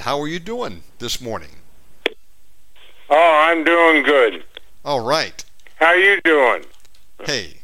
How 0.00 0.18
are 0.20 0.28
you 0.28 0.38
doing 0.38 0.82
this 0.98 1.20
morning? 1.20 1.50
Oh, 3.10 3.46
I'm 3.48 3.64
doing 3.64 4.02
good. 4.02 4.44
All 4.84 5.00
right. 5.00 5.44
How 5.76 5.86
are 5.88 5.96
you 5.96 6.20
doing? 6.22 6.64
Hey, 7.24 7.58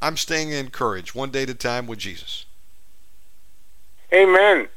I'm 0.00 0.16
staying 0.16 0.52
encouraged 0.52 1.16
one 1.16 1.30
day 1.30 1.42
at 1.42 1.50
a 1.50 1.54
time 1.54 1.88
with 1.88 1.98
Jesus. 1.98 2.46
Amen. 4.12 4.68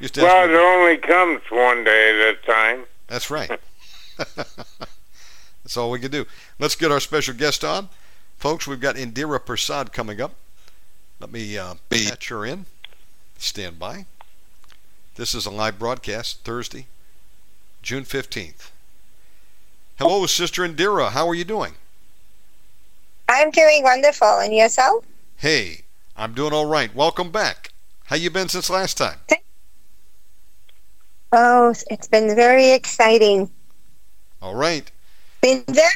Used 0.00 0.14
to 0.14 0.22
Well, 0.22 0.46
me- 0.46 0.54
it 0.54 0.56
only 0.56 0.96
comes 0.96 1.42
one 1.50 1.84
day 1.84 2.10
at 2.28 2.34
a 2.34 2.46
time. 2.46 2.84
That's 3.08 3.30
right. 3.30 3.50
That's 4.16 5.76
all 5.76 5.90
we 5.90 6.00
can 6.00 6.10
do. 6.10 6.24
Let's 6.58 6.76
get 6.76 6.90
our 6.90 7.00
special 7.00 7.34
guest 7.34 7.62
on. 7.62 7.90
Folks, 8.38 8.66
we've 8.66 8.80
got 8.80 8.96
Indira 8.96 9.38
Persad 9.38 9.92
coming 9.92 10.20
up. 10.20 10.32
Let 11.20 11.30
me 11.30 11.58
uh, 11.58 11.74
patch 11.90 12.28
her 12.30 12.46
in. 12.46 12.64
Stand 13.36 13.78
by. 13.78 14.06
This 15.16 15.34
is 15.34 15.46
a 15.46 15.50
live 15.50 15.78
broadcast, 15.78 16.44
Thursday, 16.44 16.88
June 17.80 18.04
15th. 18.04 18.68
Hello, 19.98 20.26
Sister 20.26 20.60
Indira. 20.60 21.12
How 21.12 21.26
are 21.26 21.34
you 21.34 21.42
doing? 21.42 21.72
I'm 23.26 23.50
doing 23.50 23.82
wonderful. 23.82 24.40
And 24.40 24.54
yourself? 24.54 25.06
Hey, 25.38 25.84
I'm 26.18 26.34
doing 26.34 26.52
all 26.52 26.66
right. 26.66 26.94
Welcome 26.94 27.30
back. 27.30 27.70
How 28.04 28.16
you 28.16 28.28
been 28.28 28.50
since 28.50 28.68
last 28.68 28.98
time? 28.98 29.20
Oh, 31.32 31.74
it's 31.90 32.08
been 32.08 32.36
very 32.36 32.72
exciting. 32.72 33.48
All 34.42 34.54
right. 34.54 34.90
Been 35.40 35.64
very 35.66 35.88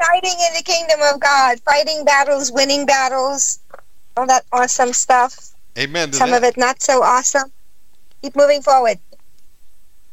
exciting 0.00 0.36
in 0.48 0.54
the 0.56 0.64
kingdom 0.64 0.98
of 1.14 1.20
God. 1.20 1.60
Fighting 1.60 2.04
battles, 2.04 2.50
winning 2.50 2.86
battles, 2.86 3.60
all 4.16 4.26
that 4.26 4.44
awesome 4.52 4.92
stuff. 4.92 5.52
Amen 5.78 6.12
Some 6.12 6.30
that. 6.30 6.38
of 6.38 6.42
it 6.42 6.56
not 6.56 6.82
so 6.82 7.04
awesome. 7.04 7.52
Keep 8.24 8.36
moving 8.36 8.62
forward. 8.62 8.98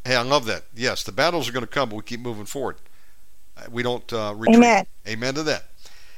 Hey, 0.04 0.18
I 0.18 0.22
love 0.22 0.44
that. 0.48 0.66
Yes, 0.76 1.02
the 1.02 1.14
battles 1.14 1.48
are 1.48 1.54
going 1.54 1.64
to 1.64 1.72
come, 1.72 1.88
but 1.88 1.96
we 1.96 2.04
keep 2.04 2.20
moving 2.20 2.44
forward. 2.44 2.76
Uh, 3.56 3.68
We 3.72 3.84
don't 3.84 4.12
uh, 4.12 4.34
retreat. 4.36 4.58
Amen. 4.58 4.86
Amen 5.08 5.34
to 5.36 5.44
that. 5.44 5.70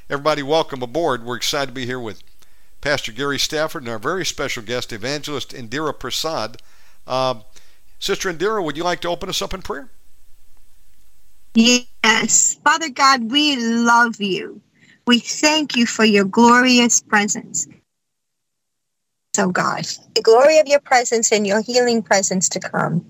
Everybody, 0.09 0.41
welcome 0.41 0.81
aboard. 0.81 1.23
We're 1.23 1.35
excited 1.35 1.67
to 1.67 1.71
be 1.71 1.85
here 1.85 1.99
with 1.99 2.23
Pastor 2.81 3.11
Gary 3.11 3.37
Stafford 3.37 3.83
and 3.83 3.91
our 3.91 3.99
very 3.99 4.25
special 4.25 4.63
guest, 4.63 4.91
Evangelist 4.91 5.51
Indira 5.51 5.93
Persad. 5.93 6.61
Uh, 7.05 7.41
Sister 7.99 8.33
Indira, 8.33 8.63
would 8.65 8.75
you 8.75 8.83
like 8.83 9.01
to 9.01 9.09
open 9.09 9.29
us 9.29 9.43
up 9.43 9.53
in 9.53 9.61
prayer? 9.61 9.91
Yes. 11.53 12.55
Father 12.63 12.89
God, 12.89 13.29
we 13.31 13.55
love 13.55 14.19
you. 14.19 14.59
We 15.05 15.19
thank 15.19 15.75
you 15.75 15.85
for 15.85 16.05
your 16.05 16.25
glorious 16.25 17.01
presence. 17.01 17.67
So, 19.35 19.49
God, 19.49 19.85
the 20.13 20.21
glory 20.21 20.59
of 20.59 20.67
your 20.67 20.79
presence 20.79 21.31
and 21.31 21.47
your 21.47 21.61
healing 21.61 22.03
presence 22.03 22.47
to 22.49 22.59
come. 22.59 23.03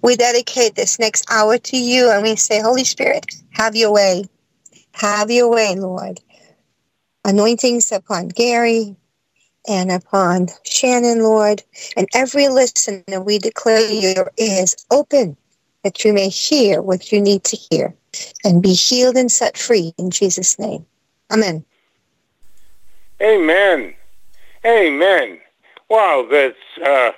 We 0.00 0.14
dedicate 0.14 0.76
this 0.76 1.00
next 1.00 1.24
hour 1.28 1.58
to 1.58 1.76
you 1.76 2.08
and 2.08 2.22
we 2.22 2.36
say, 2.36 2.60
Holy 2.60 2.84
Spirit, 2.84 3.26
have 3.50 3.74
your 3.74 3.92
way. 3.92 4.26
Have 4.92 5.30
your 5.30 5.50
way, 5.50 5.74
Lord. 5.74 6.20
Anointings 7.24 7.90
upon 7.90 8.28
Gary 8.28 8.94
and 9.68 9.90
upon 9.90 10.46
Shannon, 10.64 11.24
Lord, 11.24 11.64
and 11.96 12.06
every 12.14 12.48
listener, 12.48 13.20
we 13.20 13.40
declare 13.40 13.90
your 13.90 14.30
ears 14.38 14.86
open 14.92 15.36
that 15.82 16.04
you 16.04 16.12
may 16.12 16.28
hear 16.28 16.80
what 16.80 17.10
you 17.10 17.20
need 17.20 17.42
to 17.44 17.56
hear 17.56 17.92
and 18.44 18.62
be 18.62 18.72
healed 18.72 19.16
and 19.16 19.30
set 19.30 19.58
free 19.58 19.92
in 19.98 20.10
Jesus' 20.10 20.58
name. 20.60 20.86
Amen. 21.32 21.64
Amen. 23.20 23.94
Amen. 24.64 25.40
Wow, 25.88 26.26
that's 26.28 26.56
uh, 26.84 27.12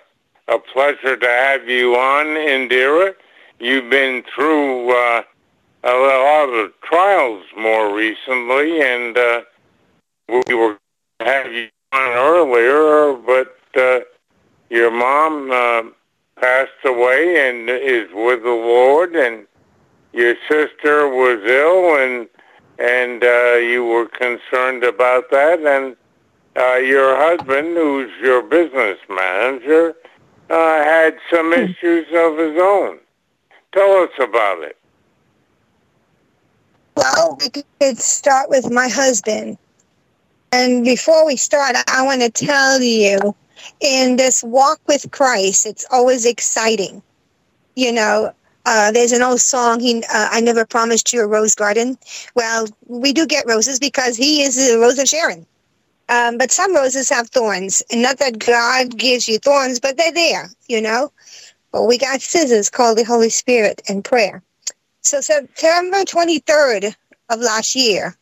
a 0.49 0.59
pleasure 0.59 1.17
to 1.17 1.27
have 1.27 1.69
you 1.69 1.95
on, 1.97 2.27
Indira. 2.27 3.15
You've 3.59 3.89
been 3.89 4.23
through 4.35 4.91
uh, 4.91 5.23
a 5.85 5.89
lot 5.95 6.51
of 6.51 6.73
trials 6.83 7.45
more 7.57 7.95
recently, 7.97 8.83
and 8.83 9.17
uh, 9.17 9.41
we 10.29 10.55
were 10.55 10.77
going 10.77 10.79
to 11.21 11.25
have 11.25 11.53
you 11.53 11.69
on 11.93 12.11
earlier, 12.11 13.15
but 13.15 13.57
uh, 13.81 14.01
your 14.69 14.91
mom 14.91 15.51
uh, 15.51 15.83
passed 16.39 16.85
away 16.85 17.49
and 17.49 17.71
is 17.71 18.09
with 18.13 18.43
the 18.43 18.51
Lord, 18.51 19.17
and 19.17 19.47
your 20.13 20.35
sister 20.47 21.09
was 21.09 21.41
ill, 21.47 21.97
and 21.97 22.29
and 22.79 23.25
uh, 23.25 23.55
you 23.55 23.85
were 23.85 24.07
concerned 24.07 24.85
about 24.85 25.31
that, 25.31 25.61
and 25.61 25.97
uh, 26.59 26.77
your 26.77 27.17
husband, 27.17 27.77
who's 27.77 28.11
your 28.21 28.43
business 28.43 28.99
manager, 29.09 29.95
uh, 30.51 30.83
had 30.83 31.17
some 31.31 31.53
issues 31.53 32.07
of 32.13 32.37
his 32.39 32.59
own. 32.61 32.99
Tell 33.73 34.03
us 34.03 34.11
about 34.19 34.63
it. 34.63 34.77
Well, 36.97 37.39
we 37.41 37.63
could 37.81 37.99
start 37.99 38.51
with 38.51 38.71
my 38.71 38.89
husband. 38.89 39.57
And 40.51 40.85
before 40.85 41.27
we 41.27 41.37
start, 41.37 41.77
I 41.89 42.03
want 42.03 42.23
to 42.23 42.31
tell 42.31 42.81
you 42.81 43.37
in 43.81 44.17
this 44.17 44.43
walk 44.43 44.81
with 44.89 45.11
Christ, 45.11 45.67
it's 45.67 45.87
always 45.91 46.25
exciting. 46.25 47.03
You 47.77 47.93
know, 47.93 48.33
uh, 48.65 48.91
there's 48.91 49.13
an 49.13 49.23
old 49.23 49.41
song, 49.41 49.79
he, 49.79 50.03
uh, 50.13 50.29
I 50.33 50.41
never 50.41 50.65
promised 50.65 51.13
you 51.13 51.23
a 51.23 51.27
rose 51.27 51.55
garden. 51.55 51.99
Well, 52.35 52.67
we 52.87 53.13
do 53.13 53.27
get 53.27 53.47
roses 53.47 53.79
because 53.79 54.17
he 54.17 54.43
is 54.43 54.57
the 54.57 54.79
rose 54.79 54.99
of 54.99 55.07
Sharon. 55.07 55.47
Um, 56.09 56.39
but 56.39 56.51
some 56.51 56.75
roses 56.75 57.11
have 57.11 57.29
thorns. 57.29 57.83
And 57.91 58.03
not 58.03 58.19
that 58.19 58.39
God 58.39 58.97
gives 58.97 59.29
you 59.29 59.39
thorns, 59.39 59.79
but 59.81 59.97
they're 59.97 60.13
there, 60.13 60.51
you 60.67 60.81
know. 60.81 61.13
But 61.71 61.85
we 61.85 61.99
got 61.99 62.23
scissors 62.23 62.71
called 62.71 62.99
the 62.99 63.05
Holy 63.05 63.29
Spirit 63.31 63.83
and 63.89 64.05
prayer. 64.05 64.43
So 65.03 65.21
September 65.21 65.99
23rd 65.99 66.95
of 67.31 67.41
last 67.41 67.75
year, 67.77 68.17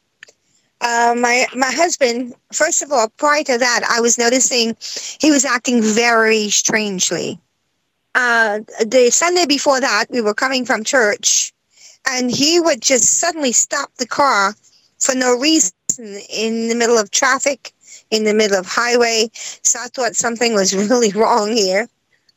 uh, 0.81 1.15
my 1.19 1.47
my 1.55 1.71
husband, 1.73 2.35
first 2.53 2.83
of 2.83 2.93
all, 2.93 3.09
prior 3.17 3.43
to 3.45 3.59
that, 3.59 3.81
I 3.89 4.01
was 4.01 4.19
noticing 4.19 4.77
he 5.21 5.31
was 5.31 5.45
acting 5.45 5.83
very 5.83 6.51
strangely. 6.51 7.41
Uh, 8.15 8.61
the 8.85 9.11
Sunday 9.11 9.47
before 9.47 9.81
that, 9.81 10.07
we 10.11 10.21
were 10.21 10.35
coming 10.35 10.65
from 10.65 10.85
church, 10.85 11.53
and 12.09 12.31
he 12.31 12.61
would 12.61 12.83
just 12.83 13.19
suddenly 13.19 13.53
stop 13.53 13.91
the 13.97 14.07
car 14.07 14.55
for 14.99 15.15
no 15.15 15.37
reason 15.39 15.73
in 15.99 16.69
the 16.69 16.75
middle 16.75 16.99
of 16.99 17.11
traffic, 17.11 17.73
in 18.11 18.25
the 18.25 18.35
middle 18.35 18.59
of 18.59 18.67
highway. 18.67 19.31
So 19.35 19.79
I 19.81 19.89
thought 19.89 20.17
something 20.17 20.55
was 20.55 20.75
really 20.91 21.13
wrong 21.13 21.53
here. 21.57 21.89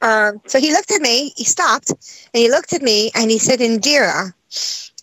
Um, 0.02 0.42
so 0.46 0.60
he 0.60 0.72
looked 0.72 0.92
at 0.92 1.02
me, 1.02 1.34
he 1.36 1.44
stopped, 1.44 1.90
and 1.90 2.42
he 2.42 2.50
looked 2.50 2.74
at 2.74 2.82
me 2.82 3.12
and 3.16 3.30
he 3.30 3.38
said, 3.38 3.60
Indira, 3.60 4.34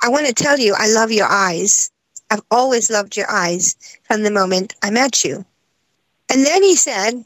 I 0.02 0.08
want 0.08 0.26
to 0.26 0.32
tell 0.32 0.58
you 0.58 0.74
I 0.76 0.88
love 0.88 1.12
your 1.12 1.26
eyes. 1.28 1.90
I've 2.30 2.42
always 2.50 2.90
loved 2.90 3.16
your 3.16 3.30
eyes 3.30 3.76
from 4.04 4.22
the 4.22 4.30
moment 4.30 4.74
I 4.82 4.90
met 4.90 5.24
you. 5.24 5.44
And 6.30 6.44
then 6.44 6.62
he 6.62 6.74
said, 6.76 7.24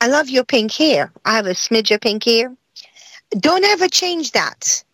I 0.00 0.06
love 0.06 0.28
your 0.28 0.44
pink 0.44 0.72
hair. 0.72 1.12
I 1.24 1.34
have 1.34 1.46
a 1.46 1.50
smidge 1.50 1.94
of 1.94 2.00
pink 2.00 2.24
hair. 2.24 2.54
Don't 3.30 3.64
ever 3.64 3.88
change 3.88 4.32
that. 4.32 4.84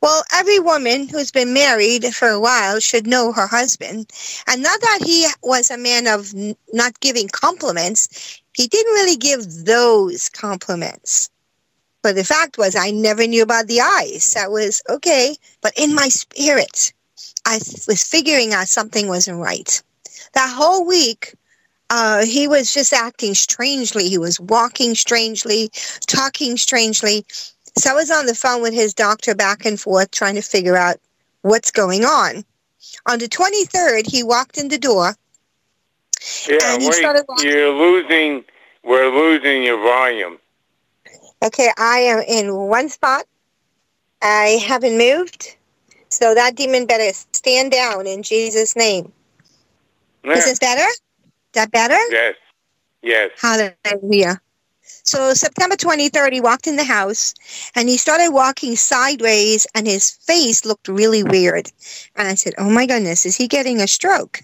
Well, 0.00 0.22
every 0.32 0.60
woman 0.60 1.08
who's 1.08 1.32
been 1.32 1.52
married 1.52 2.04
for 2.14 2.28
a 2.28 2.40
while 2.40 2.78
should 2.78 3.06
know 3.06 3.32
her 3.32 3.48
husband. 3.48 4.10
And 4.46 4.62
not 4.62 4.80
that 4.80 5.00
he 5.04 5.26
was 5.42 5.70
a 5.70 5.78
man 5.78 6.06
of 6.06 6.32
n- 6.34 6.56
not 6.72 7.00
giving 7.00 7.28
compliments, 7.28 8.40
he 8.54 8.68
didn't 8.68 8.92
really 8.92 9.16
give 9.16 9.64
those 9.64 10.28
compliments. 10.28 11.30
But 12.02 12.14
the 12.14 12.24
fact 12.24 12.58
was, 12.58 12.76
I 12.76 12.90
never 12.90 13.26
knew 13.26 13.42
about 13.42 13.66
the 13.66 13.80
eyes. 13.80 14.32
That 14.34 14.52
was 14.52 14.82
okay. 14.88 15.36
But 15.62 15.72
in 15.76 15.94
my 15.94 16.08
spirit, 16.08 16.92
I 17.44 17.56
was 17.88 18.04
figuring 18.04 18.52
out 18.52 18.68
something 18.68 19.08
wasn't 19.08 19.40
right. 19.40 19.82
That 20.34 20.54
whole 20.54 20.86
week, 20.86 21.34
uh, 21.90 22.24
he 22.24 22.46
was 22.46 22.72
just 22.72 22.92
acting 22.92 23.34
strangely. 23.34 24.08
He 24.08 24.18
was 24.18 24.38
walking 24.38 24.94
strangely, 24.94 25.70
talking 26.06 26.56
strangely. 26.56 27.24
So 27.78 27.92
I 27.92 27.94
was 27.94 28.10
on 28.10 28.26
the 28.26 28.34
phone 28.34 28.60
with 28.60 28.74
his 28.74 28.92
doctor 28.92 29.36
back 29.36 29.64
and 29.64 29.80
forth 29.80 30.10
trying 30.10 30.34
to 30.34 30.42
figure 30.42 30.76
out 30.76 30.96
what's 31.42 31.70
going 31.70 32.04
on. 32.04 32.44
On 33.06 33.20
the 33.20 33.28
23rd, 33.28 34.10
he 34.10 34.24
walked 34.24 34.58
in 34.58 34.66
the 34.66 34.78
door. 34.78 35.14
Yeah, 36.48 36.76
wait, 36.76 37.02
you're 37.44 37.72
losing, 37.72 38.44
we're 38.82 39.08
losing 39.08 39.62
your 39.62 39.78
volume. 39.78 40.38
Okay, 41.44 41.70
I 41.78 41.98
am 41.98 42.20
in 42.26 42.52
one 42.52 42.88
spot. 42.88 43.26
I 44.22 44.60
haven't 44.66 44.98
moved. 44.98 45.56
So 46.08 46.34
that 46.34 46.56
demon 46.56 46.86
better 46.86 47.16
stand 47.32 47.70
down 47.70 48.08
in 48.08 48.24
Jesus' 48.24 48.74
name. 48.74 49.12
Is 50.24 50.44
this 50.44 50.58
better? 50.58 50.82
Is 50.82 51.00
that 51.52 51.70
better? 51.70 51.98
Yes, 52.10 52.34
yes. 53.02 53.30
Hallelujah. 53.40 54.40
So 55.02 55.32
September 55.34 55.76
23rd, 55.76 56.32
he 56.32 56.40
walked 56.40 56.66
in 56.66 56.76
the 56.76 56.84
house 56.84 57.34
and 57.74 57.88
he 57.88 57.96
started 57.96 58.30
walking 58.30 58.76
sideways 58.76 59.66
and 59.74 59.86
his 59.86 60.10
face 60.10 60.64
looked 60.64 60.88
really 60.88 61.22
weird. 61.22 61.70
And 62.16 62.28
I 62.28 62.34
said, 62.34 62.54
oh 62.58 62.70
my 62.70 62.86
goodness, 62.86 63.24
is 63.24 63.36
he 63.36 63.48
getting 63.48 63.80
a 63.80 63.88
stroke? 63.88 64.40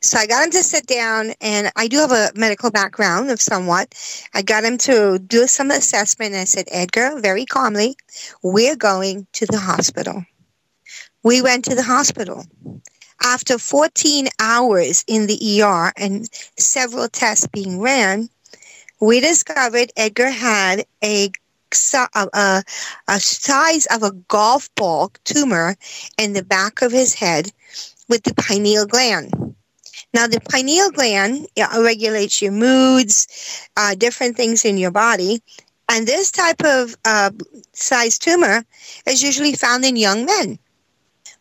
So 0.00 0.18
I 0.18 0.26
got 0.26 0.44
him 0.44 0.50
to 0.52 0.62
sit 0.62 0.86
down 0.86 1.32
and 1.40 1.72
I 1.74 1.88
do 1.88 1.98
have 1.98 2.12
a 2.12 2.30
medical 2.36 2.70
background 2.70 3.30
of 3.30 3.40
somewhat. 3.40 3.94
I 4.34 4.42
got 4.42 4.64
him 4.64 4.78
to 4.78 5.18
do 5.18 5.46
some 5.46 5.70
assessment 5.70 6.32
and 6.32 6.42
I 6.42 6.44
said, 6.44 6.66
Edgar, 6.70 7.18
very 7.20 7.46
calmly, 7.46 7.96
we're 8.42 8.76
going 8.76 9.26
to 9.32 9.46
the 9.46 9.58
hospital. 9.58 10.24
We 11.22 11.42
went 11.42 11.64
to 11.64 11.74
the 11.74 11.82
hospital. 11.82 12.44
After 13.22 13.58
14 13.58 14.28
hours 14.38 15.02
in 15.08 15.26
the 15.26 15.62
ER 15.62 15.92
and 15.96 16.28
several 16.58 17.08
tests 17.08 17.48
being 17.48 17.80
ran, 17.80 18.28
we 19.00 19.20
discovered 19.20 19.92
Edgar 19.96 20.30
had 20.30 20.84
a, 21.02 21.30
a, 22.14 22.62
a, 23.08 23.20
size 23.20 23.86
of 23.86 24.02
a 24.02 24.12
golf 24.28 24.74
ball 24.74 25.12
tumor 25.24 25.76
in 26.18 26.32
the 26.32 26.44
back 26.44 26.82
of 26.82 26.92
his 26.92 27.14
head 27.14 27.52
with 28.08 28.22
the 28.22 28.34
pineal 28.34 28.86
gland. 28.86 29.54
Now, 30.14 30.26
the 30.26 30.40
pineal 30.40 30.90
gland 30.90 31.46
regulates 31.56 32.40
your 32.40 32.52
moods, 32.52 33.68
uh, 33.76 33.94
different 33.94 34.36
things 34.36 34.64
in 34.64 34.78
your 34.78 34.90
body. 34.90 35.42
And 35.88 36.06
this 36.06 36.30
type 36.30 36.64
of 36.64 36.96
uh, 37.04 37.30
size 37.72 38.18
tumor 38.18 38.64
is 39.06 39.22
usually 39.22 39.52
found 39.52 39.84
in 39.84 39.96
young 39.96 40.24
men. 40.24 40.58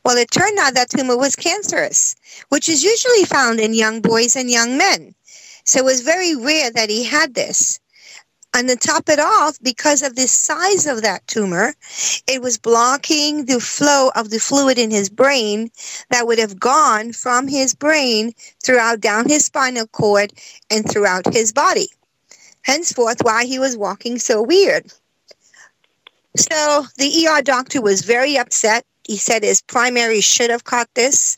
Well, 0.03 0.17
it 0.17 0.29
turned 0.29 0.59
out 0.59 0.75
that 0.75 0.89
tumor 0.89 1.17
was 1.17 1.35
cancerous, 1.35 2.15
which 2.49 2.69
is 2.69 2.83
usually 2.83 3.23
found 3.23 3.59
in 3.59 3.73
young 3.73 4.01
boys 4.01 4.35
and 4.35 4.49
young 4.49 4.77
men. 4.77 5.15
So 5.65 5.79
it 5.79 5.85
was 5.85 6.01
very 6.01 6.35
rare 6.35 6.71
that 6.71 6.89
he 6.89 7.03
had 7.03 7.33
this. 7.33 7.79
And 8.53 8.69
to 8.69 8.77
top 8.77 9.09
it 9.09 9.19
off, 9.19 9.57
because 9.61 10.01
of 10.01 10.15
the 10.15 10.29
size 10.29 10.87
of 10.87 11.01
that 11.01 11.27
tumor, 11.27 11.73
it 12.25 12.41
was 12.41 12.57
blocking 12.57 13.45
the 13.45 13.59
flow 13.59 14.11
of 14.15 14.29
the 14.29 14.39
fluid 14.39 14.77
in 14.77 14.91
his 14.91 15.09
brain 15.09 15.69
that 16.09 16.25
would 16.25 16.39
have 16.39 16.57
gone 16.57 17.11
from 17.11 17.49
his 17.49 17.75
brain 17.75 18.31
throughout 18.63 19.01
down 19.01 19.27
his 19.27 19.45
spinal 19.45 19.87
cord 19.87 20.31
and 20.71 20.89
throughout 20.89 21.33
his 21.33 21.51
body. 21.51 21.89
Henceforth, 22.61 23.17
why 23.23 23.43
he 23.43 23.59
was 23.59 23.75
walking 23.75 24.17
so 24.19 24.41
weird. 24.41 24.89
So 26.37 26.85
the 26.97 27.27
ER 27.27 27.41
doctor 27.41 27.81
was 27.81 28.03
very 28.03 28.37
upset. 28.37 28.85
He 29.03 29.17
said 29.17 29.43
his 29.43 29.61
primary 29.61 30.21
should 30.21 30.49
have 30.49 30.63
caught 30.63 30.89
this, 30.93 31.37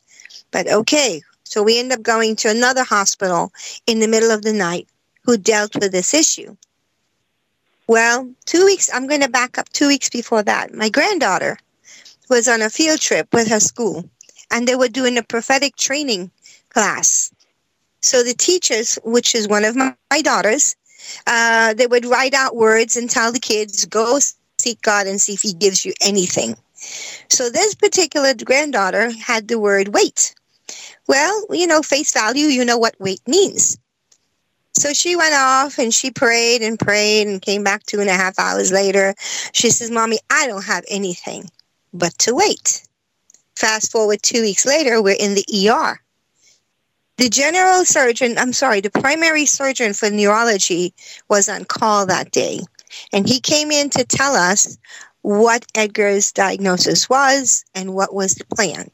but 0.52 0.68
okay. 0.68 1.22
So 1.48 1.64
we 1.64 1.80
end 1.80 1.94
up 1.94 2.04
going 2.04 2.36
to 2.38 2.50
another 2.50 2.84
hospital 2.84 3.54
in 3.86 4.00
the 4.00 4.08
middle 4.08 4.32
of 4.32 4.42
the 4.42 4.52
night 4.52 4.88
who 5.24 5.38
dealt 5.38 5.76
with 5.76 5.94
this 5.94 6.14
issue. 6.14 6.58
Well, 7.88 8.30
two 8.46 8.66
weeks, 8.66 8.90
I'm 8.94 9.08
going 9.08 9.22
to 9.22 9.30
back 9.30 9.58
up 9.58 9.70
two 9.70 9.88
weeks 9.88 10.10
before 10.10 10.44
that. 10.44 10.74
My 10.74 10.90
granddaughter 10.90 11.58
was 12.30 12.50
on 12.50 12.62
a 12.62 12.70
field 12.70 13.00
trip 13.00 13.34
with 13.34 13.48
her 13.48 13.62
school, 13.62 14.04
and 14.52 14.68
they 14.68 14.76
were 14.76 14.90
doing 14.90 15.18
a 15.18 15.24
prophetic 15.24 15.78
training 15.78 16.32
class. 16.68 17.32
So 18.02 18.24
the 18.24 18.34
teachers, 18.34 19.00
which 19.06 19.34
is 19.34 19.48
one 19.48 19.64
of 19.64 19.78
my, 19.78 19.96
my 20.12 20.22
daughters, 20.22 20.76
uh, 21.28 21.74
they 21.76 21.88
would 21.88 22.06
write 22.06 22.34
out 22.34 22.58
words 22.58 22.98
and 22.98 23.10
tell 23.10 23.32
the 23.32 23.40
kids, 23.40 23.86
go 23.86 24.20
seek 24.60 24.82
God 24.82 25.08
and 25.08 25.22
see 25.22 25.34
if 25.34 25.42
he 25.42 25.54
gives 25.54 25.86
you 25.86 25.94
anything. 26.02 26.58
So 27.30 27.50
this 27.50 27.74
particular 27.74 28.34
granddaughter 28.34 29.12
had 29.12 29.48
the 29.48 29.60
word 29.60 29.90
wait. 29.90 30.36
Well, 31.08 31.46
you 31.52 31.68
know, 31.68 31.82
face 31.82 32.12
value, 32.12 32.48
you 32.48 32.66
know 32.66 32.78
what 32.78 32.96
wait 33.00 33.22
means. 33.28 33.78
So 34.74 34.94
she 34.94 35.16
went 35.16 35.34
off 35.34 35.80
and 35.80 35.92
she 35.94 36.12
prayed 36.12 36.62
and 36.62 36.78
prayed 36.78 37.28
and 37.28 37.42
came 37.42 37.64
back 37.64 37.84
two 37.84 38.00
and 38.00 38.10
a 38.10 38.14
half 38.14 38.38
hours 38.38 38.72
later. 38.72 39.16
She 39.54 39.72
says, 39.72 39.90
Mommy, 39.90 40.20
I 40.30 40.46
don't 40.46 40.66
have 40.66 40.86
anything 40.88 41.50
but 41.94 42.16
to 42.20 42.36
wait. 42.36 42.88
Fast 43.56 43.92
forward 43.92 44.22
two 44.22 44.42
weeks 44.42 44.66
later, 44.66 45.02
we're 45.02 45.16
in 45.20 45.34
the 45.34 45.70
ER. 45.70 46.00
The 47.18 47.30
general 47.30 47.86
surgeon, 47.86 48.38
I'm 48.38 48.54
sorry, 48.54 48.82
the 48.82 48.92
primary 48.92 49.48
surgeon 49.48 49.94
for 49.94 50.12
neurology 50.12 50.94
was 51.28 51.50
on 51.50 51.66
call 51.66 52.06
that 52.06 52.30
day. 52.30 52.60
And 53.12 53.28
he 53.28 53.40
came 53.40 53.72
in 53.72 53.90
to 53.92 54.06
tell 54.06 54.36
us 54.36 54.78
what 55.24 55.66
Edgar's 55.74 56.32
diagnosis 56.32 57.10
was 57.10 57.66
and 57.74 57.96
what 57.96 58.14
was 58.14 58.36
the 58.36 58.46
plan. 58.46 58.92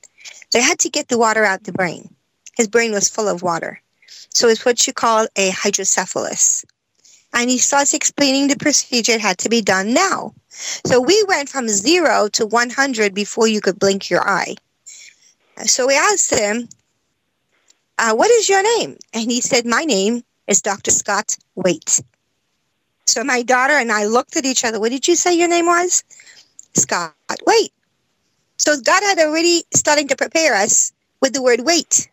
They 0.51 0.61
had 0.61 0.79
to 0.79 0.89
get 0.89 1.07
the 1.07 1.17
water 1.17 1.43
out 1.43 1.63
the 1.63 1.71
brain. 1.71 2.13
His 2.55 2.67
brain 2.67 2.91
was 2.91 3.09
full 3.09 3.27
of 3.27 3.41
water. 3.41 3.81
So 4.29 4.47
it's 4.47 4.65
what 4.65 4.85
you 4.87 4.93
call 4.93 5.27
a 5.35 5.49
hydrocephalus. 5.51 6.65
And 7.33 7.49
he 7.49 7.57
starts 7.57 7.93
explaining 7.93 8.47
the 8.47 8.55
procedure 8.55 9.17
had 9.17 9.39
to 9.39 9.49
be 9.49 9.61
done 9.61 9.93
now. 9.93 10.33
So 10.85 11.01
we 11.01 11.23
went 11.27 11.49
from 11.49 11.67
zero 11.67 12.27
to 12.33 12.45
100 12.45 13.13
before 13.13 13.47
you 13.47 13.59
could 13.59 13.79
blink 13.79 14.09
your 14.09 14.27
eye. 14.27 14.55
So 15.65 15.87
we 15.87 15.95
asked 15.95 16.33
him, 16.33 16.69
uh, 17.97 18.13
What 18.13 18.29
is 18.31 18.49
your 18.49 18.63
name? 18.77 18.97
And 19.13 19.31
he 19.31 19.41
said, 19.41 19.65
My 19.65 19.83
name 19.83 20.23
is 20.47 20.61
Dr. 20.61 20.91
Scott 20.91 21.37
Waite. 21.55 22.01
So 23.05 23.23
my 23.23 23.41
daughter 23.41 23.73
and 23.73 23.91
I 23.91 24.05
looked 24.05 24.37
at 24.37 24.45
each 24.45 24.63
other. 24.63 24.79
What 24.79 24.91
did 24.91 25.07
you 25.07 25.15
say 25.15 25.35
your 25.35 25.47
name 25.47 25.65
was? 25.65 26.03
Scott 26.73 27.13
Waite. 27.45 27.73
So 28.65 28.79
God 28.79 29.03
had 29.03 29.19
already 29.19 29.65
starting 29.73 30.07
to 30.07 30.15
prepare 30.15 30.55
us 30.55 30.93
with 31.19 31.33
the 31.33 31.41
word 31.41 31.65
wait. 31.65 32.09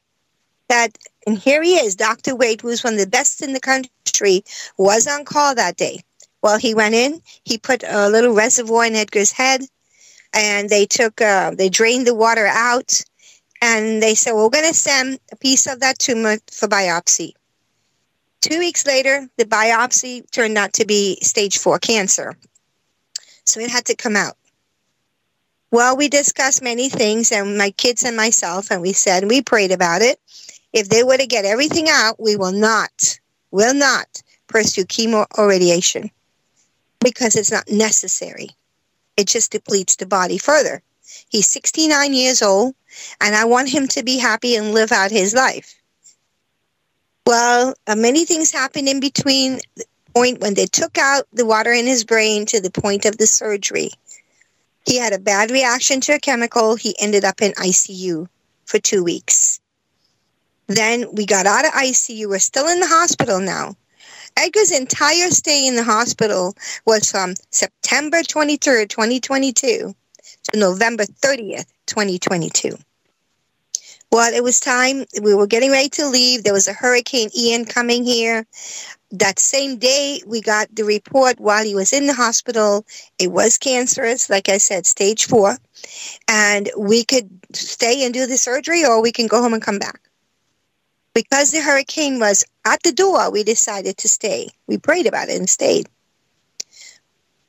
That 0.69 0.99
and 1.25 1.39
here 1.39 1.63
he 1.63 1.75
is, 1.75 1.95
Dr. 1.95 2.35
Waite, 2.35 2.63
who's 2.63 2.83
one 2.83 2.95
of 2.95 2.99
the 2.99 3.07
best 3.07 3.41
in 3.41 3.53
the 3.53 3.61
country, 3.61 4.43
was 4.77 5.07
on 5.07 5.25
call 5.25 5.55
that 5.55 5.77
day. 5.77 6.03
Well, 6.43 6.59
he 6.59 6.75
went 6.75 6.97
in, 6.97 7.23
he 7.45 7.57
put 7.57 7.85
a 7.87 8.09
little 8.09 8.35
reservoir 8.35 8.85
in 8.85 8.97
Edgar's 8.97 9.31
head, 9.31 9.61
and 10.35 10.69
they 10.69 10.87
took, 10.87 11.21
uh, 11.21 11.53
they 11.53 11.69
drained 11.69 12.09
the 12.09 12.17
water 12.17 12.49
out, 12.49 13.01
and 13.63 14.03
they 14.03 14.17
said, 14.17 14.33
well, 14.33 14.43
we're 14.45 14.61
going 14.61 14.73
to 14.73 14.75
send 14.75 15.21
a 15.31 15.37
piece 15.37 15.69
of 15.69 15.79
that 15.79 16.01
tumor 16.01 16.39
for 16.51 16.67
biopsy. 16.67 17.35
Two 18.41 18.59
weeks 18.59 18.85
later, 18.89 19.29
the 19.37 19.45
biopsy 19.45 20.29
turned 20.33 20.59
out 20.59 20.73
to 20.73 20.85
be 20.85 21.17
stage 21.23 21.59
four 21.59 21.79
cancer. 21.79 22.37
So 23.45 23.61
it 23.61 23.71
had 23.71 23.85
to 23.85 23.95
come 23.95 24.17
out. 24.17 24.37
Well, 25.73 25.97
we 25.97 26.09
discussed 26.09 26.63
many 26.63 26.89
things, 26.89 27.31
and 27.31 27.57
my 27.57 27.71
kids 27.71 28.03
and 28.03 28.17
myself, 28.17 28.71
and 28.71 28.83
we 28.83 28.93
said, 28.93 29.29
we 29.29 29.41
prayed 29.43 29.71
about 29.71 30.03
it. 30.03 30.19
if 30.73 30.89
they 30.89 31.03
were 31.03 31.17
to 31.17 31.27
get 31.27 31.45
everything 31.45 31.89
out, 31.89 32.21
we 32.21 32.37
will 32.37 32.53
not, 32.53 33.19
will 33.51 33.75
not 33.75 34.23
pursue 34.47 34.85
chemo 34.85 35.27
or 35.37 35.49
radiation 35.49 36.11
because 37.01 37.35
it's 37.35 37.51
not 37.51 37.69
necessary. 37.69 38.51
It 39.17 39.27
just 39.27 39.53
depletes 39.53 39.97
the 39.97 40.07
body 40.07 40.39
further. 40.39 40.83
He's 41.29 41.49
69 41.49 42.15
years 42.15 42.43
old, 42.43 42.75
and 43.21 43.35
I 43.35 43.45
want 43.45 43.69
him 43.69 43.89
to 43.89 44.03
be 44.03 44.19
happy 44.19 44.55
and 44.57 44.73
live 44.73 44.93
out 44.93 45.11
his 45.11 45.35
life. 45.35 45.75
Well, 47.27 47.75
uh, 47.87 47.97
many 47.97 48.25
things 48.25 48.51
happened 48.51 48.89
in 48.89 49.01
between 49.01 49.61
the 49.77 49.85
point 50.15 50.41
when 50.41 50.55
they 50.55 50.67
took 50.67 50.99
out 50.99 51.27
the 51.33 51.47
water 51.47 51.73
in 51.73 51.87
his 51.87 52.05
brain 52.05 52.47
to 52.47 52.61
the 52.61 52.71
point 52.71 53.05
of 53.05 53.19
the 53.19 53.27
surgery. 53.27 53.91
He 54.91 54.97
had 54.97 55.13
a 55.13 55.21
bad 55.21 55.53
reaction 55.53 56.01
to 56.01 56.15
a 56.15 56.19
chemical. 56.19 56.75
He 56.75 56.97
ended 57.01 57.25
up 57.25 57.41
in 57.41 57.53
ICU 57.53 58.27
for 58.65 58.81
two 58.81 59.05
weeks. 59.05 59.61
Then 60.67 61.07
we 61.15 61.27
got 61.27 61.47
out 61.47 61.65
of 61.65 61.71
ICU. 61.71 62.29
We're 62.29 62.41
still 62.41 62.67
in 62.67 62.81
the 62.81 62.89
hospital 62.89 63.39
now. 63.39 63.77
Edgar's 64.37 64.73
entire 64.73 65.31
stay 65.31 65.69
in 65.69 65.77
the 65.77 65.85
hospital 65.85 66.57
was 66.87 67.09
from 67.09 67.35
September 67.51 68.23
23rd, 68.23 68.89
2022 68.89 69.95
to 70.51 70.59
November 70.59 71.05
30th, 71.05 71.67
2022. 71.87 72.77
Well, 74.11 74.35
it 74.35 74.43
was 74.43 74.59
time. 74.59 75.05
We 75.23 75.37
were 75.37 75.47
getting 75.47 75.71
ready 75.71 75.91
to 75.91 76.09
leave. 76.09 76.43
There 76.43 76.53
was 76.53 76.67
a 76.67 76.73
Hurricane 76.73 77.31
Ian 77.39 77.65
coming 77.65 78.03
here. 78.03 78.45
That 79.13 79.41
same 79.41 79.79
day, 79.79 80.21
we 80.27 80.41
got 80.41 80.75
the 80.75 80.85
report 80.85 81.41
while 81.41 81.65
he 81.65 81.75
was 81.75 81.93
in 81.93 82.07
the 82.07 82.15
hospital. 82.15 82.87
It 83.19 83.33
was 83.33 83.59
cancerous, 83.59 84.31
like 84.31 84.49
I 84.49 84.59
said, 84.59 84.87
stage 84.87 85.27
four. 85.27 85.59
And 86.29 86.71
we 86.79 87.05
could 87.05 87.29
stay 87.53 88.05
and 88.05 88.15
do 88.15 88.27
the 88.27 88.39
surgery 88.39 88.85
or 88.85 89.03
we 89.03 89.11
can 89.13 89.27
go 89.27 89.43
home 89.43 89.53
and 89.53 89.63
come 89.63 89.79
back. 89.79 90.01
Because 91.13 91.51
the 91.51 91.61
hurricane 91.61 92.21
was 92.21 92.45
at 92.65 92.83
the 92.85 92.93
door, 92.93 93.31
we 93.31 93.43
decided 93.43 93.97
to 93.99 94.09
stay. 94.09 94.49
We 94.69 94.79
prayed 94.79 95.07
about 95.07 95.29
it 95.29 95.39
and 95.39 95.51
stayed. 95.51 95.89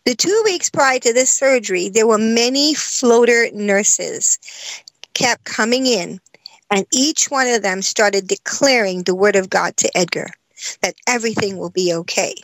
The 0.06 0.16
two 0.16 0.42
weeks 0.44 0.72
prior 0.72 1.00
to 1.00 1.14
this 1.14 1.30
surgery, 1.30 1.90
there 1.90 2.08
were 2.08 2.18
many 2.18 2.74
floater 2.74 3.52
nurses 3.54 4.40
kept 5.14 5.44
coming 5.44 5.86
in 5.86 6.20
and 6.72 6.88
each 6.92 7.30
one 7.30 7.48
of 7.48 7.62
them 7.62 7.84
started 7.84 8.28
declaring 8.28 9.04
the 9.04 9.14
word 9.14 9.36
of 9.36 9.50
God 9.50 9.78
to 9.78 9.96
Edgar 9.96 10.32
that 10.82 10.96
everything 11.08 11.58
will 11.58 11.70
be 11.70 11.94
okay, 11.94 12.36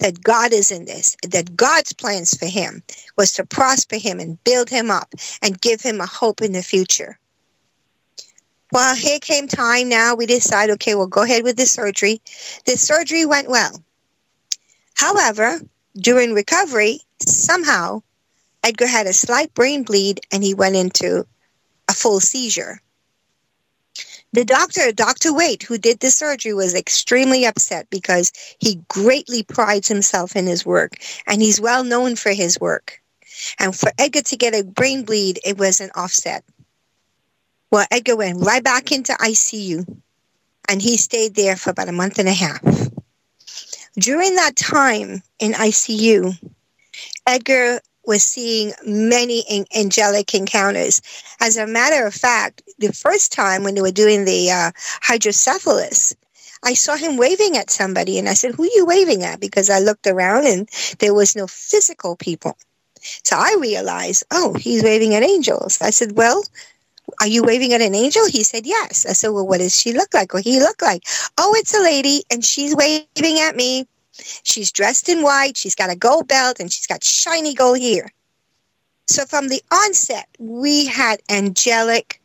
that 0.00 0.22
God 0.22 0.52
is 0.52 0.70
in 0.70 0.84
this, 0.84 1.16
that 1.28 1.56
God's 1.56 1.92
plans 1.92 2.36
for 2.36 2.46
him 2.46 2.82
was 3.16 3.32
to 3.32 3.46
prosper 3.46 3.96
him 3.96 4.20
and 4.20 4.42
build 4.44 4.70
him 4.70 4.90
up 4.90 5.14
and 5.42 5.60
give 5.60 5.80
him 5.80 6.00
a 6.00 6.06
hope 6.06 6.42
in 6.42 6.52
the 6.52 6.62
future. 6.62 7.18
Well, 8.70 8.94
here 8.94 9.18
came 9.18 9.48
time 9.48 9.88
now. 9.88 10.14
We 10.14 10.26
decide, 10.26 10.70
okay, 10.70 10.94
we'll 10.94 11.06
go 11.06 11.22
ahead 11.22 11.42
with 11.42 11.56
the 11.56 11.66
surgery. 11.66 12.20
The 12.66 12.76
surgery 12.76 13.24
went 13.24 13.48
well. 13.48 13.82
However, 14.94 15.60
during 15.96 16.34
recovery, 16.34 17.00
somehow 17.26 18.02
Edgar 18.62 18.86
had 18.86 19.06
a 19.06 19.12
slight 19.12 19.54
brain 19.54 19.84
bleed 19.84 20.20
and 20.32 20.44
he 20.44 20.54
went 20.54 20.76
into 20.76 21.26
a 21.88 21.94
full 21.94 22.20
seizure. 22.20 22.82
The 24.32 24.44
doctor, 24.44 24.92
Dr. 24.92 25.32
Waite, 25.32 25.62
who 25.62 25.78
did 25.78 26.00
the 26.00 26.10
surgery, 26.10 26.52
was 26.52 26.74
extremely 26.74 27.46
upset 27.46 27.88
because 27.88 28.30
he 28.58 28.82
greatly 28.88 29.42
prides 29.42 29.88
himself 29.88 30.36
in 30.36 30.46
his 30.46 30.66
work 30.66 30.96
and 31.26 31.40
he's 31.40 31.60
well 31.60 31.82
known 31.82 32.14
for 32.14 32.32
his 32.32 32.60
work. 32.60 33.00
And 33.58 33.74
for 33.74 33.90
Edgar 33.98 34.22
to 34.22 34.36
get 34.36 34.54
a 34.54 34.64
brain 34.64 35.04
bleed, 35.04 35.40
it 35.44 35.58
was 35.58 35.80
an 35.80 35.90
offset. 35.94 36.44
Well, 37.70 37.86
Edgar 37.90 38.16
went 38.16 38.44
right 38.44 38.62
back 38.62 38.92
into 38.92 39.12
ICU 39.12 40.00
and 40.68 40.82
he 40.82 40.96
stayed 40.96 41.34
there 41.34 41.56
for 41.56 41.70
about 41.70 41.88
a 41.88 41.92
month 41.92 42.18
and 42.18 42.28
a 42.28 42.32
half. 42.32 42.62
During 43.98 44.34
that 44.36 44.56
time 44.56 45.22
in 45.38 45.52
ICU, 45.52 46.38
Edgar 47.26 47.80
was 48.08 48.24
seeing 48.24 48.72
many 48.86 49.44
angelic 49.76 50.34
encounters. 50.34 51.02
As 51.40 51.58
a 51.58 51.66
matter 51.66 52.06
of 52.06 52.14
fact, 52.14 52.62
the 52.78 52.92
first 52.92 53.32
time 53.32 53.62
when 53.62 53.74
they 53.74 53.82
were 53.82 53.90
doing 53.92 54.24
the 54.24 54.50
uh, 54.50 54.72
hydrocephalus, 55.02 56.16
I 56.64 56.72
saw 56.74 56.96
him 56.96 57.18
waving 57.18 57.56
at 57.56 57.70
somebody, 57.70 58.18
and 58.18 58.28
I 58.28 58.34
said, 58.34 58.54
"Who 58.54 58.64
are 58.64 58.74
you 58.74 58.86
waving 58.86 59.22
at?" 59.22 59.40
Because 59.40 59.68
I 59.70 59.78
looked 59.78 60.06
around 60.06 60.46
and 60.46 60.68
there 60.98 61.14
was 61.14 61.36
no 61.36 61.46
physical 61.46 62.16
people. 62.16 62.56
So 63.22 63.36
I 63.36 63.56
realized, 63.60 64.24
oh, 64.32 64.54
he's 64.54 64.82
waving 64.82 65.14
at 65.14 65.22
angels. 65.22 65.78
I 65.80 65.90
said, 65.90 66.16
"Well." 66.16 66.42
Are 67.22 67.26
you 67.26 67.42
waving 67.42 67.72
at 67.72 67.80
an 67.80 67.94
angel? 67.94 68.26
He 68.26 68.44
said, 68.44 68.66
Yes. 68.66 69.06
I 69.06 69.14
said, 69.14 69.30
Well, 69.30 69.46
what 69.46 69.58
does 69.60 69.74
she 69.74 69.94
look 69.94 70.12
like? 70.12 70.34
Or 70.34 70.40
he 70.40 70.60
look 70.60 70.82
like? 70.82 71.02
Oh, 71.38 71.54
it's 71.56 71.74
a 71.74 71.82
lady, 71.82 72.22
and 72.30 72.44
she's 72.44 72.76
waving 72.76 73.40
at 73.40 73.56
me. 73.56 73.88
She's 74.42 74.72
dressed 74.72 75.08
in 75.08 75.22
white, 75.22 75.56
she's 75.56 75.74
got 75.74 75.90
a 75.90 75.96
gold 75.96 76.28
belt, 76.28 76.60
and 76.60 76.72
she's 76.72 76.86
got 76.86 77.04
shiny 77.04 77.54
gold 77.54 77.80
hair. 77.80 78.10
So 79.08 79.24
from 79.24 79.48
the 79.48 79.62
onset, 79.72 80.28
we 80.38 80.86
had 80.86 81.20
angelic 81.30 82.20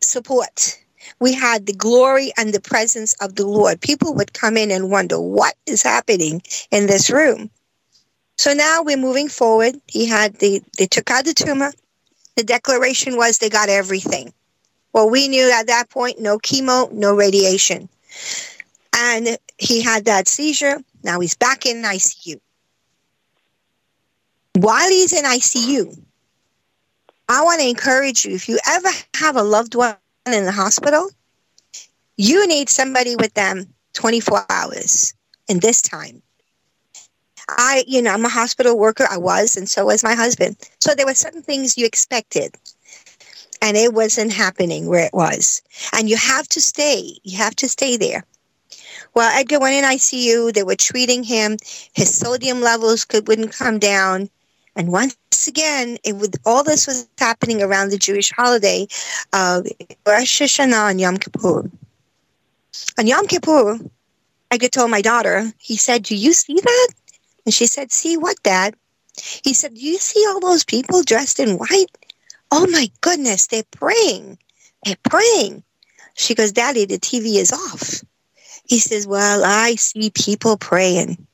support. 0.00 0.78
We 1.20 1.32
had 1.34 1.66
the 1.66 1.72
glory 1.72 2.32
and 2.36 2.52
the 2.52 2.60
presence 2.60 3.14
of 3.20 3.36
the 3.36 3.46
Lord. 3.46 3.80
People 3.80 4.14
would 4.14 4.32
come 4.32 4.56
in 4.56 4.70
and 4.70 4.90
wonder 4.90 5.20
what 5.20 5.54
is 5.66 5.82
happening 5.82 6.42
in 6.70 6.86
this 6.86 7.10
room. 7.10 7.50
So 8.36 8.52
now 8.52 8.82
we're 8.82 8.96
moving 8.96 9.28
forward. 9.28 9.76
He 9.86 10.06
had 10.06 10.34
the 10.36 10.62
they 10.78 10.86
took 10.86 11.10
out 11.10 11.24
the 11.24 11.34
tumor. 11.34 11.72
The 12.36 12.42
declaration 12.42 13.16
was 13.16 13.38
they 13.38 13.48
got 13.48 13.68
everything. 13.68 14.32
Well, 14.92 15.08
we 15.08 15.28
knew 15.28 15.50
at 15.52 15.68
that 15.68 15.88
point 15.90 16.20
no 16.20 16.38
chemo, 16.38 16.90
no 16.90 17.14
radiation. 17.14 17.88
And 18.96 19.38
he 19.58 19.82
had 19.82 20.04
that 20.04 20.28
seizure. 20.28 20.80
Now 21.02 21.20
he's 21.20 21.34
back 21.34 21.66
in 21.66 21.82
ICU. 21.82 22.40
While 24.54 24.88
he's 24.88 25.12
in 25.12 25.24
ICU, 25.24 25.98
I 27.28 27.42
want 27.42 27.60
to 27.60 27.68
encourage 27.68 28.24
you 28.24 28.34
if 28.34 28.48
you 28.48 28.58
ever 28.66 28.88
have 29.16 29.36
a 29.36 29.42
loved 29.42 29.74
one 29.74 29.96
in 30.26 30.44
the 30.44 30.52
hospital, 30.52 31.10
you 32.16 32.46
need 32.46 32.68
somebody 32.68 33.16
with 33.16 33.34
them 33.34 33.66
24 33.94 34.46
hours 34.50 35.14
in 35.48 35.60
this 35.60 35.82
time. 35.82 36.22
I, 37.48 37.84
you 37.86 38.00
know, 38.00 38.12
I'm 38.12 38.24
a 38.24 38.30
hospital 38.30 38.78
worker. 38.78 39.06
I 39.10 39.18
was, 39.18 39.56
and 39.56 39.68
so 39.68 39.86
was 39.86 40.02
my 40.04 40.14
husband. 40.14 40.56
So 40.80 40.94
there 40.94 41.06
were 41.06 41.14
certain 41.14 41.42
things 41.42 41.76
you 41.76 41.84
expected, 41.84 42.54
and 43.60 43.76
it 43.76 43.92
wasn't 43.92 44.32
happening 44.32 44.86
where 44.86 45.04
it 45.04 45.12
was. 45.12 45.62
And 45.92 46.08
you 46.08 46.16
have 46.16 46.48
to 46.48 46.60
stay. 46.60 47.18
You 47.22 47.36
have 47.38 47.56
to 47.56 47.68
stay 47.68 47.96
there. 47.96 48.24
Well, 49.12 49.30
Edgar 49.38 49.60
went 49.60 49.74
in 49.74 49.84
ICU. 49.84 50.52
They 50.52 50.62
were 50.62 50.76
treating 50.76 51.22
him. 51.22 51.58
His 51.92 52.16
sodium 52.16 52.60
levels 52.60 53.04
could 53.04 53.28
wouldn't 53.28 53.52
come 53.52 53.78
down. 53.78 54.30
And 54.76 54.90
once 54.90 55.16
again, 55.46 55.98
it 56.04 56.16
would 56.16 56.36
all 56.44 56.64
this 56.64 56.86
was 56.86 57.06
happening 57.18 57.62
around 57.62 57.90
the 57.90 57.98
Jewish 57.98 58.32
holiday 58.32 58.86
of 59.32 59.66
Rosh 60.06 60.42
Hashanah 60.42 60.90
and 60.90 61.00
Yom 61.00 61.18
Kippur. 61.18 61.70
On 62.98 63.06
Yom 63.06 63.26
Kippur, 63.26 63.78
Edgar 64.50 64.68
told 64.68 64.90
my 64.90 65.00
daughter, 65.00 65.52
he 65.58 65.76
said, 65.76 66.02
Do 66.02 66.16
you 66.16 66.32
see 66.32 66.58
that? 66.60 66.88
And 67.44 67.54
she 67.54 67.66
said, 67.66 67.92
See 67.92 68.16
what, 68.16 68.42
Dad? 68.42 68.74
He 69.44 69.54
said, 69.54 69.74
Do 69.74 69.80
you 69.80 69.98
see 69.98 70.24
all 70.28 70.40
those 70.40 70.64
people 70.64 71.02
dressed 71.02 71.38
in 71.38 71.58
white? 71.58 71.86
Oh 72.50 72.66
my 72.70 72.90
goodness, 73.00 73.46
they're 73.46 73.64
praying. 73.70 74.38
They're 74.84 74.96
praying. 75.08 75.62
She 76.14 76.34
goes, 76.34 76.52
Daddy, 76.52 76.84
the 76.84 76.98
TV 76.98 77.36
is 77.36 77.52
off. 77.52 78.02
He 78.66 78.78
says, 78.78 79.06
Well, 79.06 79.44
I 79.44 79.74
see 79.76 80.10
people 80.10 80.56
praying. 80.56 81.26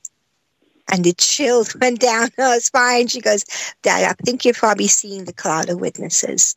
And 0.91 1.03
the 1.03 1.13
chills 1.13 1.75
went 1.81 1.99
down 1.99 2.29
her 2.37 2.59
spine. 2.59 3.07
She 3.07 3.21
goes, 3.21 3.45
Dad, 3.81 4.03
I 4.03 4.13
think 4.23 4.43
you're 4.43 4.53
probably 4.53 4.87
seeing 4.87 5.25
the 5.25 5.33
cloud 5.33 5.69
of 5.69 5.79
witnesses. 5.79 6.55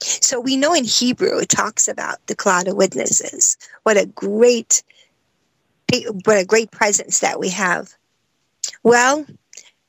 So 0.00 0.38
we 0.38 0.56
know 0.56 0.74
in 0.74 0.84
Hebrew 0.84 1.38
it 1.38 1.48
talks 1.48 1.88
about 1.88 2.24
the 2.26 2.36
cloud 2.36 2.68
of 2.68 2.76
witnesses. 2.76 3.56
What 3.82 3.96
a 3.96 4.06
great 4.06 4.82
what 6.24 6.38
a 6.38 6.44
great 6.44 6.70
presence 6.70 7.20
that 7.20 7.40
we 7.40 7.48
have. 7.48 7.94
Well, 8.82 9.24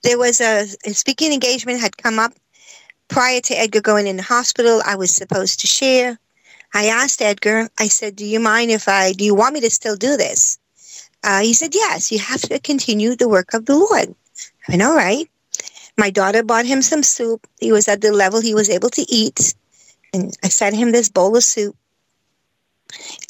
there 0.03 0.17
was 0.17 0.39
a, 0.39 0.65
a 0.85 0.93
speaking 0.93 1.33
engagement 1.33 1.81
had 1.81 1.97
come 1.97 2.19
up 2.19 2.33
prior 3.09 3.41
to 3.41 3.53
Edgar 3.59 3.81
going 3.81 4.07
in 4.07 4.17
the 4.17 4.23
hospital. 4.23 4.81
I 4.85 4.95
was 4.95 5.13
supposed 5.13 5.59
to 5.59 5.67
share. 5.67 6.17
I 6.73 6.87
asked 6.87 7.21
Edgar, 7.21 7.69
I 7.79 7.87
said, 7.87 8.15
Do 8.15 8.25
you 8.25 8.39
mind 8.39 8.71
if 8.71 8.87
I, 8.87 9.13
do 9.13 9.25
you 9.25 9.35
want 9.35 9.53
me 9.53 9.61
to 9.61 9.69
still 9.69 9.95
do 9.95 10.17
this? 10.17 10.59
Uh, 11.23 11.41
he 11.41 11.53
said, 11.53 11.73
Yes, 11.73 12.11
you 12.11 12.19
have 12.19 12.41
to 12.41 12.59
continue 12.59 13.15
the 13.15 13.29
work 13.29 13.53
of 13.53 13.65
the 13.65 13.75
Lord. 13.75 14.15
I 14.67 14.71
went, 14.71 14.81
All 14.81 14.95
right. 14.95 15.29
My 15.97 16.09
daughter 16.09 16.43
bought 16.43 16.65
him 16.65 16.81
some 16.81 17.03
soup. 17.03 17.45
He 17.59 17.71
was 17.71 17.87
at 17.87 18.01
the 18.01 18.13
level 18.13 18.39
he 18.39 18.53
was 18.53 18.69
able 18.69 18.89
to 18.91 19.05
eat. 19.09 19.53
And 20.13 20.33
I 20.43 20.49
fed 20.49 20.73
him 20.73 20.91
this 20.91 21.09
bowl 21.09 21.35
of 21.35 21.43
soup. 21.43 21.75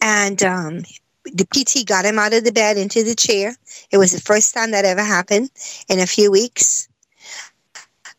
And 0.01 0.41
um, 0.43 0.83
the 1.25 1.45
PT 1.45 1.87
got 1.87 2.05
him 2.05 2.19
out 2.19 2.33
of 2.33 2.43
the 2.43 2.51
bed 2.51 2.77
into 2.77 3.03
the 3.03 3.15
chair. 3.15 3.55
It 3.91 3.97
was 3.97 4.11
the 4.11 4.21
first 4.21 4.53
time 4.53 4.71
that 4.71 4.85
ever 4.85 5.03
happened 5.03 5.49
in 5.89 5.99
a 5.99 6.07
few 6.07 6.31
weeks. 6.31 6.87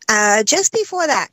Uh, 0.09 0.43
just 0.43 0.73
before 0.73 1.07
that, 1.07 1.29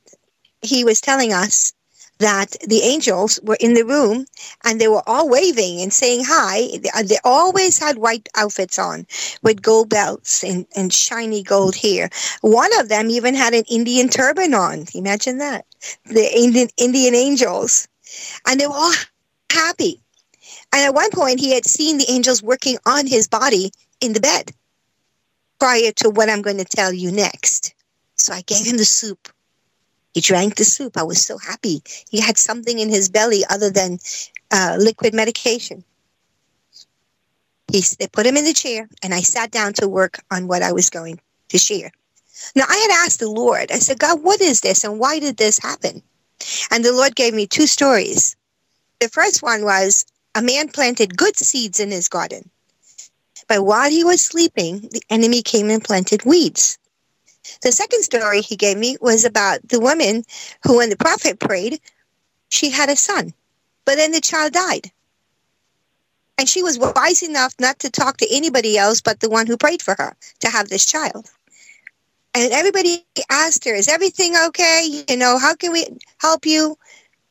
he 0.62 0.84
was 0.84 1.00
telling 1.00 1.32
us 1.32 1.72
that 2.18 2.56
the 2.66 2.80
angels 2.82 3.38
were 3.42 3.56
in 3.60 3.74
the 3.74 3.84
room 3.84 4.26
and 4.64 4.80
they 4.80 4.88
were 4.88 5.08
all 5.08 5.28
waving 5.28 5.80
and 5.80 5.92
saying 5.92 6.24
hi. 6.26 6.78
They, 6.78 6.90
uh, 6.94 7.18
always 7.24 7.78
had 7.78 7.98
white 7.98 8.28
outfits 8.36 8.78
on 8.78 9.06
with 9.42 9.62
gold 9.62 9.88
belts 9.88 10.42
and, 10.42 10.66
and 10.76 10.92
shiny 10.92 11.42
gold 11.42 11.76
hair. 11.76 12.10
One 12.40 12.70
of 12.80 12.88
them 12.88 13.10
even 13.10 13.34
had 13.34 13.54
an 13.54 13.64
Indian 13.70 14.08
turban 14.08 14.54
on. 14.54 14.86
Imagine 14.94 15.38
that. 15.38 15.64
The 16.06 16.30
Indian, 16.36 16.68
Indian 16.76 17.14
angels. 17.14 17.88
And 18.46 18.58
they 18.58 18.66
were 18.66 18.74
all 18.74 18.94
happy. 19.52 20.00
And 20.72 20.82
at 20.84 20.94
one 20.94 21.10
point, 21.10 21.40
he 21.40 21.52
had 21.52 21.66
seen 21.66 21.98
the 21.98 22.10
angels 22.10 22.42
working 22.42 22.78
on 22.86 23.06
his 23.06 23.28
body 23.28 23.70
in 24.00 24.12
the 24.12 24.20
bed 24.20 24.52
prior 25.58 25.92
to 25.92 26.10
what 26.10 26.30
I'm 26.30 26.42
going 26.42 26.58
to 26.58 26.64
tell 26.64 26.92
you 26.92 27.12
next. 27.12 27.74
So 28.16 28.32
I 28.32 28.42
gave 28.42 28.66
him 28.66 28.76
the 28.76 28.84
soup 28.84 29.28
he 30.14 30.20
drank 30.20 30.56
the 30.56 30.64
soup. 30.64 30.96
I 30.96 31.02
was 31.02 31.24
so 31.24 31.38
happy. 31.38 31.82
He 32.10 32.20
had 32.20 32.38
something 32.38 32.78
in 32.78 32.88
his 32.88 33.08
belly 33.08 33.44
other 33.48 33.70
than 33.70 33.98
uh, 34.50 34.76
liquid 34.78 35.14
medication. 35.14 35.84
He, 37.70 37.82
they 37.98 38.08
put 38.08 38.26
him 38.26 38.36
in 38.36 38.44
the 38.44 38.54
chair, 38.54 38.88
and 39.02 39.12
I 39.12 39.20
sat 39.20 39.50
down 39.50 39.74
to 39.74 39.88
work 39.88 40.20
on 40.30 40.48
what 40.48 40.62
I 40.62 40.72
was 40.72 40.88
going 40.88 41.20
to 41.50 41.58
share. 41.58 41.90
Now, 42.54 42.64
I 42.68 42.76
had 42.76 43.04
asked 43.04 43.20
the 43.20 43.30
Lord, 43.30 43.70
I 43.70 43.78
said, 43.78 43.98
God, 43.98 44.22
what 44.22 44.40
is 44.40 44.60
this, 44.60 44.84
and 44.84 44.98
why 44.98 45.18
did 45.18 45.36
this 45.36 45.58
happen? 45.58 46.02
And 46.70 46.84
the 46.84 46.92
Lord 46.92 47.14
gave 47.14 47.34
me 47.34 47.46
two 47.46 47.66
stories. 47.66 48.36
The 49.00 49.08
first 49.08 49.42
one 49.42 49.64
was 49.64 50.06
a 50.34 50.42
man 50.42 50.68
planted 50.68 51.16
good 51.16 51.36
seeds 51.36 51.80
in 51.80 51.90
his 51.90 52.08
garden. 52.08 52.48
But 53.48 53.64
while 53.64 53.90
he 53.90 54.04
was 54.04 54.20
sleeping, 54.20 54.88
the 54.92 55.02
enemy 55.10 55.42
came 55.42 55.70
and 55.70 55.82
planted 55.82 56.24
weeds. 56.24 56.78
The 57.62 57.72
second 57.72 58.02
story 58.02 58.40
he 58.40 58.56
gave 58.56 58.76
me 58.78 58.96
was 59.00 59.24
about 59.24 59.66
the 59.68 59.80
woman 59.80 60.24
who, 60.64 60.76
when 60.78 60.90
the 60.90 60.96
prophet 60.96 61.38
prayed, 61.38 61.80
she 62.50 62.70
had 62.70 62.88
a 62.88 62.96
son, 62.96 63.34
but 63.84 63.96
then 63.96 64.12
the 64.12 64.20
child 64.20 64.52
died. 64.52 64.90
And 66.38 66.48
she 66.48 66.62
was 66.62 66.78
wise 66.78 67.22
enough 67.22 67.54
not 67.58 67.80
to 67.80 67.90
talk 67.90 68.18
to 68.18 68.34
anybody 68.34 68.78
else 68.78 69.00
but 69.00 69.20
the 69.20 69.28
one 69.28 69.46
who 69.46 69.56
prayed 69.56 69.82
for 69.82 69.94
her 69.98 70.16
to 70.40 70.50
have 70.50 70.68
this 70.68 70.86
child. 70.86 71.28
And 72.34 72.52
everybody 72.52 73.04
asked 73.30 73.64
her, 73.64 73.74
Is 73.74 73.88
everything 73.88 74.36
okay? 74.36 75.04
You 75.08 75.16
know, 75.16 75.38
how 75.38 75.54
can 75.54 75.72
we 75.72 75.86
help 76.20 76.46
you? 76.46 76.78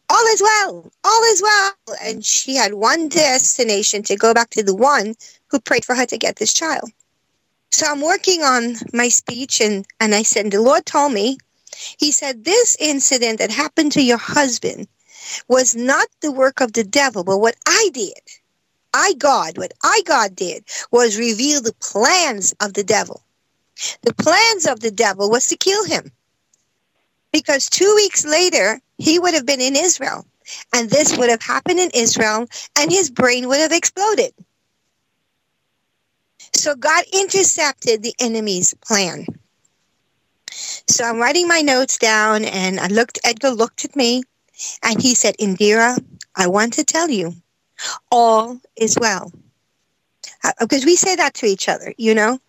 All 0.09 0.25
is 0.27 0.41
well. 0.41 0.91
All 1.03 1.23
is 1.31 1.41
well. 1.41 1.73
And 2.01 2.25
she 2.25 2.55
had 2.55 2.73
one 2.73 3.07
destination 3.07 4.03
to 4.03 4.15
go 4.15 4.33
back 4.33 4.49
to 4.51 4.63
the 4.63 4.75
one 4.75 5.15
who 5.49 5.59
prayed 5.59 5.85
for 5.85 5.95
her 5.95 6.05
to 6.05 6.17
get 6.17 6.37
this 6.37 6.53
child. 6.53 6.89
So 7.71 7.85
I'm 7.85 8.01
working 8.01 8.43
on 8.43 8.75
my 8.93 9.09
speech, 9.09 9.61
and, 9.61 9.85
and 9.99 10.15
I 10.15 10.23
said, 10.23 10.51
The 10.51 10.61
Lord 10.61 10.85
told 10.85 11.13
me, 11.13 11.37
He 11.99 12.11
said, 12.11 12.43
This 12.43 12.75
incident 12.79 13.39
that 13.39 13.51
happened 13.51 13.91
to 13.93 14.01
your 14.03 14.17
husband 14.17 14.87
was 15.47 15.75
not 15.75 16.07
the 16.21 16.31
work 16.31 16.61
of 16.61 16.73
the 16.73 16.83
devil, 16.83 17.23
but 17.23 17.39
what 17.39 17.55
I 17.67 17.89
did. 17.93 18.13
I, 18.93 19.13
God, 19.13 19.57
what 19.57 19.73
I, 19.83 20.01
God, 20.05 20.35
did 20.35 20.63
was 20.91 21.17
reveal 21.17 21.61
the 21.61 21.73
plans 21.73 22.53
of 22.61 22.73
the 22.73 22.83
devil. 22.83 23.21
The 24.01 24.13
plans 24.13 24.65
of 24.65 24.79
the 24.79 24.91
devil 24.91 25.29
was 25.29 25.47
to 25.47 25.57
kill 25.57 25.85
him. 25.85 26.11
Because 27.31 27.69
two 27.69 27.93
weeks 27.95 28.25
later, 28.25 28.79
he 28.97 29.19
would 29.19 29.33
have 29.33 29.45
been 29.45 29.61
in 29.61 29.75
Israel. 29.75 30.25
And 30.73 30.89
this 30.89 31.15
would 31.17 31.29
have 31.29 31.41
happened 31.41 31.79
in 31.79 31.91
Israel, 31.93 32.47
and 32.77 32.89
his 32.89 33.11
brain 33.11 33.47
would 33.49 33.59
have 33.59 33.73
exploded. 33.73 34.33
So 36.57 36.75
God 36.75 37.03
intercepted 37.13 38.01
the 38.01 38.15
enemy's 38.19 38.73
plan. 38.73 39.27
So 40.87 41.03
I'm 41.03 41.19
writing 41.19 41.47
my 41.47 41.61
notes 41.61 41.99
down, 41.99 42.45
and 42.45 42.79
I 42.79 42.87
looked. 42.87 43.19
Edgar 43.23 43.51
looked 43.51 43.85
at 43.85 43.95
me, 43.95 44.23
and 44.83 44.99
he 44.99 45.13
said, 45.13 45.37
"Indira, 45.37 46.03
I 46.35 46.47
want 46.47 46.73
to 46.73 46.83
tell 46.83 47.09
you, 47.09 47.35
all 48.11 48.59
is 48.75 48.97
well." 48.99 49.31
Because 50.59 50.83
uh, 50.83 50.87
we 50.87 50.95
say 50.95 51.15
that 51.15 51.35
to 51.35 51.45
each 51.45 51.69
other, 51.69 51.93
you 51.97 52.15
know. 52.15 52.39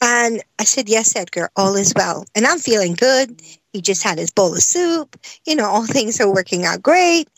And 0.00 0.42
I 0.58 0.64
said, 0.64 0.88
"Yes, 0.88 1.14
Edgar, 1.14 1.50
all 1.54 1.76
is 1.76 1.92
well." 1.94 2.24
And 2.34 2.46
I'm 2.46 2.58
feeling 2.58 2.94
good. 2.94 3.42
He 3.74 3.82
just 3.82 4.02
had 4.02 4.16
his 4.16 4.30
bowl 4.30 4.54
of 4.54 4.62
soup. 4.62 5.18
You 5.44 5.56
know, 5.56 5.66
all 5.66 5.86
things 5.94 6.20
are 6.20 6.32
working 6.32 6.64
out 6.64 6.82
great. 6.82 7.28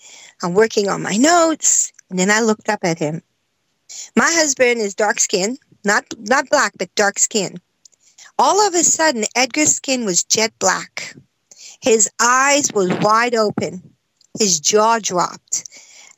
I'm 0.44 0.55
working 0.55 0.88
on 0.88 1.02
my 1.02 1.16
notes, 1.16 1.92
and 2.09 2.18
then 2.18 2.31
I 2.31 2.40
looked 2.40 2.68
up 2.68 2.81
at 2.85 3.00
him. 3.00 3.20
My 4.14 4.31
husband 4.31 4.81
is 4.81 4.94
dark 4.94 5.18
skinned 5.18 5.59
not 5.85 6.05
not 6.19 6.49
black, 6.49 6.73
but 6.79 6.95
dark 6.95 7.19
skin. 7.19 7.61
All 8.38 8.66
of 8.66 8.75
a 8.75 8.85
sudden, 8.85 9.25
Edgar's 9.37 9.75
skin 9.77 10.05
was 10.05 10.25
jet 10.25 10.53
black. 10.59 11.14
His 11.81 12.11
eyes 12.21 12.73
was 12.73 12.90
wide 13.01 13.35
open. 13.35 13.95
His 14.38 14.61
jaw 14.61 14.99
dropped, 14.99 15.69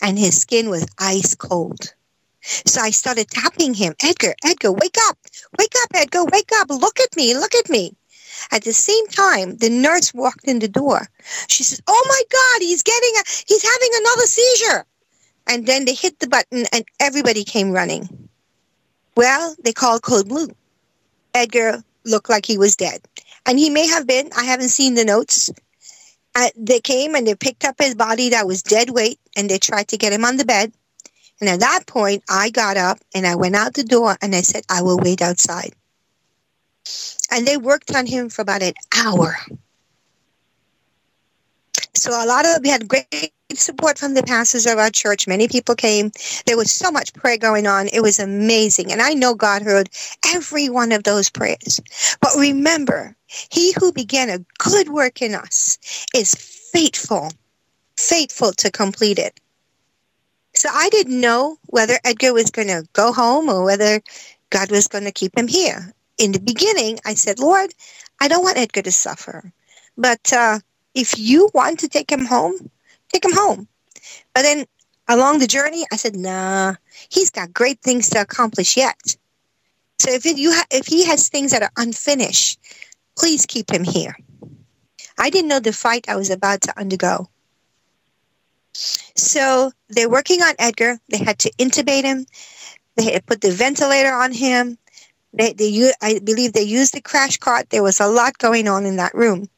and 0.00 0.18
his 0.18 0.40
skin 0.40 0.70
was 0.70 0.86
ice 0.98 1.34
cold. 1.34 1.94
So 2.42 2.80
I 2.80 2.90
started 2.90 3.28
tapping 3.30 3.74
him. 3.74 3.94
Edgar, 4.02 4.34
Edgar, 4.44 4.72
wake 4.72 4.96
up. 5.08 5.18
Wake 5.58 5.74
up, 5.82 5.90
Edgar, 5.94 6.24
wake 6.24 6.50
up. 6.54 6.68
Look 6.70 6.98
at 7.00 7.16
me, 7.16 7.34
look 7.34 7.54
at 7.54 7.70
me. 7.70 7.96
At 8.50 8.64
the 8.64 8.72
same 8.72 9.06
time, 9.08 9.56
the 9.58 9.70
nurse 9.70 10.12
walked 10.12 10.44
in 10.44 10.58
the 10.58 10.68
door. 10.68 11.08
She 11.48 11.62
says, 11.62 11.80
Oh 11.86 12.04
my 12.08 12.22
God, 12.30 12.62
he's 12.62 12.82
getting 12.82 13.14
a, 13.16 13.22
he's 13.46 13.62
having 13.62 13.90
another 13.94 14.26
seizure. 14.26 14.86
And 15.46 15.66
then 15.66 15.84
they 15.84 15.94
hit 15.94 16.18
the 16.18 16.28
button 16.28 16.66
and 16.72 16.84
everybody 17.00 17.44
came 17.44 17.72
running. 17.72 18.28
Well, 19.16 19.54
they 19.62 19.72
called 19.72 20.02
code 20.02 20.28
blue. 20.28 20.48
Edgar 21.34 21.82
looked 22.04 22.30
like 22.30 22.46
he 22.46 22.58
was 22.58 22.76
dead. 22.76 23.00
And 23.46 23.58
he 23.58 23.70
may 23.70 23.86
have 23.88 24.06
been. 24.06 24.30
I 24.36 24.44
haven't 24.44 24.68
seen 24.68 24.94
the 24.94 25.04
notes. 25.04 25.50
Uh, 26.34 26.48
they 26.56 26.80
came 26.80 27.14
and 27.14 27.26
they 27.26 27.34
picked 27.34 27.64
up 27.64 27.76
his 27.78 27.94
body 27.94 28.30
that 28.30 28.46
was 28.46 28.62
dead 28.62 28.90
weight 28.90 29.18
and 29.36 29.50
they 29.50 29.58
tried 29.58 29.88
to 29.88 29.98
get 29.98 30.12
him 30.12 30.24
on 30.24 30.36
the 30.36 30.44
bed. 30.44 30.72
And 31.40 31.48
at 31.48 31.60
that 31.60 31.86
point, 31.86 32.22
I 32.30 32.50
got 32.50 32.76
up 32.76 32.98
and 33.14 33.26
I 33.26 33.34
went 33.34 33.56
out 33.56 33.74
the 33.74 33.84
door 33.84 34.16
and 34.22 34.34
I 34.34 34.42
said, 34.42 34.64
I 34.70 34.82
will 34.82 34.98
wait 34.98 35.20
outside. 35.20 35.74
And 37.30 37.46
they 37.46 37.56
worked 37.56 37.94
on 37.94 38.06
him 38.06 38.28
for 38.28 38.42
about 38.42 38.62
an 38.62 38.74
hour. 38.96 39.36
So 42.02 42.10
a 42.10 42.26
lot 42.26 42.44
of 42.44 42.62
we 42.64 42.68
had 42.68 42.88
great 42.88 43.32
support 43.54 43.96
from 43.96 44.14
the 44.14 44.24
pastors 44.24 44.66
of 44.66 44.76
our 44.76 44.90
church. 44.90 45.28
Many 45.28 45.46
people 45.46 45.76
came. 45.76 46.10
There 46.46 46.56
was 46.56 46.72
so 46.72 46.90
much 46.90 47.14
prayer 47.14 47.36
going 47.36 47.68
on. 47.68 47.86
It 47.92 48.00
was 48.00 48.18
amazing. 48.18 48.90
And 48.90 49.00
I 49.00 49.14
know 49.14 49.36
God 49.36 49.62
heard 49.62 49.88
every 50.26 50.68
one 50.68 50.90
of 50.90 51.04
those 51.04 51.30
prayers. 51.30 51.78
But 52.20 52.32
remember, 52.36 53.14
he 53.28 53.72
who 53.78 53.92
began 53.92 54.30
a 54.30 54.44
good 54.58 54.88
work 54.88 55.22
in 55.22 55.32
us 55.36 55.78
is 56.12 56.34
faithful, 56.34 57.30
faithful 57.96 58.50
to 58.54 58.72
complete 58.72 59.20
it. 59.20 59.38
So 60.56 60.70
I 60.72 60.88
didn't 60.88 61.20
know 61.20 61.56
whether 61.66 62.00
Edgar 62.04 62.32
was 62.32 62.50
going 62.50 62.66
to 62.66 62.84
go 62.94 63.12
home 63.12 63.48
or 63.48 63.62
whether 63.62 64.00
God 64.50 64.72
was 64.72 64.88
going 64.88 65.04
to 65.04 65.12
keep 65.12 65.38
him 65.38 65.46
here. 65.46 65.92
In 66.18 66.32
the 66.32 66.40
beginning, 66.40 66.98
I 67.06 67.14
said, 67.14 67.38
Lord, 67.38 67.72
I 68.20 68.26
don't 68.26 68.42
want 68.42 68.58
Edgar 68.58 68.82
to 68.82 68.90
suffer. 68.90 69.52
But 69.96 70.32
uh, 70.32 70.58
if 70.94 71.18
you 71.18 71.50
want 71.54 71.80
to 71.80 71.88
take 71.88 72.10
him 72.10 72.26
home, 72.26 72.70
take 73.12 73.24
him 73.24 73.32
home. 73.32 73.68
But 74.34 74.42
then 74.42 74.66
along 75.08 75.38
the 75.38 75.46
journey, 75.46 75.84
I 75.92 75.96
said, 75.96 76.16
nah, 76.16 76.74
he's 77.08 77.30
got 77.30 77.52
great 77.52 77.80
things 77.80 78.08
to 78.10 78.20
accomplish 78.20 78.76
yet. 78.76 79.16
So 79.98 80.10
if 80.10 80.26
it, 80.26 80.36
you 80.38 80.52
ha- 80.52 80.66
if 80.70 80.86
he 80.86 81.04
has 81.04 81.28
things 81.28 81.52
that 81.52 81.62
are 81.62 81.70
unfinished, 81.76 82.58
please 83.16 83.46
keep 83.46 83.70
him 83.70 83.84
here. 83.84 84.16
I 85.18 85.30
didn't 85.30 85.48
know 85.48 85.60
the 85.60 85.72
fight 85.72 86.08
I 86.08 86.16
was 86.16 86.30
about 86.30 86.62
to 86.62 86.78
undergo. 86.78 87.28
So 88.74 89.70
they're 89.88 90.10
working 90.10 90.42
on 90.42 90.54
Edgar. 90.58 90.98
They 91.08 91.18
had 91.18 91.38
to 91.40 91.50
intubate 91.58 92.04
him. 92.04 92.26
They 92.96 93.12
had 93.12 93.26
put 93.26 93.40
the 93.40 93.50
ventilator 93.50 94.12
on 94.12 94.32
him. 94.32 94.78
They, 95.32 95.52
they, 95.52 95.92
I 96.00 96.20
believe 96.22 96.52
they 96.52 96.62
used 96.62 96.94
the 96.94 97.00
crash 97.00 97.36
cart. 97.38 97.70
There 97.70 97.82
was 97.82 98.00
a 98.00 98.08
lot 98.08 98.38
going 98.38 98.68
on 98.68 98.84
in 98.84 98.96
that 98.96 99.14
room. 99.14 99.48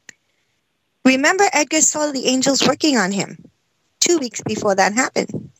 Remember, 1.05 1.43
Edgar 1.53 1.81
saw 1.81 2.11
the 2.11 2.25
angels 2.25 2.67
working 2.67 2.97
on 2.97 3.11
him 3.11 3.37
two 3.99 4.17
weeks 4.17 4.41
before 4.41 4.75
that 4.75 4.93
happened. 4.93 5.51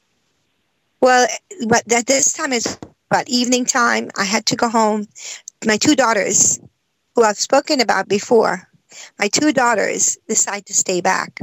Well, 1.02 1.28
but 1.68 1.92
at 1.94 2.08
this 2.08 2.34
time 2.34 2.52
it's 2.52 2.78
about 3.12 3.30
evening 3.30 3.66
time. 3.66 4.10
I 4.18 4.24
had 4.24 4.48
to 4.48 4.56
go 4.56 4.68
home. 4.68 5.08
My 5.64 5.78
two 5.78 5.96
daughters, 5.96 6.60
who 7.14 7.24
I've 7.24 7.38
spoken 7.38 7.80
about 7.80 8.08
before, 8.08 8.68
my 9.20 9.28
two 9.28 9.54
daughters 9.54 10.18
decide 10.28 10.66
to 10.66 10.74
stay 10.74 11.00
back. 11.02 11.40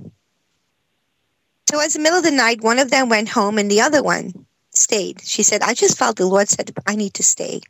So, 1.71 1.81
as 1.81 1.95
the 1.95 2.01
middle 2.01 2.19
of 2.19 2.25
the 2.25 2.33
night, 2.33 2.61
one 2.61 2.81
of 2.81 2.91
them 2.91 3.09
went 3.09 3.29
home 3.29 3.57
and 3.57 3.71
the 3.71 3.81
other 3.81 4.03
one 4.03 4.47
stayed. 4.75 5.23
She 5.23 5.43
said, 5.43 5.63
I 5.63 5.75
just 5.75 5.97
felt 5.97 6.17
the 6.17 6.27
Lord 6.27 6.49
said, 6.49 6.73
I 6.87 6.97
need 6.97 7.15
to 7.15 7.23
stay. 7.23 7.61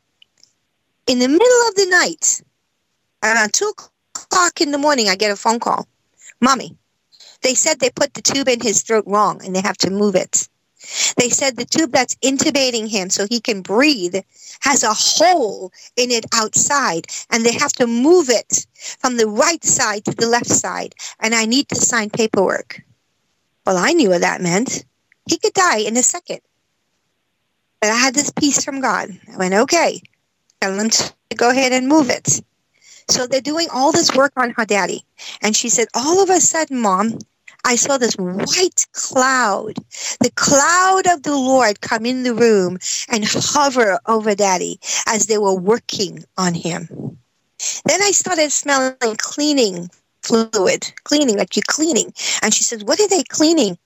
In 1.06 1.18
the 1.18 1.28
middle 1.28 1.68
of 1.68 1.74
the 1.74 1.86
night, 1.90 2.42
around 3.22 3.52
2 3.52 3.72
o'clock 4.16 4.60
in 4.60 4.72
the 4.72 4.78
morning, 4.78 5.08
I 5.08 5.14
get 5.14 5.30
a 5.30 5.36
phone 5.36 5.60
call. 5.60 5.86
Mommy, 6.42 6.76
they 7.42 7.54
said 7.54 7.78
they 7.78 7.90
put 7.90 8.14
the 8.14 8.20
tube 8.20 8.48
in 8.48 8.60
his 8.60 8.82
throat 8.82 9.04
wrong 9.06 9.40
and 9.44 9.54
they 9.54 9.62
have 9.62 9.78
to 9.78 9.90
move 9.90 10.16
it. 10.16 10.48
They 11.16 11.28
said 11.28 11.56
the 11.56 11.64
tube 11.64 11.92
that's 11.92 12.16
intubating 12.16 12.90
him 12.90 13.08
so 13.08 13.26
he 13.28 13.40
can 13.40 13.62
breathe 13.62 14.16
has 14.60 14.82
a 14.82 14.92
hole 14.92 15.72
in 15.96 16.10
it 16.10 16.26
outside 16.34 17.06
and 17.30 17.46
they 17.46 17.52
have 17.52 17.72
to 17.74 17.86
move 17.86 18.28
it 18.28 18.66
from 18.98 19.16
the 19.16 19.28
right 19.28 19.62
side 19.62 20.04
to 20.06 20.14
the 20.14 20.26
left 20.26 20.48
side. 20.48 20.94
And 21.20 21.34
I 21.34 21.46
need 21.46 21.68
to 21.68 21.76
sign 21.76 22.10
paperwork. 22.10 22.82
Well, 23.64 23.78
I 23.78 23.92
knew 23.92 24.10
what 24.10 24.22
that 24.22 24.40
meant. 24.40 24.84
He 25.28 25.38
could 25.38 25.52
die 25.52 25.78
in 25.78 25.96
a 25.96 26.02
second. 26.02 26.40
But 27.80 27.90
I 27.90 27.96
had 27.96 28.14
this 28.14 28.30
peace 28.30 28.64
from 28.64 28.80
God. 28.80 29.10
I 29.32 29.36
went, 29.36 29.54
okay, 29.54 30.02
tell 30.60 30.76
him 30.76 30.90
to 30.90 31.12
go 31.36 31.50
ahead 31.50 31.72
and 31.72 31.86
move 31.88 32.10
it. 32.10 32.40
So 33.08 33.26
they're 33.26 33.40
doing 33.40 33.68
all 33.72 33.92
this 33.92 34.14
work 34.14 34.32
on 34.36 34.50
her 34.56 34.64
daddy. 34.64 35.04
And 35.42 35.54
she 35.56 35.68
said, 35.68 35.88
all 35.94 36.22
of 36.22 36.30
a 36.30 36.40
sudden, 36.40 36.80
mom, 36.80 37.18
I 37.64 37.76
saw 37.76 37.96
this 37.98 38.14
white 38.14 38.86
cloud, 38.92 39.76
the 40.20 40.32
cloud 40.34 41.06
of 41.06 41.22
the 41.22 41.36
Lord 41.36 41.80
come 41.80 42.06
in 42.06 42.24
the 42.24 42.34
room 42.34 42.78
and 43.08 43.24
hover 43.24 43.98
over 44.06 44.34
daddy 44.34 44.80
as 45.06 45.26
they 45.26 45.38
were 45.38 45.54
working 45.54 46.24
on 46.36 46.54
him. 46.54 46.88
Then 47.84 48.02
I 48.02 48.10
started 48.10 48.50
smelling 48.50 48.96
cleaning 49.18 49.90
fluid, 50.22 50.92
cleaning, 51.04 51.36
like 51.36 51.56
you're 51.56 51.62
cleaning. 51.66 52.12
And 52.42 52.54
she 52.54 52.62
said, 52.62 52.82
What 52.86 53.00
are 53.00 53.08
they 53.08 53.22
cleaning? 53.24 53.78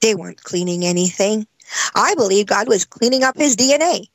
They 0.00 0.14
weren't 0.14 0.42
cleaning 0.42 0.84
anything. 0.84 1.46
I 1.94 2.14
believe 2.14 2.46
God 2.46 2.68
was 2.68 2.84
cleaning 2.84 3.22
up 3.22 3.36
his 3.36 3.56
DNA. 3.56 4.08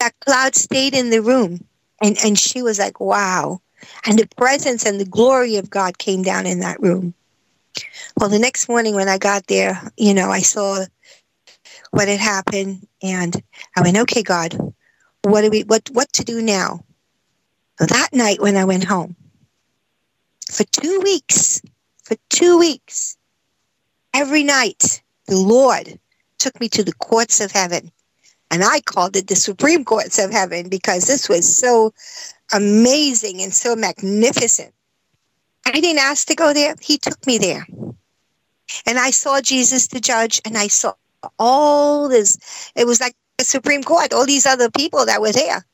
That 0.00 0.18
cloud 0.20 0.54
stayed 0.54 0.94
in 0.94 1.10
the 1.10 1.22
room. 1.22 1.64
And, 2.00 2.16
and 2.24 2.38
she 2.38 2.62
was 2.62 2.78
like, 2.78 3.00
Wow. 3.00 3.60
And 4.06 4.18
the 4.18 4.28
presence 4.36 4.84
and 4.84 5.00
the 5.00 5.06
glory 5.06 5.56
of 5.56 5.70
God 5.70 5.98
came 5.98 6.22
down 6.22 6.46
in 6.46 6.60
that 6.60 6.80
room. 6.80 7.14
Well, 8.16 8.28
the 8.28 8.38
next 8.38 8.68
morning 8.68 8.94
when 8.94 9.08
I 9.08 9.18
got 9.18 9.46
there, 9.46 9.80
you 9.96 10.12
know, 10.12 10.30
I 10.30 10.40
saw 10.40 10.84
what 11.90 12.08
had 12.08 12.20
happened 12.20 12.86
and 13.02 13.42
I 13.76 13.82
went, 13.82 13.96
okay, 13.98 14.22
God, 14.22 14.54
what 15.22 15.42
do 15.42 15.50
we, 15.50 15.62
what, 15.62 15.88
what 15.92 16.12
to 16.14 16.24
do 16.24 16.42
now? 16.42 16.84
That 17.78 18.10
night 18.12 18.40
when 18.40 18.56
I 18.56 18.64
went 18.64 18.84
home, 18.84 19.16
for 20.50 20.64
two 20.64 21.00
weeks, 21.02 21.62
for 22.04 22.16
two 22.28 22.58
weeks, 22.58 23.16
every 24.12 24.42
night, 24.42 25.02
the 25.26 25.36
Lord 25.36 25.98
took 26.38 26.60
me 26.60 26.68
to 26.70 26.82
the 26.82 26.94
courts 26.94 27.40
of 27.40 27.52
heaven. 27.52 27.90
And 28.50 28.64
I 28.64 28.80
called 28.80 29.16
it 29.16 29.28
the 29.28 29.36
Supreme 29.36 29.84
Courts 29.84 30.18
of 30.18 30.32
Heaven 30.32 30.68
because 30.68 31.06
this 31.06 31.28
was 31.28 31.56
so 31.56 31.92
amazing 32.52 33.40
and 33.42 33.54
so 33.54 33.76
magnificent. 33.76 34.74
I 35.66 35.72
didn't 35.72 36.00
ask 36.00 36.26
to 36.28 36.34
go 36.34 36.52
there. 36.52 36.74
He 36.80 36.98
took 36.98 37.24
me 37.26 37.38
there. 37.38 37.66
And 38.86 38.98
I 38.98 39.10
saw 39.10 39.40
Jesus 39.40 39.88
the 39.88 40.00
judge 40.00 40.40
and 40.44 40.56
I 40.58 40.68
saw 40.68 40.94
all 41.38 42.08
this. 42.08 42.38
It 42.74 42.86
was 42.86 43.00
like 43.00 43.14
the 43.38 43.44
Supreme 43.44 43.82
Court, 43.82 44.12
all 44.12 44.26
these 44.26 44.46
other 44.46 44.70
people 44.70 45.06
that 45.06 45.20
were 45.20 45.32
there. 45.32 45.64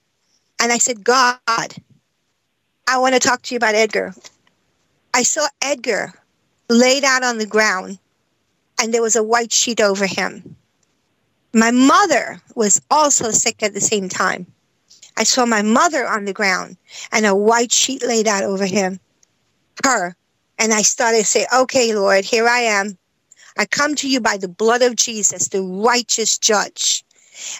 And 0.60 0.72
I 0.72 0.78
said, 0.78 1.04
God, 1.04 1.38
I 1.46 2.98
want 2.98 3.14
to 3.14 3.20
talk 3.20 3.42
to 3.42 3.54
you 3.54 3.56
about 3.56 3.74
Edgar. 3.74 4.14
I 5.14 5.22
saw 5.22 5.46
Edgar 5.62 6.12
laid 6.68 7.04
out 7.04 7.22
on 7.22 7.38
the 7.38 7.46
ground 7.46 7.98
and 8.80 8.92
there 8.92 9.02
was 9.02 9.16
a 9.16 9.22
white 9.22 9.52
sheet 9.52 9.80
over 9.80 10.06
him. 10.06 10.56
My 11.56 11.70
mother 11.70 12.42
was 12.54 12.82
also 12.90 13.30
sick 13.30 13.62
at 13.62 13.72
the 13.72 13.80
same 13.80 14.10
time. 14.10 14.46
I 15.16 15.24
saw 15.24 15.46
my 15.46 15.62
mother 15.62 16.06
on 16.06 16.26
the 16.26 16.34
ground 16.34 16.76
and 17.10 17.24
a 17.24 17.34
white 17.34 17.72
sheet 17.72 18.02
laid 18.02 18.28
out 18.28 18.44
over 18.44 18.66
him 18.66 19.00
her. 19.82 20.14
And 20.58 20.74
I 20.74 20.82
started 20.82 21.20
to 21.20 21.24
say, 21.24 21.46
okay, 21.54 21.94
Lord, 21.94 22.26
here 22.26 22.46
I 22.46 22.58
am. 22.58 22.98
I 23.56 23.64
come 23.64 23.94
to 23.96 24.10
you 24.10 24.20
by 24.20 24.36
the 24.36 24.48
blood 24.48 24.82
of 24.82 24.96
Jesus, 24.96 25.48
the 25.48 25.62
righteous 25.62 26.36
judge. 26.36 27.02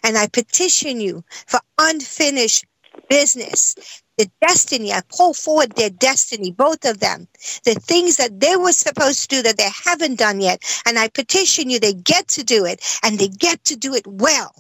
And 0.03 0.19
I 0.19 0.27
petition 0.27 1.01
you 1.01 1.25
for 1.47 1.61
unfinished 1.79 2.67
business, 3.09 3.77
the 4.19 4.31
destiny. 4.41 4.93
I 4.93 5.03
pull 5.09 5.35
forward 5.35 5.73
their 5.73 5.91
destiny, 5.91 6.51
both 6.51 6.85
of 6.85 7.01
them, 7.01 7.29
the 7.65 7.75
things 7.75 8.17
that 8.17 8.41
they 8.41 8.57
were 8.57 8.73
supposed 8.73 9.23
to 9.23 9.37
do 9.37 9.43
that 9.43 9.59
they 9.59 9.71
haven't 9.85 10.19
done 10.19 10.41
yet. 10.41 10.63
And 10.87 10.99
I 10.99 11.09
petition 11.09 11.71
you, 11.71 11.81
they 11.81 11.93
get 11.95 12.29
to 12.29 12.45
do 12.45 12.65
it 12.65 12.81
and 13.03 13.19
they 13.19 13.29
get 13.29 13.65
to 13.65 13.77
do 13.77 13.95
it 13.95 14.07
well. 14.07 14.55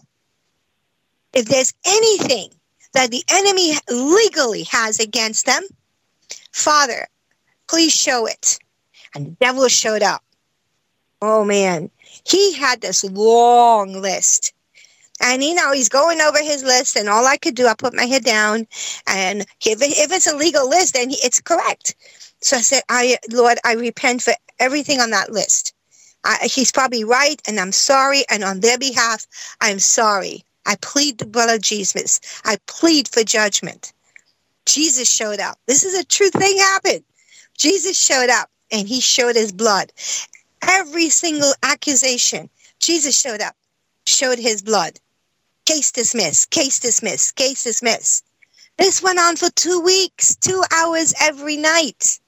If 1.33 1.47
there's 1.47 1.75
anything 1.87 2.51
that 2.92 3.11
the 3.11 3.25
enemy 3.31 3.73
legally 3.90 4.64
has 4.71 5.01
against 5.01 5.47
them, 5.47 5.62
Father, 6.53 7.09
Please 7.69 7.92
show 7.92 8.27
it. 8.27 8.59
And 9.14 9.27
the 9.27 9.31
devil 9.33 9.69
showed 9.69 10.03
up. 10.03 10.23
Oh 11.23 11.45
man, 11.45 11.90
he 12.25 12.55
had 12.55 12.81
this 12.81 13.03
long 13.03 13.95
list. 13.95 14.53
And 15.22 15.42
you 15.42 15.55
know, 15.55 15.72
he's 15.72 15.88
going 15.88 16.20
over 16.20 16.38
his 16.42 16.62
list, 16.62 16.96
and 16.96 17.09
all 17.09 17.26
I 17.26 17.37
could 17.37 17.55
do, 17.55 17.66
I 17.66 17.74
put 17.74 17.94
my 17.94 18.05
head 18.05 18.24
down, 18.24 18.66
and 19.07 19.42
if, 19.64 19.81
if 19.83 20.12
it's 20.12 20.26
a 20.26 20.37
legal 20.37 20.68
list, 20.68 20.94
then 20.94 21.09
it's 21.11 21.40
correct. 21.40 21.94
So 22.40 22.59
I 22.59 22.61
said, 22.61 22.83
"I, 22.88 23.18
Lord, 23.31 23.59
I 23.64 23.74
repent 23.74 24.22
for 24.22 24.35
everything 24.59 25.00
on 25.00 25.11
that 25.11 25.33
list. 25.33 25.74
I, 26.24 26.48
he's 26.52 26.72
probably 26.72 27.05
right, 27.05 27.40
and 27.48 27.59
I'm 27.59 27.72
sorry, 27.72 28.24
and 28.31 28.44
on 28.44 28.61
their 28.61 28.79
behalf, 28.79 29.26
I'm 29.61 29.79
sorry. 29.79 30.44
I 30.66 30.76
plead 30.83 31.18
the 31.18 31.26
blood 31.26 31.55
of 31.55 31.62
Jesus. 31.62 32.20
I 32.44 32.59
plead 32.66 33.09
for 33.09 33.22
judgment." 33.24 33.92
Jesus 34.66 35.09
showed 35.09 35.40
up. 35.40 35.59
This 35.66 35.85
is 35.85 35.94
a 35.94 36.05
true 36.05 36.31
thing 36.31 36.59
happened. 36.59 37.05
Jesus 37.57 37.96
showed 37.96 38.29
up 38.29 38.50
and 38.70 38.87
he 38.87 39.00
showed 39.00 39.37
his 39.37 39.52
blood. 39.52 39.92
Every 40.62 41.09
single 41.09 41.55
accusation, 41.62 42.50
Jesus 42.81 43.18
showed 43.18 43.40
up, 43.40 43.55
showed 44.05 44.38
his 44.38 44.62
blood. 44.62 44.98
Case 45.66 45.90
dismissed, 45.90 46.50
case 46.50 46.79
dismissed, 46.79 47.35
case 47.35 47.64
dismissed. 47.64 48.24
This 48.79 49.02
went 49.02 49.18
on 49.18 49.35
for 49.35 49.50
two 49.50 49.81
weeks, 49.81 50.37
two 50.37 50.62
hours 50.72 51.12
every 51.20 51.57
night. 51.57 52.20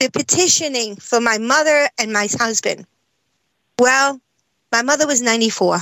The 0.00 0.10
petitioning 0.10 0.96
for 0.96 1.20
my 1.20 1.38
mother 1.38 1.88
and 1.96 2.12
my 2.12 2.28
husband. 2.32 2.86
Well, 3.78 4.20
my 4.72 4.82
mother 4.82 5.06
was 5.06 5.22
94 5.22 5.78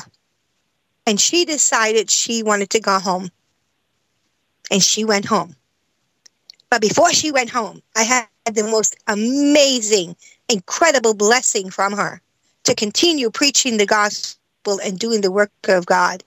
and 1.07 1.19
she 1.19 1.47
decided 1.47 2.11
she 2.11 2.43
wanted 2.43 2.69
to 2.71 2.81
go 2.81 2.99
home. 2.99 3.31
And 4.71 4.83
she 4.83 5.07
went 5.07 5.25
home. 5.25 5.57
But 6.69 6.83
before 6.83 7.15
she 7.15 7.33
went 7.33 7.49
home, 7.49 7.83
I 7.97 8.03
had 8.03 8.27
the 8.45 8.65
most 8.65 8.95
amazing, 9.07 10.17
incredible 10.51 11.15
blessing 11.15 11.71
from 11.71 11.95
her 11.95 12.21
to 12.65 12.75
continue 12.75 13.31
preaching 13.31 13.79
the 13.79 13.87
gospel 13.87 14.81
and 14.85 14.99
doing 14.99 15.23
the 15.23 15.33
work 15.33 15.51
of 15.69 15.87
God 15.87 16.23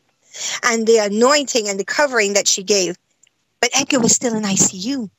and 0.64 0.88
the 0.88 0.98
anointing 0.98 1.68
and 1.68 1.80
the 1.80 1.86
covering 1.86 2.34
that 2.34 2.48
she 2.48 2.64
gave. 2.64 2.98
But 3.62 3.72
Edgar 3.76 4.00
was 4.00 4.14
still 4.14 4.36
in 4.36 4.44
ICU. 4.44 5.10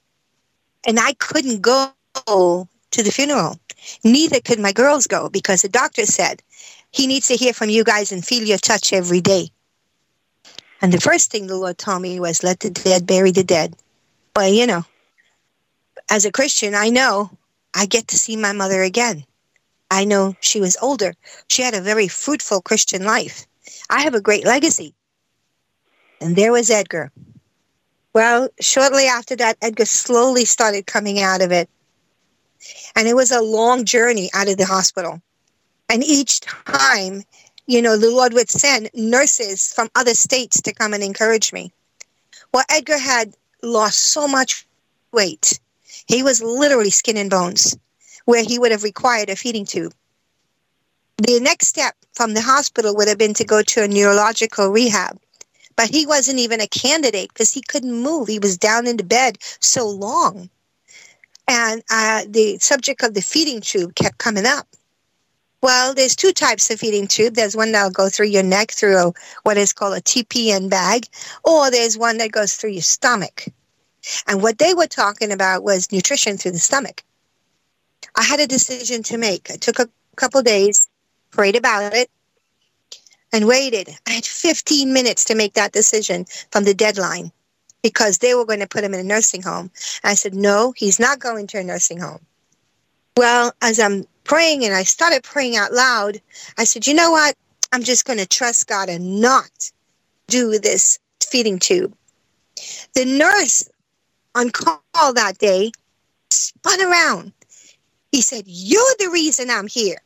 And 0.87 0.99
I 1.01 1.15
couldn't 1.15 1.63
go 1.63 1.91
to 2.27 3.03
the 3.03 3.11
funeral. 3.11 3.59
Neither 4.05 4.41
could 4.41 4.59
my 4.59 4.73
girls 4.73 5.07
go 5.07 5.29
because 5.29 5.63
the 5.63 5.69
doctor 5.69 6.07
said 6.07 6.43
he 6.91 7.07
needs 7.07 7.27
to 7.29 7.35
hear 7.35 7.53
from 7.53 7.69
you 7.69 7.85
guys 7.85 8.13
and 8.13 8.25
feel 8.25 8.45
your 8.45 8.59
touch 8.59 8.93
every 8.93 9.21
day. 9.21 9.51
And 10.81 10.93
the 10.93 11.01
first 11.01 11.31
thing 11.31 11.47
the 11.47 11.57
Lord 11.57 11.79
told 11.79 12.03
me 12.03 12.21
was 12.21 12.43
let 12.43 12.61
the 12.61 12.71
dead 12.71 13.07
bury 13.07 13.33
the 13.33 13.45
dead. 13.45 13.77
Well, 14.35 14.49
you 14.53 14.67
know, 14.67 14.85
as 16.11 16.25
a 16.25 16.33
Christian, 16.33 16.75
I 16.75 16.91
know 16.91 17.31
I 17.75 17.87
get 17.87 18.09
to 18.09 18.19
see 18.19 18.37
my 18.37 18.53
mother 18.53 18.83
again. 18.83 19.25
I 19.91 20.05
know 20.05 20.35
she 20.41 20.61
was 20.61 20.77
older. 20.81 21.15
She 21.49 21.63
had 21.63 21.75
a 21.75 21.81
very 21.81 22.09
fruitful 22.09 22.61
Christian 22.61 23.05
life. 23.05 23.47
I 23.89 24.03
have 24.03 24.15
a 24.15 24.21
great 24.21 24.45
legacy. 24.45 24.95
And 26.21 26.37
there 26.37 26.53
was 26.53 26.71
Edgar. 26.71 27.13
Well, 28.13 28.49
shortly 28.61 29.05
after 29.07 29.37
that, 29.37 29.59
Edgar 29.61 29.85
slowly 29.85 30.45
started 30.45 30.87
coming 30.87 31.21
out 31.21 31.43
of 31.43 31.53
it. 31.53 31.69
And 32.95 33.07
it 33.07 33.15
was 33.15 33.31
a 33.31 33.43
long 33.43 33.85
journey 33.85 34.31
out 34.33 34.49
of 34.49 34.57
the 34.57 34.65
hospital. 34.65 35.21
And 35.89 36.03
each 36.03 36.41
time, 36.41 37.23
you 37.67 37.83
know, 37.83 37.97
the 37.97 38.11
Lord 38.11 38.33
would 38.33 38.51
send 38.51 38.91
nurses 38.95 39.73
from 39.73 39.91
other 39.95 40.15
states 40.15 40.61
to 40.63 40.73
come 40.73 40.95
and 40.95 41.03
encourage 41.03 41.53
me. 41.53 41.73
Well, 42.53 42.65
Edgar 42.71 42.99
had 42.99 43.35
lost 43.63 43.99
so 43.99 44.27
much 44.27 44.67
weight 45.13 45.59
he 46.07 46.23
was 46.23 46.43
literally 46.43 46.91
skin 46.91 47.17
and 47.17 47.31
bones, 47.31 47.77
where 48.25 48.45
he 48.45 48.59
would 48.59 48.73
have 48.73 48.83
required 48.83 49.31
a 49.31 49.37
feeding 49.37 49.65
tube. 49.65 49.93
The 51.19 51.41
next 51.41 51.69
step 51.69 51.95
from 52.15 52.35
the 52.35 52.43
hospital 52.43 52.95
would 52.97 53.09
have 53.09 53.19
been 53.19 53.35
to 53.35 53.45
go 53.45 53.63
to 53.63 53.83
a 53.83 53.89
neurological 53.89 54.69
rehab. 54.69 55.19
But 55.77 55.91
he 55.91 56.07
wasn't 56.07 56.39
even 56.39 56.61
a 56.61 56.67
candidate 56.67 57.29
because 57.33 57.53
he 57.53 57.61
couldn't 57.61 57.93
move. 57.93 58.29
He 58.29 58.39
was 58.39 58.57
down 58.57 58.87
into 58.87 59.05
bed 59.05 59.39
so 59.61 59.89
long. 59.89 60.49
And 61.49 61.83
uh, 61.91 62.25
the 62.29 62.59
subject 62.59 63.03
of 63.03 63.15
the 63.15 63.21
feeding 63.21 63.61
tube 63.61 63.95
kept 63.95 64.19
coming 64.19 64.47
up. 64.47 64.67
Well, 65.62 65.95
there's 65.95 66.17
two 66.17 66.33
types 66.33 66.71
of 66.71 66.81
feeding 66.81 67.07
tube. 67.07 67.35
There's 67.35 67.57
one 67.57 67.73
that'll 67.73 67.91
go 67.91 68.09
through 68.09 68.27
your 68.27 68.43
neck 68.43 68.71
through 68.71 68.97
a, 68.97 69.12
what 69.43 69.57
is 69.57 69.73
called 69.73 69.97
a 69.97 70.03
TPN 70.03 70.69
bag, 70.69 71.07
or 71.45 71.71
there's 71.71 71.97
one 71.97 72.19
that 72.19 72.33
goes 72.33 72.55
through 72.55 72.71
your 72.71 72.83
stomach. 72.83 73.47
And 74.27 74.43
what 74.43 74.59
they 74.59 74.75
were 74.75 74.87
talking 74.87 75.33
about 75.33 75.65
was 75.65 75.91
nutrition 75.91 76.37
through 76.37 76.53
the 76.53 76.59
stomach. 76.59 77.03
I 78.15 78.23
had 78.23 78.41
a 78.41 78.47
decision 78.47 79.03
to 79.05 79.19
make. 79.19 79.51
I 79.51 79.57
took 79.57 79.79
a 79.79 79.89
couple 80.17 80.43
days, 80.43 80.89
prayed 81.31 81.57
about 81.57 81.95
it, 81.95 82.11
and 83.33 83.47
waited. 83.47 83.91
I 84.07 84.12
had 84.12 84.25
15 84.25 84.93
minutes 84.93 85.25
to 85.27 85.35
make 85.35 85.55
that 85.55 85.73
decision 85.73 86.27
from 86.51 86.65
the 86.65 86.75
deadline 86.75 87.33
because 87.83 88.19
they 88.19 88.35
were 88.35 88.45
going 88.45 88.61
to 88.61 88.67
put 88.67 88.85
him 88.85 88.95
in 88.95 89.01
a 89.01 89.05
nursing 89.05 89.43
home. 89.43 89.71
I 90.05 90.15
said, 90.15 90.35
no, 90.35 90.73
he's 90.77 90.99
not 90.99 91.19
going 91.19 91.47
to 91.49 91.59
a 91.59 91.62
nursing 91.62 92.01
home. 92.01 92.21
Well, 93.17 93.53
as 93.62 93.79
I'm 93.79 94.07
praying 94.27 94.65
and 94.65 94.75
I 94.75 94.83
started 94.83 95.23
praying 95.23 95.57
out 95.57 95.73
loud. 95.73 96.21
I 96.59 96.65
said, 96.65 96.87
you 96.87 96.95
know 96.95 97.11
what? 97.11 97.35
I'm 97.73 97.83
just 97.83 98.05
going 98.05 98.19
to 98.19 98.27
trust 98.27 98.67
God 98.67 98.89
and 98.89 99.21
not 99.21 99.71
do 100.27 100.59
this 100.59 100.99
feeding 101.23 101.59
tube. 101.59 101.95
The 102.95 103.05
nurse 103.05 103.69
on 104.35 104.51
call 104.51 105.12
that 105.15 105.39
day 105.39 105.73
spun 106.31 106.81
around. 106.83 107.33
He 108.12 108.21
said, 108.23 108.45
You're 108.47 108.95
the 108.99 109.11
reason 109.11 109.51
I'm 109.51 109.69
here. 109.69 109.99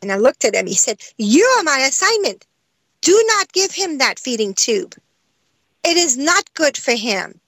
And 0.00 0.10
I 0.10 0.16
looked 0.16 0.44
at 0.44 0.54
him. 0.54 0.66
He 0.66 0.74
said, 0.74 1.00
You're 1.16 1.62
my 1.62 1.78
assignment. 1.78 2.44
Do 3.02 3.22
not 3.28 3.52
give 3.52 3.72
him 3.72 3.98
that 3.98 4.18
feeding 4.18 4.54
tube. 4.54 4.94
It 5.84 5.96
is 5.96 6.16
not 6.16 6.54
good 6.54 6.76
for 6.76 6.92
him. 6.92 7.40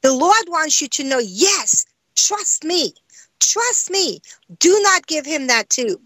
The 0.00 0.12
Lord 0.12 0.44
wants 0.48 0.80
you 0.80 0.88
to 0.88 1.04
know, 1.04 1.18
yes, 1.18 1.86
trust 2.16 2.64
me. 2.64 2.94
Trust 3.40 3.90
me. 3.90 4.20
Do 4.58 4.80
not 4.82 5.06
give 5.06 5.26
him 5.26 5.46
that 5.46 5.70
tube. 5.70 6.00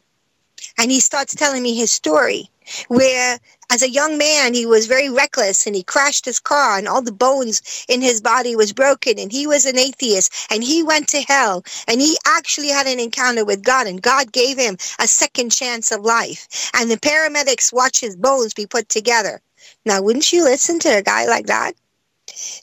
And 0.77 0.91
he 0.91 1.01
starts 1.01 1.35
telling 1.35 1.63
me 1.63 1.75
his 1.75 1.93
story 1.93 2.51
where 2.89 3.39
as 3.71 3.83
a 3.83 3.91
young 3.91 4.17
man 4.17 4.55
he 4.55 4.65
was 4.67 4.87
very 4.87 5.11
reckless 5.11 5.67
and 5.67 5.77
he 5.77 5.83
crashed 5.83 6.25
his 6.25 6.41
car 6.41 6.79
and 6.79 6.89
all 6.89 7.03
the 7.03 7.13
bones 7.13 7.85
in 7.89 8.01
his 8.01 8.21
body 8.21 8.57
was 8.57 8.73
broken 8.73 9.19
and 9.19 9.31
he 9.31 9.47
was 9.47 9.67
an 9.67 9.79
atheist 9.79 10.33
and 10.51 10.65
he 10.65 10.83
went 10.83 11.09
to 11.09 11.21
hell 11.23 11.65
and 11.87 12.01
he 12.01 12.17
actually 12.27 12.69
had 12.69 12.87
an 12.87 13.01
encounter 13.01 13.45
with 13.45 13.63
God 13.63 13.87
and 13.87 14.03
God 14.03 14.33
gave 14.33 14.59
him 14.59 14.77
a 14.99 15.07
second 15.07 15.51
chance 15.51 15.93
of 15.93 16.01
life 16.01 16.71
and 16.75 16.91
the 16.91 16.97
paramedics 16.97 17.73
watched 17.73 18.01
his 18.01 18.17
bones 18.17 18.55
be 18.55 18.67
put 18.67 18.89
together. 18.89 19.41
Now 19.85 20.03
wouldn't 20.03 20.33
you 20.33 20.45
listen 20.45 20.79
to 20.81 20.99
a 20.99 21.03
guy 21.03 21.27
like 21.27 21.47
that? 21.47 21.73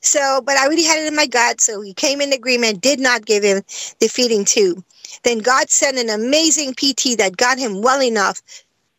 So, 0.01 0.41
but 0.45 0.57
I 0.57 0.65
already 0.65 0.83
had 0.83 0.99
it 0.99 1.07
in 1.07 1.15
my 1.15 1.27
gut. 1.27 1.59
So 1.59 1.81
he 1.81 1.93
came 1.93 2.21
in 2.21 2.31
agreement, 2.31 2.81
did 2.81 2.99
not 2.99 3.25
give 3.25 3.43
him 3.43 3.63
the 3.99 4.07
feeding 4.07 4.45
tube. 4.45 4.83
Then 5.23 5.39
God 5.39 5.69
sent 5.69 5.97
an 5.97 6.09
amazing 6.09 6.73
PT 6.73 7.17
that 7.17 7.37
got 7.37 7.57
him 7.57 7.81
well 7.81 8.01
enough 8.01 8.41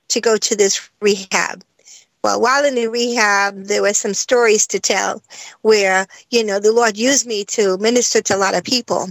to 0.09 0.21
go 0.21 0.37
to 0.37 0.57
this 0.57 0.89
rehab. 1.01 1.65
Well, 2.27 2.41
while 2.41 2.65
in 2.65 2.75
the 2.75 2.89
rehab, 2.89 3.67
there 3.67 3.83
were 3.83 3.93
some 3.93 4.13
stories 4.13 4.67
to 4.67 4.81
tell 4.81 5.23
where, 5.63 6.09
you 6.31 6.43
know, 6.43 6.59
the 6.59 6.73
Lord 6.73 6.97
used 6.97 7.25
me 7.25 7.45
to 7.45 7.79
minister 7.79 8.21
to 8.21 8.35
a 8.35 8.37
lot 8.37 8.57
of 8.57 8.65
people. 8.65 9.11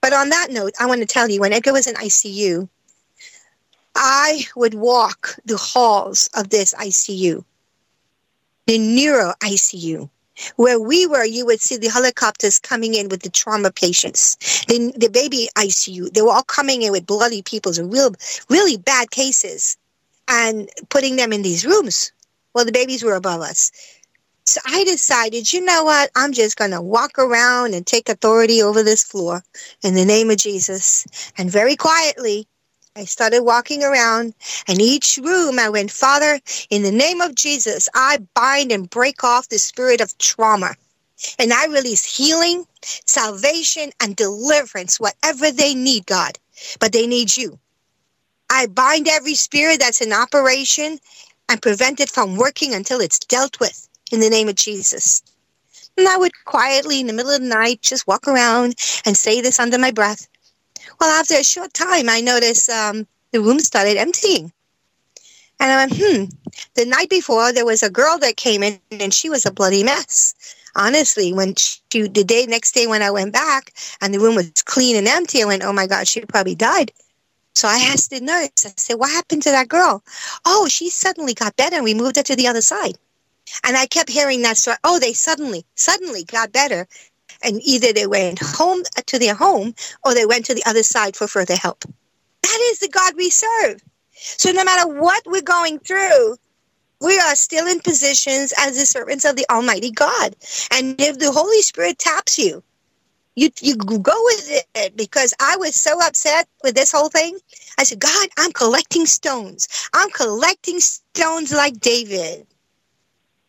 But 0.00 0.12
on 0.12 0.30
that 0.30 0.48
note, 0.50 0.72
I 0.80 0.86
want 0.86 1.00
to 1.00 1.06
tell 1.06 1.30
you 1.30 1.38
when 1.38 1.52
Edgar 1.52 1.72
was 1.72 1.86
in 1.86 1.94
ICU, 1.94 2.68
I 3.94 4.46
would 4.56 4.74
walk 4.74 5.36
the 5.44 5.56
halls 5.56 6.28
of 6.34 6.48
this 6.50 6.74
ICU, 6.74 7.44
the 8.66 8.78
neuro 8.78 9.34
ICU. 9.40 10.10
Where 10.56 10.80
we 10.80 11.06
were, 11.06 11.24
you 11.24 11.46
would 11.46 11.60
see 11.60 11.76
the 11.76 11.88
helicopters 11.88 12.58
coming 12.58 12.94
in 12.94 13.08
with 13.10 13.22
the 13.22 13.30
trauma 13.30 13.70
patients, 13.70 14.36
the, 14.66 14.92
the 14.96 15.08
baby 15.08 15.50
ICU. 15.56 16.12
They 16.12 16.22
were 16.22 16.32
all 16.32 16.42
coming 16.42 16.82
in 16.82 16.90
with 16.90 17.06
bloody 17.06 17.42
people, 17.42 17.70
real, 17.78 18.12
really 18.50 18.76
bad 18.76 19.12
cases, 19.12 19.76
and 20.26 20.68
putting 20.88 21.14
them 21.14 21.32
in 21.32 21.42
these 21.42 21.64
rooms. 21.64 22.10
Well, 22.54 22.64
the 22.64 22.72
babies 22.72 23.02
were 23.02 23.14
above 23.14 23.40
us. 23.40 23.72
So 24.46 24.60
I 24.66 24.84
decided, 24.84 25.52
you 25.52 25.60
know 25.62 25.84
what? 25.84 26.10
I'm 26.14 26.32
just 26.32 26.56
going 26.56 26.70
to 26.72 26.82
walk 26.82 27.18
around 27.18 27.74
and 27.74 27.86
take 27.86 28.08
authority 28.08 28.62
over 28.62 28.82
this 28.82 29.02
floor 29.02 29.42
in 29.82 29.94
the 29.94 30.04
name 30.04 30.30
of 30.30 30.36
Jesus. 30.36 31.06
And 31.38 31.50
very 31.50 31.76
quietly, 31.76 32.46
I 32.96 33.06
started 33.06 33.42
walking 33.42 33.82
around, 33.82 34.34
and 34.68 34.80
each 34.80 35.18
room 35.20 35.58
I 35.58 35.68
went, 35.68 35.90
Father, 35.90 36.38
in 36.70 36.82
the 36.82 36.92
name 36.92 37.20
of 37.20 37.34
Jesus, 37.34 37.88
I 37.94 38.18
bind 38.34 38.70
and 38.70 38.88
break 38.88 39.24
off 39.24 39.48
the 39.48 39.58
spirit 39.58 40.00
of 40.00 40.16
trauma. 40.18 40.74
And 41.38 41.52
I 41.52 41.66
release 41.66 42.04
healing, 42.04 42.66
salvation, 42.82 43.90
and 44.00 44.14
deliverance, 44.14 45.00
whatever 45.00 45.50
they 45.50 45.74
need, 45.74 46.06
God. 46.06 46.38
But 46.78 46.92
they 46.92 47.06
need 47.06 47.36
you. 47.36 47.58
I 48.50 48.66
bind 48.66 49.08
every 49.08 49.34
spirit 49.34 49.80
that's 49.80 50.00
in 50.00 50.12
operation 50.12 50.98
and 51.48 51.62
prevent 51.62 52.00
it 52.00 52.10
from 52.10 52.36
working 52.36 52.74
until 52.74 53.00
it's 53.00 53.18
dealt 53.18 53.60
with 53.60 53.88
in 54.10 54.20
the 54.20 54.30
name 54.30 54.48
of 54.48 54.56
Jesus. 54.56 55.22
And 55.96 56.08
I 56.08 56.16
would 56.16 56.32
quietly, 56.44 57.00
in 57.00 57.06
the 57.06 57.12
middle 57.12 57.32
of 57.32 57.40
the 57.40 57.46
night, 57.46 57.82
just 57.82 58.06
walk 58.06 58.26
around 58.26 58.74
and 59.06 59.16
say 59.16 59.40
this 59.40 59.60
under 59.60 59.78
my 59.78 59.90
breath. 59.90 60.26
Well, 61.00 61.10
after 61.10 61.34
a 61.34 61.44
short 61.44 61.72
time, 61.72 62.08
I 62.08 62.20
noticed 62.20 62.68
um, 62.68 63.06
the 63.32 63.40
room 63.40 63.60
started 63.60 63.96
emptying. 63.96 64.52
And 65.60 65.70
I 65.70 65.76
went, 65.76 65.92
hmm. 65.96 66.24
The 66.74 66.86
night 66.86 67.10
before, 67.10 67.52
there 67.52 67.64
was 67.64 67.82
a 67.82 67.90
girl 67.90 68.18
that 68.18 68.36
came 68.36 68.62
in, 68.62 68.80
and 68.90 69.14
she 69.14 69.30
was 69.30 69.46
a 69.46 69.52
bloody 69.52 69.84
mess. 69.84 70.34
Honestly, 70.76 71.32
when 71.32 71.54
she, 71.54 71.80
the 71.92 72.24
day 72.24 72.46
next 72.46 72.72
day 72.72 72.88
when 72.88 73.02
I 73.02 73.10
went 73.10 73.32
back 73.32 73.72
and 74.00 74.12
the 74.12 74.18
room 74.18 74.34
was 74.34 74.50
clean 74.64 74.96
and 74.96 75.06
empty, 75.06 75.42
I 75.42 75.46
went, 75.46 75.62
oh 75.62 75.72
my 75.72 75.86
God, 75.86 76.08
she 76.08 76.20
probably 76.22 76.56
died. 76.56 76.92
So 77.54 77.68
I 77.68 77.88
asked 77.92 78.10
the 78.10 78.20
nurse, 78.20 78.50
I 78.64 78.72
said, 78.76 78.94
what 78.94 79.10
happened 79.10 79.42
to 79.44 79.50
that 79.50 79.68
girl? 79.68 80.02
Oh, 80.44 80.66
she 80.68 80.90
suddenly 80.90 81.34
got 81.34 81.56
better 81.56 81.76
and 81.76 81.84
we 81.84 81.94
moved 81.94 82.16
her 82.16 82.22
to 82.24 82.36
the 82.36 82.48
other 82.48 82.60
side. 82.60 82.98
And 83.62 83.76
I 83.76 83.86
kept 83.86 84.10
hearing 84.10 84.42
that 84.42 84.56
story. 84.56 84.76
Oh, 84.82 84.98
they 84.98 85.12
suddenly, 85.12 85.64
suddenly 85.76 86.24
got 86.24 86.52
better 86.52 86.86
and 87.42 87.60
either 87.62 87.92
they 87.92 88.06
went 88.06 88.40
home 88.40 88.82
uh, 88.96 89.02
to 89.06 89.18
their 89.18 89.34
home 89.34 89.74
or 90.04 90.14
they 90.14 90.26
went 90.26 90.46
to 90.46 90.54
the 90.54 90.64
other 90.66 90.82
side 90.82 91.16
for 91.16 91.28
further 91.28 91.56
help. 91.56 91.84
That 92.42 92.58
is 92.72 92.80
the 92.80 92.88
God 92.88 93.14
we 93.16 93.30
serve. 93.30 93.82
So 94.12 94.50
no 94.52 94.64
matter 94.64 94.88
what 95.00 95.22
we're 95.26 95.42
going 95.42 95.78
through, 95.78 96.36
we 97.00 97.18
are 97.18 97.36
still 97.36 97.66
in 97.66 97.80
positions 97.80 98.52
as 98.58 98.78
the 98.78 98.86
servants 98.86 99.24
of 99.24 99.36
the 99.36 99.46
Almighty 99.50 99.90
God. 99.90 100.34
And 100.72 101.00
if 101.00 101.18
the 101.18 101.32
Holy 101.32 101.60
Spirit 101.62 101.98
taps 101.98 102.38
you, 102.38 102.62
you 103.36 103.50
you 103.60 103.76
go 103.76 104.12
with 104.24 104.64
it 104.74 104.96
because 104.96 105.34
I 105.40 105.56
was 105.56 105.74
so 105.74 105.98
upset 106.00 106.48
with 106.62 106.74
this 106.74 106.92
whole 106.92 107.08
thing. 107.08 107.38
I 107.78 107.84
said, 107.84 107.98
God, 107.98 108.28
I'm 108.38 108.52
collecting 108.52 109.06
stones. 109.06 109.68
I'm 109.92 110.10
collecting 110.10 110.80
stones 110.80 111.52
like 111.52 111.80
David. 111.80 112.46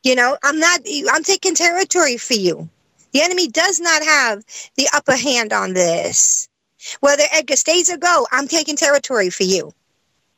You 0.03 0.15
know, 0.15 0.37
I'm 0.43 0.59
not. 0.59 0.81
I'm 1.11 1.23
taking 1.23 1.55
territory 1.55 2.17
for 2.17 2.33
you. 2.33 2.69
The 3.13 3.21
enemy 3.21 3.47
does 3.47 3.79
not 3.79 4.03
have 4.03 4.43
the 4.75 4.89
upper 4.93 5.15
hand 5.15 5.53
on 5.53 5.73
this. 5.73 6.47
Whether 6.99 7.23
Edgar 7.31 7.55
stays 7.55 7.89
or 7.89 7.97
go, 7.97 8.27
I'm 8.31 8.47
taking 8.47 8.75
territory 8.75 9.29
for 9.29 9.43
you. 9.43 9.73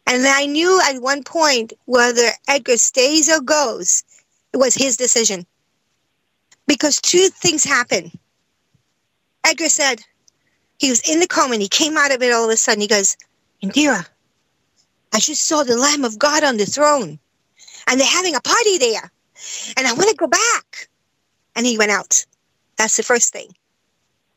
And 0.06 0.26
I 0.26 0.46
knew 0.46 0.80
at 0.88 1.02
one 1.02 1.24
point 1.24 1.74
whether 1.86 2.30
Edgar 2.48 2.78
stays 2.78 3.30
or 3.30 3.42
goes, 3.42 4.04
it 4.54 4.58
was 4.58 4.74
his 4.74 4.96
decision. 4.96 5.46
Because 6.66 7.02
two 7.02 7.28
things 7.30 7.64
happen. 7.64 8.12
Edgar 9.48 9.70
said 9.70 10.02
he 10.78 10.90
was 10.90 11.02
in 11.10 11.20
the 11.20 11.28
coma 11.28 11.54
and 11.54 11.62
he 11.62 11.70
came 11.70 11.98
out 11.98 12.14
of 12.14 12.22
it 12.22 12.34
all 12.34 12.46
of 12.46 12.52
a 12.52 12.58
sudden. 12.58 12.82
He 12.82 12.88
goes, 12.88 13.18
Indira, 13.64 14.06
I 15.14 15.20
just 15.20 15.48
saw 15.48 15.64
the 15.64 15.78
Lamb 15.78 16.04
of 16.04 16.20
God 16.20 16.44
on 16.44 16.58
the 16.58 16.66
throne 16.66 17.18
and 17.88 18.00
they're 18.00 18.08
having 18.08 18.36
a 18.36 18.42
party 18.42 18.78
there. 18.78 19.12
And 19.78 19.88
I 19.88 19.94
want 19.94 20.10
to 20.10 20.16
go 20.16 20.28
back. 20.28 20.90
And 21.56 21.66
he 21.66 21.78
went 21.78 21.92
out. 21.92 22.26
That's 22.78 22.98
the 22.98 23.04
first 23.04 23.34
thing. 23.34 23.50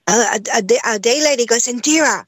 A, 0.09 0.13
a, 0.13 0.41
a, 0.55 0.95
a 0.95 0.99
day 0.99 1.23
later, 1.23 1.43
he 1.43 1.47
goes, 1.47 1.65
Indira, 1.65 2.25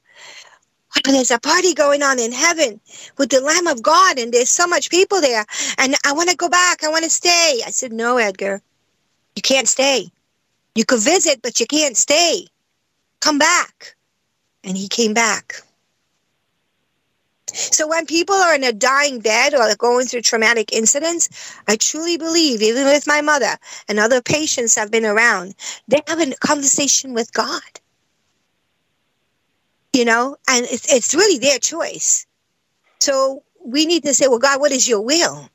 there's 1.04 1.30
a 1.30 1.38
party 1.38 1.74
going 1.74 2.02
on 2.02 2.18
in 2.18 2.32
heaven 2.32 2.80
with 3.16 3.30
the 3.30 3.40
Lamb 3.40 3.66
of 3.66 3.82
God, 3.82 4.18
and 4.18 4.32
there's 4.32 4.50
so 4.50 4.66
much 4.66 4.90
people 4.90 5.20
there, 5.20 5.44
and 5.78 5.94
I 6.04 6.12
want 6.12 6.28
to 6.30 6.36
go 6.36 6.48
back. 6.48 6.84
I 6.84 6.88
want 6.88 7.04
to 7.04 7.10
stay. 7.10 7.60
I 7.64 7.70
said, 7.70 7.92
No, 7.92 8.18
Edgar, 8.18 8.60
you 9.34 9.42
can't 9.42 9.68
stay. 9.68 10.10
You 10.74 10.84
could 10.84 11.00
visit, 11.00 11.40
but 11.42 11.60
you 11.60 11.66
can't 11.66 11.96
stay. 11.96 12.46
Come 13.22 13.38
back. 13.38 13.94
And 14.64 14.76
he 14.76 14.88
came 14.88 15.14
back. 15.14 15.54
So 17.52 17.86
when 17.86 18.06
people 18.06 18.34
are 18.34 18.54
in 18.54 18.64
a 18.64 18.72
dying 18.72 19.20
bed 19.20 19.54
or 19.54 19.74
going 19.76 20.06
through 20.06 20.22
traumatic 20.22 20.72
incidents, 20.72 21.28
I 21.68 21.76
truly 21.76 22.16
believe, 22.16 22.62
even 22.62 22.84
with 22.84 23.06
my 23.06 23.20
mother 23.20 23.56
and 23.88 23.98
other 23.98 24.22
patients 24.22 24.76
I've 24.76 24.90
been 24.90 25.04
around, 25.04 25.54
they 25.88 26.02
have 26.08 26.20
a 26.20 26.34
conversation 26.36 27.14
with 27.14 27.32
God. 27.32 27.62
You 29.92 30.04
know, 30.06 30.36
and 30.48 30.64
it's, 30.70 30.92
it's 30.92 31.14
really 31.14 31.38
their 31.38 31.58
choice. 31.58 32.26
So 33.00 33.42
we 33.64 33.84
need 33.84 34.04
to 34.04 34.14
say, 34.14 34.28
well, 34.28 34.38
God, 34.38 34.60
what 34.60 34.72
is 34.72 34.88
your 34.88 35.02
will? 35.02 35.48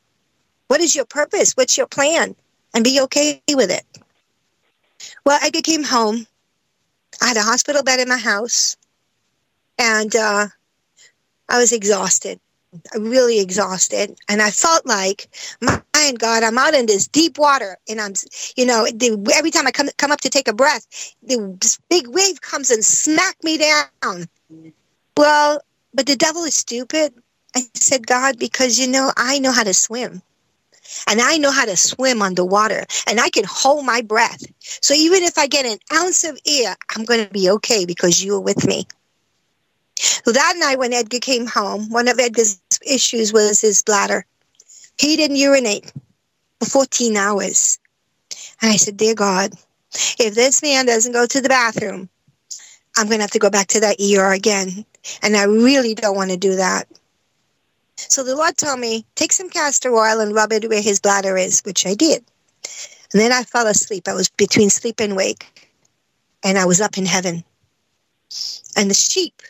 What 0.67 0.81
is 0.81 0.95
your 0.95 1.05
purpose? 1.05 1.53
What's 1.53 1.77
your 1.77 1.87
plan? 1.87 2.35
And 2.73 2.83
be 2.83 3.01
okay 3.01 3.41
with 3.49 3.71
it. 3.71 3.83
Well, 5.25 5.39
I 5.41 5.49
came 5.49 5.83
home. 5.83 6.27
I 7.21 7.27
had 7.27 7.37
a 7.37 7.41
hospital 7.41 7.83
bed 7.83 7.99
in 7.99 8.09
my 8.09 8.17
house. 8.17 8.77
And 9.79 10.15
uh, 10.15 10.47
I 11.49 11.59
was 11.59 11.71
exhausted, 11.71 12.39
really 12.95 13.39
exhausted. 13.39 14.17
And 14.27 14.41
I 14.41 14.49
felt 14.49 14.85
like, 14.85 15.29
my 15.61 15.81
God, 16.17 16.43
I'm 16.43 16.57
out 16.57 16.73
in 16.73 16.87
this 16.87 17.07
deep 17.07 17.37
water. 17.37 17.77
And 17.87 18.01
I'm, 18.01 18.13
you 18.55 18.65
know, 18.65 18.85
the, 18.85 19.31
every 19.35 19.51
time 19.51 19.67
I 19.67 19.71
come, 19.71 19.89
come 19.97 20.11
up 20.11 20.21
to 20.21 20.29
take 20.29 20.47
a 20.47 20.53
breath, 20.53 20.87
the 21.21 21.77
big 21.89 22.07
wave 22.07 22.41
comes 22.41 22.71
and 22.71 22.83
smack 22.83 23.37
me 23.43 23.57
down. 23.57 24.25
Well, 25.15 25.61
but 25.93 26.05
the 26.05 26.15
devil 26.15 26.43
is 26.43 26.55
stupid. 26.55 27.13
I 27.55 27.61
said, 27.75 28.05
God, 28.05 28.37
because, 28.39 28.79
you 28.79 28.87
know, 28.87 29.11
I 29.15 29.39
know 29.39 29.51
how 29.51 29.63
to 29.63 29.73
swim 29.73 30.21
and 31.07 31.21
I 31.21 31.37
know 31.37 31.51
how 31.51 31.65
to 31.65 31.77
swim 31.77 32.21
underwater 32.21 32.85
and 33.07 33.19
I 33.19 33.29
can 33.29 33.45
hold 33.47 33.85
my 33.85 34.01
breath. 34.01 34.43
So 34.81 34.93
even 34.93 35.23
if 35.23 35.37
I 35.37 35.47
get 35.47 35.65
an 35.65 35.79
ounce 35.93 36.23
of 36.23 36.39
air, 36.47 36.75
I'm 36.95 37.05
going 37.05 37.25
to 37.25 37.31
be 37.31 37.49
okay 37.51 37.85
because 37.85 38.23
you're 38.23 38.39
with 38.39 38.67
me. 38.67 38.87
So 39.99 40.31
that 40.31 40.53
night 40.57 40.79
when 40.79 40.93
Edgar 40.93 41.19
came 41.19 41.47
home, 41.47 41.89
one 41.89 42.07
of 42.07 42.19
Edgar's 42.19 42.59
issues 42.85 43.33
was 43.33 43.61
his 43.61 43.81
bladder. 43.81 44.25
He 44.99 45.15
didn't 45.15 45.37
urinate 45.37 45.91
for 46.59 46.69
14 46.69 47.17
hours. 47.17 47.79
And 48.61 48.71
I 48.71 48.75
said, 48.75 48.97
Dear 48.97 49.15
God, 49.15 49.53
if 50.19 50.35
this 50.35 50.61
man 50.61 50.85
doesn't 50.85 51.13
go 51.13 51.25
to 51.25 51.41
the 51.41 51.49
bathroom, 51.49 52.09
I'm 52.97 53.07
going 53.07 53.19
to 53.19 53.23
have 53.23 53.31
to 53.31 53.39
go 53.39 53.49
back 53.49 53.67
to 53.67 53.79
that 53.81 53.99
ER 53.99 54.33
again. 54.33 54.85
And 55.21 55.37
I 55.37 55.43
really 55.43 55.93
don't 55.95 56.15
want 56.15 56.31
to 56.31 56.37
do 56.37 56.55
that. 56.55 56.87
So 57.97 58.23
the 58.23 58.35
Lord 58.35 58.57
told 58.57 58.79
me, 58.79 59.05
take 59.15 59.31
some 59.31 59.49
castor 59.49 59.93
oil 59.93 60.19
and 60.19 60.33
rub 60.33 60.53
it 60.53 60.69
where 60.69 60.81
his 60.81 60.99
bladder 60.99 61.37
is, 61.37 61.61
which 61.61 61.85
I 61.85 61.93
did. 61.93 62.23
And 63.13 63.21
then 63.21 63.31
I 63.31 63.43
fell 63.43 63.67
asleep. 63.67 64.07
I 64.07 64.13
was 64.13 64.29
between 64.29 64.69
sleep 64.69 64.99
and 64.99 65.15
wake. 65.15 65.71
And 66.43 66.57
I 66.57 66.65
was 66.65 66.79
up 66.79 66.97
in 66.97 67.05
heaven. 67.05 67.43
And 68.75 68.89
the 68.89 68.95
sheep, 68.95 69.41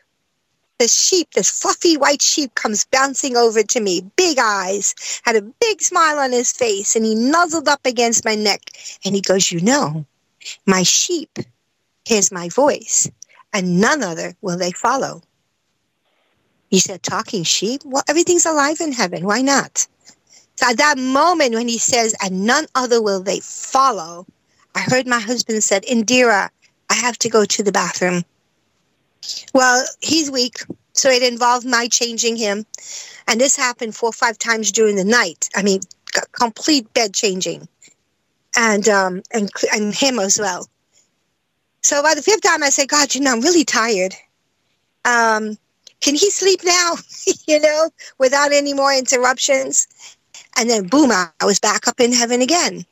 the 0.79 0.87
sheep, 0.87 1.31
this 1.31 1.49
fluffy 1.49 1.97
white 1.97 2.21
sheep 2.21 2.55
comes 2.55 2.85
bouncing 2.85 3.35
over 3.35 3.63
to 3.63 3.79
me, 3.79 4.01
big 4.15 4.37
eyes, 4.39 4.93
had 5.23 5.35
a 5.35 5.41
big 5.41 5.81
smile 5.81 6.19
on 6.19 6.31
his 6.31 6.51
face, 6.51 6.95
and 6.95 7.03
he 7.03 7.15
nuzzled 7.15 7.67
up 7.67 7.81
against 7.85 8.23
my 8.23 8.35
neck. 8.35 8.61
And 9.03 9.15
he 9.15 9.21
goes, 9.21 9.51
You 9.51 9.59
know, 9.59 10.05
my 10.65 10.83
sheep 10.83 11.39
hears 12.05 12.31
my 12.31 12.49
voice, 12.49 13.09
and 13.53 13.81
none 13.81 14.03
other 14.03 14.35
will 14.41 14.57
they 14.57 14.71
follow. 14.71 15.23
He 16.69 16.79
said, 16.79 17.03
Talking 17.03 17.43
sheep? 17.43 17.81
Well, 17.85 18.03
everything's 18.07 18.45
alive 18.45 18.79
in 18.81 18.91
heaven. 18.91 19.25
Why 19.25 19.41
not? 19.41 19.87
So 20.55 20.69
at 20.69 20.77
that 20.77 20.97
moment 20.97 21.53
when 21.55 21.67
he 21.67 21.77
says, 21.77 22.15
And 22.23 22.45
none 22.45 22.65
other 22.75 23.01
will 23.01 23.21
they 23.21 23.39
follow, 23.39 24.25
I 24.75 24.81
heard 24.81 25.07
my 25.07 25.19
husband 25.19 25.63
said, 25.63 25.83
Indira, 25.83 26.49
I 26.89 26.93
have 26.93 27.17
to 27.19 27.29
go 27.29 27.45
to 27.45 27.63
the 27.63 27.71
bathroom. 27.71 28.23
Well, 29.53 29.85
he's 30.01 30.31
weak, 30.31 30.63
so 30.93 31.09
it 31.09 31.23
involved 31.23 31.65
my 31.65 31.87
changing 31.87 32.35
him. 32.37 32.65
And 33.27 33.41
this 33.41 33.55
happened 33.55 33.95
four 33.95 34.09
or 34.09 34.13
five 34.13 34.37
times 34.37 34.71
during 34.71 34.95
the 34.95 35.03
night. 35.03 35.49
I 35.55 35.63
mean, 35.63 35.81
complete 36.31 36.93
bed 36.93 37.13
changing. 37.13 37.67
And, 38.55 38.87
um, 38.87 39.21
and, 39.33 39.49
and 39.73 39.93
him 39.93 40.19
as 40.19 40.39
well. 40.39 40.67
So 41.81 42.01
by 42.01 42.15
the 42.15 42.21
fifth 42.21 42.41
time, 42.41 42.63
I 42.63 42.69
said, 42.69 42.87
God, 42.87 43.13
you 43.13 43.21
know, 43.21 43.31
I'm 43.31 43.41
really 43.41 43.63
tired. 43.63 44.13
Um, 45.05 45.57
can 46.01 46.15
he 46.15 46.29
sleep 46.29 46.61
now? 46.63 46.95
you 47.47 47.59
know, 47.59 47.89
without 48.17 48.51
any 48.51 48.73
more 48.73 48.93
interruptions. 48.93 49.87
And 50.57 50.69
then 50.69 50.87
boom, 50.87 51.11
I 51.11 51.29
was 51.43 51.59
back 51.59 51.87
up 51.87 51.99
in 51.99 52.13
heaven 52.13 52.41
again. 52.41 52.85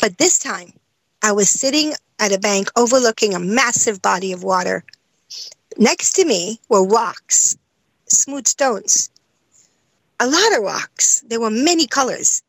But 0.00 0.18
this 0.18 0.38
time, 0.38 0.72
I 1.22 1.32
was 1.32 1.48
sitting 1.48 1.94
at 2.18 2.32
a 2.32 2.38
bank 2.38 2.70
overlooking 2.76 3.34
a 3.34 3.38
massive 3.38 4.02
body 4.02 4.32
of 4.32 4.42
water. 4.42 4.84
Next 5.78 6.12
to 6.14 6.24
me 6.24 6.60
were 6.68 6.86
rocks, 6.86 7.56
smooth 8.06 8.46
stones, 8.46 9.10
a 10.20 10.26
lot 10.26 10.56
of 10.56 10.62
rocks. 10.62 11.22
There 11.28 11.40
were 11.40 11.50
many 11.50 11.86
colors, 11.86 12.42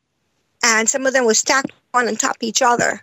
and 0.63 0.88
some 0.89 1.06
of 1.06 1.13
them 1.13 1.26
were 1.26 1.34
stacked 1.34 1.72
one 1.91 2.08
on 2.08 2.15
top 2.15 2.38
of 2.38 2.43
each 2.43 2.62
other. 2.62 3.02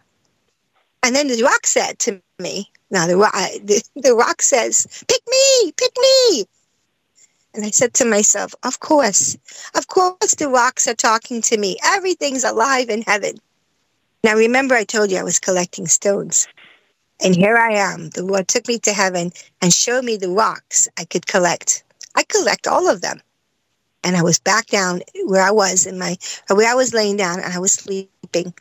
And 1.04 1.14
then 1.14 1.28
the 1.28 1.42
rock 1.42 1.66
said 1.66 1.98
to 2.00 2.22
me, 2.38 2.72
now 2.90 3.06
the 3.06 3.16
the, 3.62 3.82
the 3.94 4.14
rock 4.14 4.40
says, 4.40 5.04
pick 5.06 5.20
me, 5.28 5.72
pick 5.72 5.92
me. 6.00 6.46
And 7.52 7.62
I 7.62 7.70
said 7.70 7.92
to 7.94 8.06
myself, 8.06 8.54
of 8.62 8.80
course, 8.80 9.36
of 9.74 9.86
course 9.86 10.34
the 10.36 10.48
rocks 10.48 10.88
are 10.88 10.94
talking 10.94 11.42
to 11.42 11.58
me. 11.58 11.76
Everything's 11.84 12.42
alive 12.42 12.88
in 12.88 13.02
heaven. 13.02 13.36
Now 14.24 14.34
remember 14.34 14.74
I 14.74 14.84
told 14.84 15.10
you 15.10 15.18
I 15.18 15.24
was 15.24 15.38
collecting 15.38 15.86
stones. 15.86 16.48
And 17.20 17.36
here 17.36 17.58
I 17.58 17.74
am. 17.74 18.08
The 18.08 18.24
Lord 18.24 18.48
took 18.48 18.66
me 18.66 18.78
to 18.80 18.92
heaven 18.94 19.30
and 19.60 19.74
showed 19.74 20.04
me 20.04 20.16
the 20.16 20.30
rocks 20.30 20.88
I 20.98 21.04
could 21.04 21.26
collect. 21.26 21.84
I 22.14 22.22
collect 22.22 22.66
all 22.66 22.88
of 22.88 23.02
them. 23.02 23.20
And 24.02 24.16
I 24.16 24.22
was 24.22 24.38
back 24.38 24.68
down 24.68 25.02
where 25.26 25.42
I 25.42 25.50
was 25.50 25.84
in 25.84 25.98
my 25.98 26.16
where 26.48 26.70
I 26.70 26.74
was 26.74 26.94
laying 26.94 27.18
down 27.18 27.40
and 27.40 27.52
I 27.52 27.58
was 27.58 27.74
sleeping. 27.74 28.54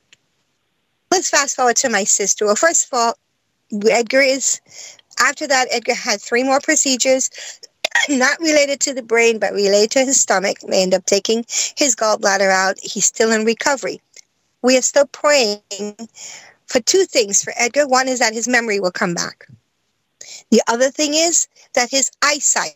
Let's 1.14 1.30
fast 1.30 1.56
forward 1.56 1.76
to 1.76 1.90
my 1.90 2.06
sister. 2.06 2.44
Well, 2.44 2.56
first 2.56 2.88
of 2.88 2.98
all, 2.98 3.14
Edgar 3.88 4.22
is, 4.22 4.60
after 5.20 5.46
that, 5.46 5.68
Edgar 5.70 5.94
had 5.94 6.20
three 6.20 6.44
more 6.44 6.60
procedures, 6.60 7.30
not 8.10 8.40
related 8.40 8.80
to 8.80 8.96
the 8.96 9.04
brain, 9.04 9.38
but 9.38 9.54
related 9.54 9.92
to 9.92 10.06
his 10.06 10.20
stomach. 10.20 10.58
They 10.68 10.82
end 10.82 10.96
up 10.96 11.06
taking 11.06 11.46
his 11.78 11.96
gallbladder 11.96 12.50
out. 12.50 12.80
He's 12.82 13.06
still 13.06 13.32
in 13.32 13.46
recovery. 13.46 14.02
We 14.64 14.76
are 14.76 14.82
still 14.82 15.06
praying 15.06 15.62
for 16.66 16.80
two 16.80 17.06
things 17.06 17.44
for 17.44 17.54
Edgar. 17.58 17.88
One 17.88 18.08
is 18.08 18.18
that 18.18 18.34
his 18.34 18.48
memory 18.48 18.80
will 18.80 18.92
come 18.92 19.14
back. 19.14 19.48
The 20.50 20.64
other 20.68 20.90
thing 20.90 21.14
is 21.14 21.48
that 21.76 21.92
his 21.92 22.10
eyesight 22.24 22.76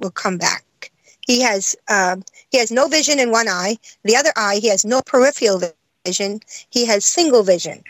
will 0.00 0.10
come 0.10 0.38
back. 0.38 0.90
He 1.26 1.42
has 1.42 1.76
um, 1.90 2.22
he 2.50 2.56
has 2.56 2.70
no 2.70 2.88
vision 2.88 3.18
in 3.18 3.30
one 3.30 3.46
eye. 3.46 3.76
The 4.04 4.16
other 4.16 4.32
eye, 4.38 4.56
he 4.62 4.68
has 4.68 4.86
no 4.86 5.02
peripheral 5.02 5.60
vision. 6.04 6.40
He 6.70 6.86
has 6.86 7.04
single 7.04 7.42
vision. 7.42 7.82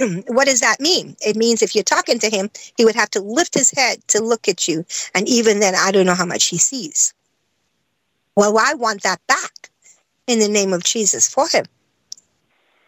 what 0.28 0.46
does 0.46 0.60
that 0.60 0.80
mean? 0.80 1.16
It 1.24 1.36
means 1.36 1.62
if 1.62 1.74
you're 1.74 1.84
talking 1.84 2.18
to 2.20 2.30
him, 2.30 2.50
he 2.76 2.84
would 2.84 2.94
have 2.94 3.10
to 3.10 3.20
lift 3.20 3.54
his 3.54 3.70
head 3.70 4.06
to 4.08 4.22
look 4.22 4.48
at 4.48 4.68
you. 4.68 4.84
And 5.14 5.28
even 5.28 5.60
then, 5.60 5.74
I 5.74 5.90
don't 5.90 6.06
know 6.06 6.14
how 6.14 6.26
much 6.26 6.46
he 6.48 6.58
sees. 6.58 7.14
Well, 8.36 8.58
I 8.58 8.74
want 8.74 9.02
that 9.02 9.20
back 9.26 9.70
in 10.26 10.38
the 10.38 10.48
name 10.48 10.72
of 10.72 10.84
Jesus 10.84 11.28
for 11.28 11.48
him. 11.48 11.66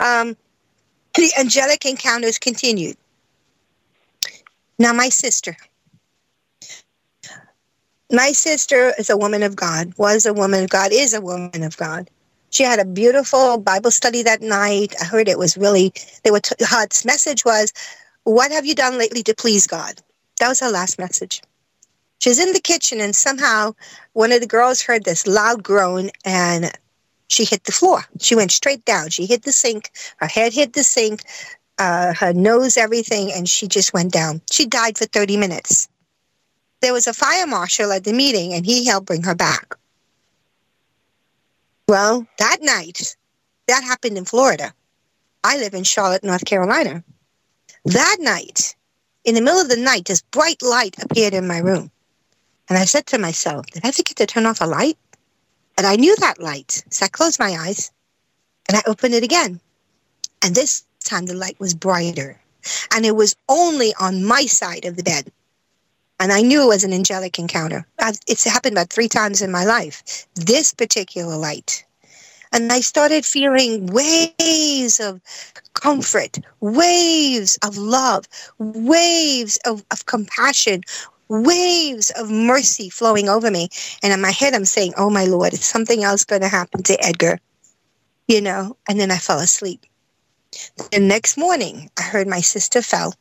Um, 0.00 0.37
the 1.14 1.30
angelic 1.38 1.85
encounters 1.85 2.38
continued. 2.38 2.96
Now, 4.78 4.92
my 4.92 5.09
sister. 5.09 5.57
My 8.12 8.33
sister 8.33 8.92
is 8.98 9.11
a 9.11 9.16
woman 9.16 9.42
of 9.42 9.57
God, 9.57 9.94
was 9.96 10.26
a 10.26 10.35
woman 10.35 10.64
of 10.64 10.70
God, 10.70 10.90
is 10.92 11.14
a 11.14 11.20
woman 11.20 11.62
of 11.62 11.76
God. 11.76 12.11
She 12.55 12.62
had 12.62 12.79
a 12.79 12.85
beautiful 12.85 13.59
Bible 13.59 13.90
study 13.90 14.23
that 14.23 14.40
night. 14.40 14.95
I 15.01 15.05
heard 15.05 15.29
it 15.29 15.38
was 15.40 15.57
really, 15.57 15.93
they 16.23 16.31
were, 16.31 16.38
t- 16.38 16.55
her 16.64 16.87
message 17.05 17.45
was, 17.45 17.73
What 18.23 18.53
have 18.53 18.64
you 18.64 18.77
done 18.77 18.97
lately 18.97 19.25
to 19.25 19.35
please 19.35 19.67
God? 19.67 20.01
That 20.38 20.51
was 20.51 20.61
her 20.61 20.71
last 20.71 20.97
message. 20.97 21.43
She 22.21 22.29
was 22.29 22.38
in 22.38 22.53
the 22.53 22.61
kitchen, 22.61 23.01
and 23.01 23.14
somehow 23.14 23.75
one 24.12 24.31
of 24.31 24.40
the 24.40 24.47
girls 24.47 24.81
heard 24.81 25.05
this 25.05 25.27
loud 25.27 25.64
groan 25.64 26.11
and 26.25 26.71
she 27.27 27.45
hit 27.45 27.64
the 27.64 27.73
floor. 27.73 28.05
She 28.21 28.37
went 28.37 28.53
straight 28.53 28.85
down. 28.85 29.11
She 29.11 29.27
hit 29.27 29.43
the 29.43 29.51
sink. 29.51 29.90
Her 30.19 30.29
head 30.29 30.53
hit 30.53 30.75
the 30.75 30.85
sink, 30.85 31.25
uh, 31.79 32.14
her 32.14 32.33
nose, 32.33 32.77
everything, 32.77 33.33
and 33.33 33.49
she 33.49 33.67
just 33.67 33.93
went 33.93 34.12
down. 34.12 34.43
She 34.49 34.67
died 34.67 34.97
for 34.97 35.07
30 35.07 35.38
minutes. 35.38 35.88
There 36.83 36.93
was 36.93 37.09
a 37.09 37.14
fire 37.14 37.49
marshal 37.49 37.90
at 37.90 38.05
the 38.05 38.12
meeting, 38.12 38.55
and 38.55 38.64
he 38.64 38.87
helped 38.87 39.09
bring 39.09 39.25
her 39.25 39.35
back. 39.35 39.75
Well, 41.87 42.27
that 42.38 42.59
night, 42.62 43.14
that 43.68 43.85
happened 43.85 44.16
in 44.16 44.25
Florida. 44.25 44.73
I 45.42 45.59
live 45.59 45.75
in 45.75 45.85
Charlotte, 45.85 46.25
North 46.25 46.47
Carolina. 46.47 47.05
That 47.85 48.16
night, 48.20 48.75
in 49.25 49.35
the 49.35 49.42
middle 49.42 49.61
of 49.61 49.68
the 49.68 49.77
night, 49.77 50.07
this 50.07 50.23
bright 50.23 50.62
light 50.62 50.97
appeared 51.03 51.35
in 51.35 51.47
my 51.47 51.59
room. 51.59 51.90
And 52.70 52.79
I 52.79 52.87
said 52.87 53.07
to 53.09 53.18
myself, 53.18 53.66
did 53.66 53.85
I 53.85 53.90
forget 53.90 54.16
to 54.16 54.27
turn 54.27 54.47
off 54.47 54.62
a 54.62 54.66
light? 54.66 54.97
And 55.77 55.87
I 55.87 55.97
knew 55.97 56.16
that 56.16 56.40
light. 56.40 56.83
So 56.88 57.05
I 57.05 57.09
closed 57.09 57.38
my 57.38 57.53
eyes 57.53 57.90
and 58.68 58.79
I 58.79 58.83
opened 58.87 59.12
it 59.12 59.23
again. 59.23 59.61
And 60.42 60.55
this 60.55 60.85
time 61.05 61.27
the 61.27 61.35
light 61.35 61.61
was 61.61 61.75
brighter. 61.75 62.40
And 62.94 63.05
it 63.05 63.14
was 63.14 63.37
only 63.51 63.92
on 64.01 64.25
my 64.25 64.47
side 64.47 64.87
of 64.87 64.97
the 64.97 65.03
bed. 65.03 65.31
And 66.20 66.33
I 66.33 66.42
knew 66.42 66.62
it 66.62 66.68
was 66.68 66.85
an 66.85 66.92
angelic 66.92 67.38
encounter. 67.38 67.87
It's 68.27 68.44
happened 68.44 68.74
about 68.74 68.90
three 68.90 69.09
times 69.09 69.42
in 69.42 69.50
my 69.50 69.64
life. 69.64 70.27
This 70.35 70.72
particular 70.72 71.37
light. 71.37 71.85
And 72.53 72.72
I 72.72 72.81
started 72.81 73.24
feeling 73.24 73.87
waves 73.87 75.00
of 75.00 75.20
comfort, 75.74 76.38
waves 76.61 77.59
of 77.64 77.77
love, 77.77 78.27
waves 78.59 79.59
of, 79.66 79.85
of 79.90 80.07
compassion, 80.07 80.83
waves 81.29 82.10
of 82.10 82.31
mercy 82.31 82.88
flowing 82.90 83.29
over 83.29 83.50
me. 83.50 83.69
And 84.02 84.12
in 84.12 84.21
my 84.21 84.31
head, 84.31 84.54
I'm 84.54 84.65
saying, 84.67 84.94
Oh 84.96 85.10
my 85.10 85.25
Lord, 85.25 85.52
is 85.52 85.65
something 85.65 86.04
else 86.04 86.25
going 86.25 86.42
to 86.42 86.48
happen 86.48 86.85
to 86.85 87.04
Edgar? 87.04 87.40
You 88.29 88.40
know, 88.40 88.77
and 88.88 89.00
then 89.00 89.10
I 89.10 89.19
fell 89.19 89.40
asleep. 89.40 89.85
The 90.92 91.00
next 91.00 91.37
morning, 91.37 91.90
I 91.98 92.02
heard 92.02 92.29
my 92.29 92.40
sister 92.40 92.81
fell 92.83 93.15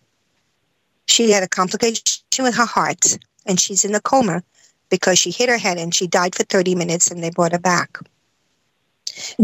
she 1.07 1.31
had 1.31 1.43
a 1.43 1.47
complication 1.47 2.22
with 2.41 2.55
her 2.55 2.65
heart 2.65 3.17
and 3.45 3.59
she's 3.59 3.83
in 3.83 3.93
a 3.93 4.01
coma 4.01 4.43
because 4.89 5.19
she 5.19 5.31
hit 5.31 5.49
her 5.49 5.57
head 5.57 5.77
and 5.77 5.93
she 5.93 6.07
died 6.07 6.35
for 6.35 6.43
30 6.43 6.75
minutes 6.75 7.11
and 7.11 7.23
they 7.23 7.29
brought 7.29 7.51
her 7.51 7.59
back. 7.59 7.97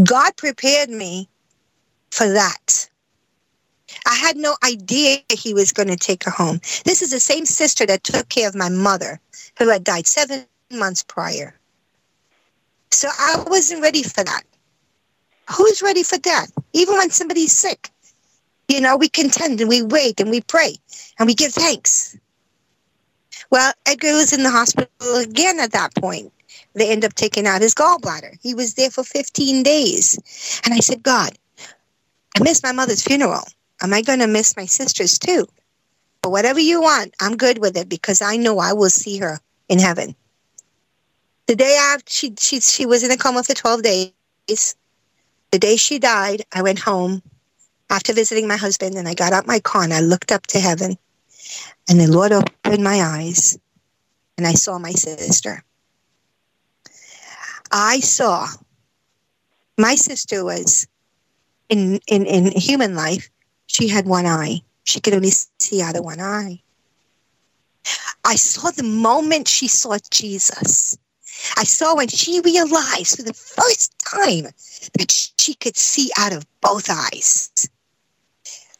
God 0.03 0.35
prepared 0.37 0.89
me 0.89 1.29
for 2.11 2.27
that. 2.31 2.89
I 4.05 4.15
had 4.15 4.37
no 4.37 4.55
idea 4.63 5.19
he 5.29 5.53
was 5.53 5.71
going 5.71 5.87
to 5.89 5.95
take 5.95 6.23
her 6.23 6.31
home. 6.31 6.59
This 6.85 7.01
is 7.01 7.11
the 7.11 7.19
same 7.19 7.45
sister 7.45 7.85
that 7.85 8.03
took 8.03 8.29
care 8.29 8.47
of 8.47 8.55
my 8.55 8.69
mother 8.69 9.19
who 9.57 9.69
had 9.69 9.83
died 9.83 10.07
seven 10.07 10.45
months 10.71 11.03
prior. 11.03 11.59
So 12.91 13.09
I 13.09 13.43
wasn't 13.47 13.81
ready 13.81 14.03
for 14.03 14.23
that. 14.23 14.43
Who's 15.55 15.81
ready 15.81 16.03
for 16.03 16.17
death? 16.17 16.51
Even 16.73 16.95
when 16.95 17.09
somebody's 17.09 17.57
sick. 17.57 17.89
You 18.67 18.81
know, 18.81 18.97
we 18.97 19.09
contend 19.09 19.59
and 19.61 19.69
we 19.69 19.81
wait 19.81 20.19
and 20.19 20.29
we 20.29 20.41
pray 20.41 20.75
and 21.17 21.25
we 21.25 21.33
give 21.33 21.53
thanks. 21.53 22.15
Well, 23.51 23.73
Edgar 23.85 24.13
was 24.13 24.33
in 24.33 24.43
the 24.43 24.51
hospital 24.51 25.15
again 25.17 25.59
at 25.59 25.71
that 25.71 25.95
point. 25.95 26.31
They 26.73 26.91
end 26.91 27.03
up 27.03 27.15
taking 27.15 27.47
out 27.47 27.61
his 27.61 27.73
gallbladder. 27.73 28.37
He 28.41 28.53
was 28.53 28.75
there 28.75 28.91
for 28.91 29.03
15 29.03 29.63
days. 29.63 30.61
And 30.63 30.73
I 30.73 30.79
said, 30.79 31.01
God, 31.01 31.31
I 32.37 32.43
missed 32.43 32.63
my 32.63 32.71
mother's 32.71 33.03
funeral. 33.03 33.43
Am 33.81 33.93
I 33.93 34.01
going 34.01 34.19
to 34.19 34.27
miss 34.27 34.55
my 34.55 34.65
sister's 34.65 35.17
too? 35.17 35.47
But 36.21 36.31
whatever 36.31 36.59
you 36.59 36.81
want, 36.81 37.15
I'm 37.19 37.37
good 37.37 37.59
with 37.59 37.75
it 37.77 37.89
because 37.89 38.21
I 38.21 38.37
know 38.37 38.59
I 38.59 38.73
will 38.73 38.89
see 38.89 39.17
her 39.17 39.39
in 39.67 39.79
heaven. 39.79 40.15
The 41.47 41.55
day 41.55 41.77
after 41.79 42.11
she, 42.11 42.33
she, 42.37 42.59
she 42.59 42.85
was 42.85 43.03
in 43.03 43.11
a 43.11 43.17
coma 43.17 43.43
for 43.43 43.55
12 43.55 43.81
days, 43.81 44.75
the 45.51 45.59
day 45.59 45.77
she 45.77 45.97
died, 45.97 46.43
I 46.53 46.61
went 46.61 46.79
home 46.79 47.23
after 47.89 48.13
visiting 48.13 48.47
my 48.47 48.57
husband 48.57 48.95
and 48.95 49.07
I 49.07 49.15
got 49.15 49.33
out 49.33 49.47
my 49.47 49.59
car 49.59 49.83
and 49.83 49.93
I 49.93 50.01
looked 50.01 50.31
up 50.31 50.45
to 50.47 50.59
heaven 50.59 50.97
and 51.89 51.99
the 51.99 52.11
Lord 52.11 52.31
opened 52.31 52.83
my 52.83 53.01
eyes 53.01 53.57
and 54.37 54.45
I 54.47 54.53
saw 54.53 54.79
my 54.79 54.91
sister. 54.91 55.63
I 57.71 57.99
saw 57.99 58.47
my 59.77 59.95
sister 59.95 60.43
was 60.43 60.87
in, 61.69 61.99
in, 62.07 62.25
in 62.25 62.51
human 62.51 62.95
life, 62.95 63.29
she 63.67 63.87
had 63.87 64.05
one 64.07 64.25
eye. 64.25 64.61
She 64.83 64.99
could 64.99 65.13
only 65.13 65.31
see 65.59 65.81
out 65.81 65.95
of 65.95 66.03
one 66.03 66.19
eye. 66.19 66.61
I 68.25 68.35
saw 68.35 68.71
the 68.71 68.83
moment 68.83 69.47
she 69.47 69.67
saw 69.67 69.97
Jesus. 70.09 70.97
I 71.57 71.63
saw 71.63 71.95
when 71.95 72.07
she 72.07 72.41
realized 72.41 73.15
for 73.15 73.23
the 73.23 73.33
first 73.33 73.97
time 73.99 74.45
that 74.97 75.11
she 75.37 75.53
could 75.53 75.77
see 75.77 76.11
out 76.17 76.33
of 76.33 76.45
both 76.61 76.89
eyes. 76.89 77.51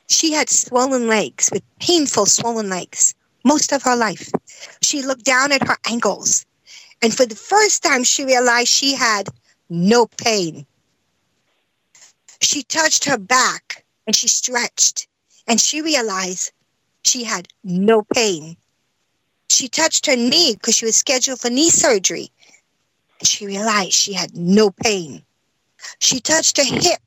She 0.09 0.33
had 0.33 0.49
swollen 0.49 1.07
legs 1.07 1.49
with 1.51 1.63
painful 1.79 2.25
swollen 2.25 2.67
legs 2.67 3.13
most 3.45 3.71
of 3.71 3.83
her 3.83 3.95
life. 3.95 4.31
She 4.81 5.01
looked 5.01 5.23
down 5.23 5.51
at 5.51 5.67
her 5.67 5.77
ankles, 5.87 6.45
and 7.01 7.15
for 7.15 7.25
the 7.25 7.35
first 7.35 7.83
time, 7.83 8.03
she 8.03 8.25
realized 8.25 8.69
she 8.69 8.95
had 8.95 9.29
no 9.69 10.07
pain. 10.07 10.65
She 12.41 12.63
touched 12.63 13.05
her 13.05 13.17
back 13.17 13.85
and 14.07 14.15
she 14.15 14.27
stretched, 14.27 15.07
and 15.47 15.61
she 15.61 15.81
realized 15.81 16.51
she 17.03 17.23
had 17.23 17.47
no 17.63 18.01
pain. 18.01 18.57
She 19.49 19.67
touched 19.67 20.07
her 20.07 20.15
knee 20.15 20.55
because 20.55 20.75
she 20.75 20.85
was 20.85 20.95
scheduled 20.95 21.39
for 21.39 21.49
knee 21.49 21.69
surgery, 21.69 22.31
and 23.19 23.27
she 23.27 23.45
realized 23.45 23.93
she 23.93 24.13
had 24.13 24.35
no 24.35 24.71
pain. 24.71 25.23
She 25.99 26.19
touched 26.19 26.57
her 26.57 26.63
hip 26.63 26.99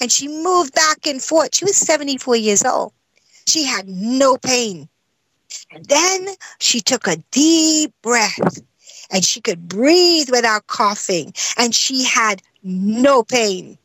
and 0.00 0.10
she 0.10 0.28
moved 0.28 0.74
back 0.74 1.06
and 1.06 1.22
forth. 1.22 1.54
She 1.54 1.64
was 1.64 1.76
74 1.76 2.36
years 2.36 2.64
old. 2.64 2.92
She 3.46 3.64
had 3.64 3.88
no 3.88 4.36
pain. 4.36 4.88
And 5.72 5.84
then 5.86 6.28
she 6.58 6.80
took 6.80 7.06
a 7.06 7.16
deep 7.30 7.92
breath 8.02 8.60
and 9.10 9.24
she 9.24 9.40
could 9.40 9.68
breathe 9.68 10.30
without 10.30 10.66
coughing 10.66 11.32
and 11.56 11.74
she 11.74 12.04
had 12.04 12.42
no 12.62 13.22
pain. 13.22 13.78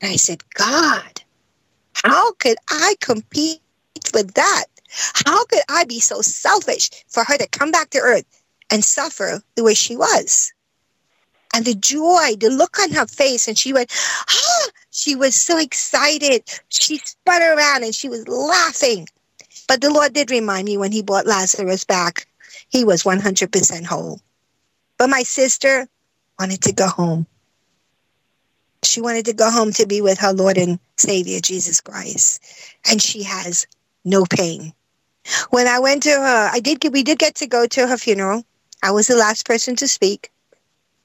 And 0.00 0.12
I 0.12 0.16
said, 0.16 0.42
God, 0.54 1.22
how 1.94 2.32
could 2.32 2.58
I 2.70 2.96
compete 3.00 3.60
with 4.12 4.34
that? 4.34 4.66
How 5.26 5.44
could 5.46 5.62
I 5.68 5.84
be 5.84 6.00
so 6.00 6.20
selfish 6.20 6.90
for 7.08 7.24
her 7.24 7.36
to 7.36 7.48
come 7.48 7.70
back 7.70 7.90
to 7.90 7.98
earth 7.98 8.24
and 8.70 8.84
suffer 8.84 9.42
the 9.54 9.64
way 9.64 9.74
she 9.74 9.96
was? 9.96 10.52
And 11.54 11.64
the 11.64 11.74
joy, 11.74 12.36
the 12.38 12.50
look 12.50 12.78
on 12.78 12.90
her 12.92 13.06
face, 13.06 13.48
and 13.48 13.58
she 13.58 13.72
went, 13.72 13.90
ah, 14.28 14.66
she 14.96 15.14
was 15.14 15.34
so 15.34 15.58
excited. 15.58 16.42
She 16.70 16.96
spun 16.98 17.42
around 17.42 17.84
and 17.84 17.94
she 17.94 18.08
was 18.08 18.26
laughing. 18.26 19.06
But 19.68 19.82
the 19.82 19.90
Lord 19.90 20.14
did 20.14 20.30
remind 20.30 20.64
me 20.64 20.78
when 20.78 20.90
He 20.90 21.02
brought 21.02 21.26
Lazarus 21.26 21.84
back, 21.84 22.26
he 22.70 22.82
was 22.82 23.02
100% 23.02 23.84
whole. 23.84 24.20
But 24.96 25.10
my 25.10 25.22
sister 25.22 25.86
wanted 26.38 26.62
to 26.62 26.72
go 26.72 26.88
home. 26.88 27.26
She 28.82 29.02
wanted 29.02 29.26
to 29.26 29.34
go 29.34 29.50
home 29.50 29.72
to 29.72 29.86
be 29.86 30.00
with 30.00 30.18
her 30.18 30.32
Lord 30.32 30.56
and 30.56 30.78
Savior, 30.96 31.40
Jesus 31.40 31.82
Christ. 31.82 32.42
And 32.90 33.02
she 33.02 33.22
has 33.24 33.66
no 34.02 34.24
pain. 34.24 34.72
When 35.50 35.68
I 35.68 35.78
went 35.78 36.04
to 36.04 36.10
her, 36.10 36.50
I 36.50 36.60
did, 36.60 36.82
we 36.90 37.02
did 37.02 37.18
get 37.18 37.34
to 37.36 37.46
go 37.46 37.66
to 37.66 37.86
her 37.86 37.98
funeral. 37.98 38.44
I 38.82 38.92
was 38.92 39.08
the 39.08 39.16
last 39.16 39.44
person 39.44 39.76
to 39.76 39.88
speak. 39.88 40.30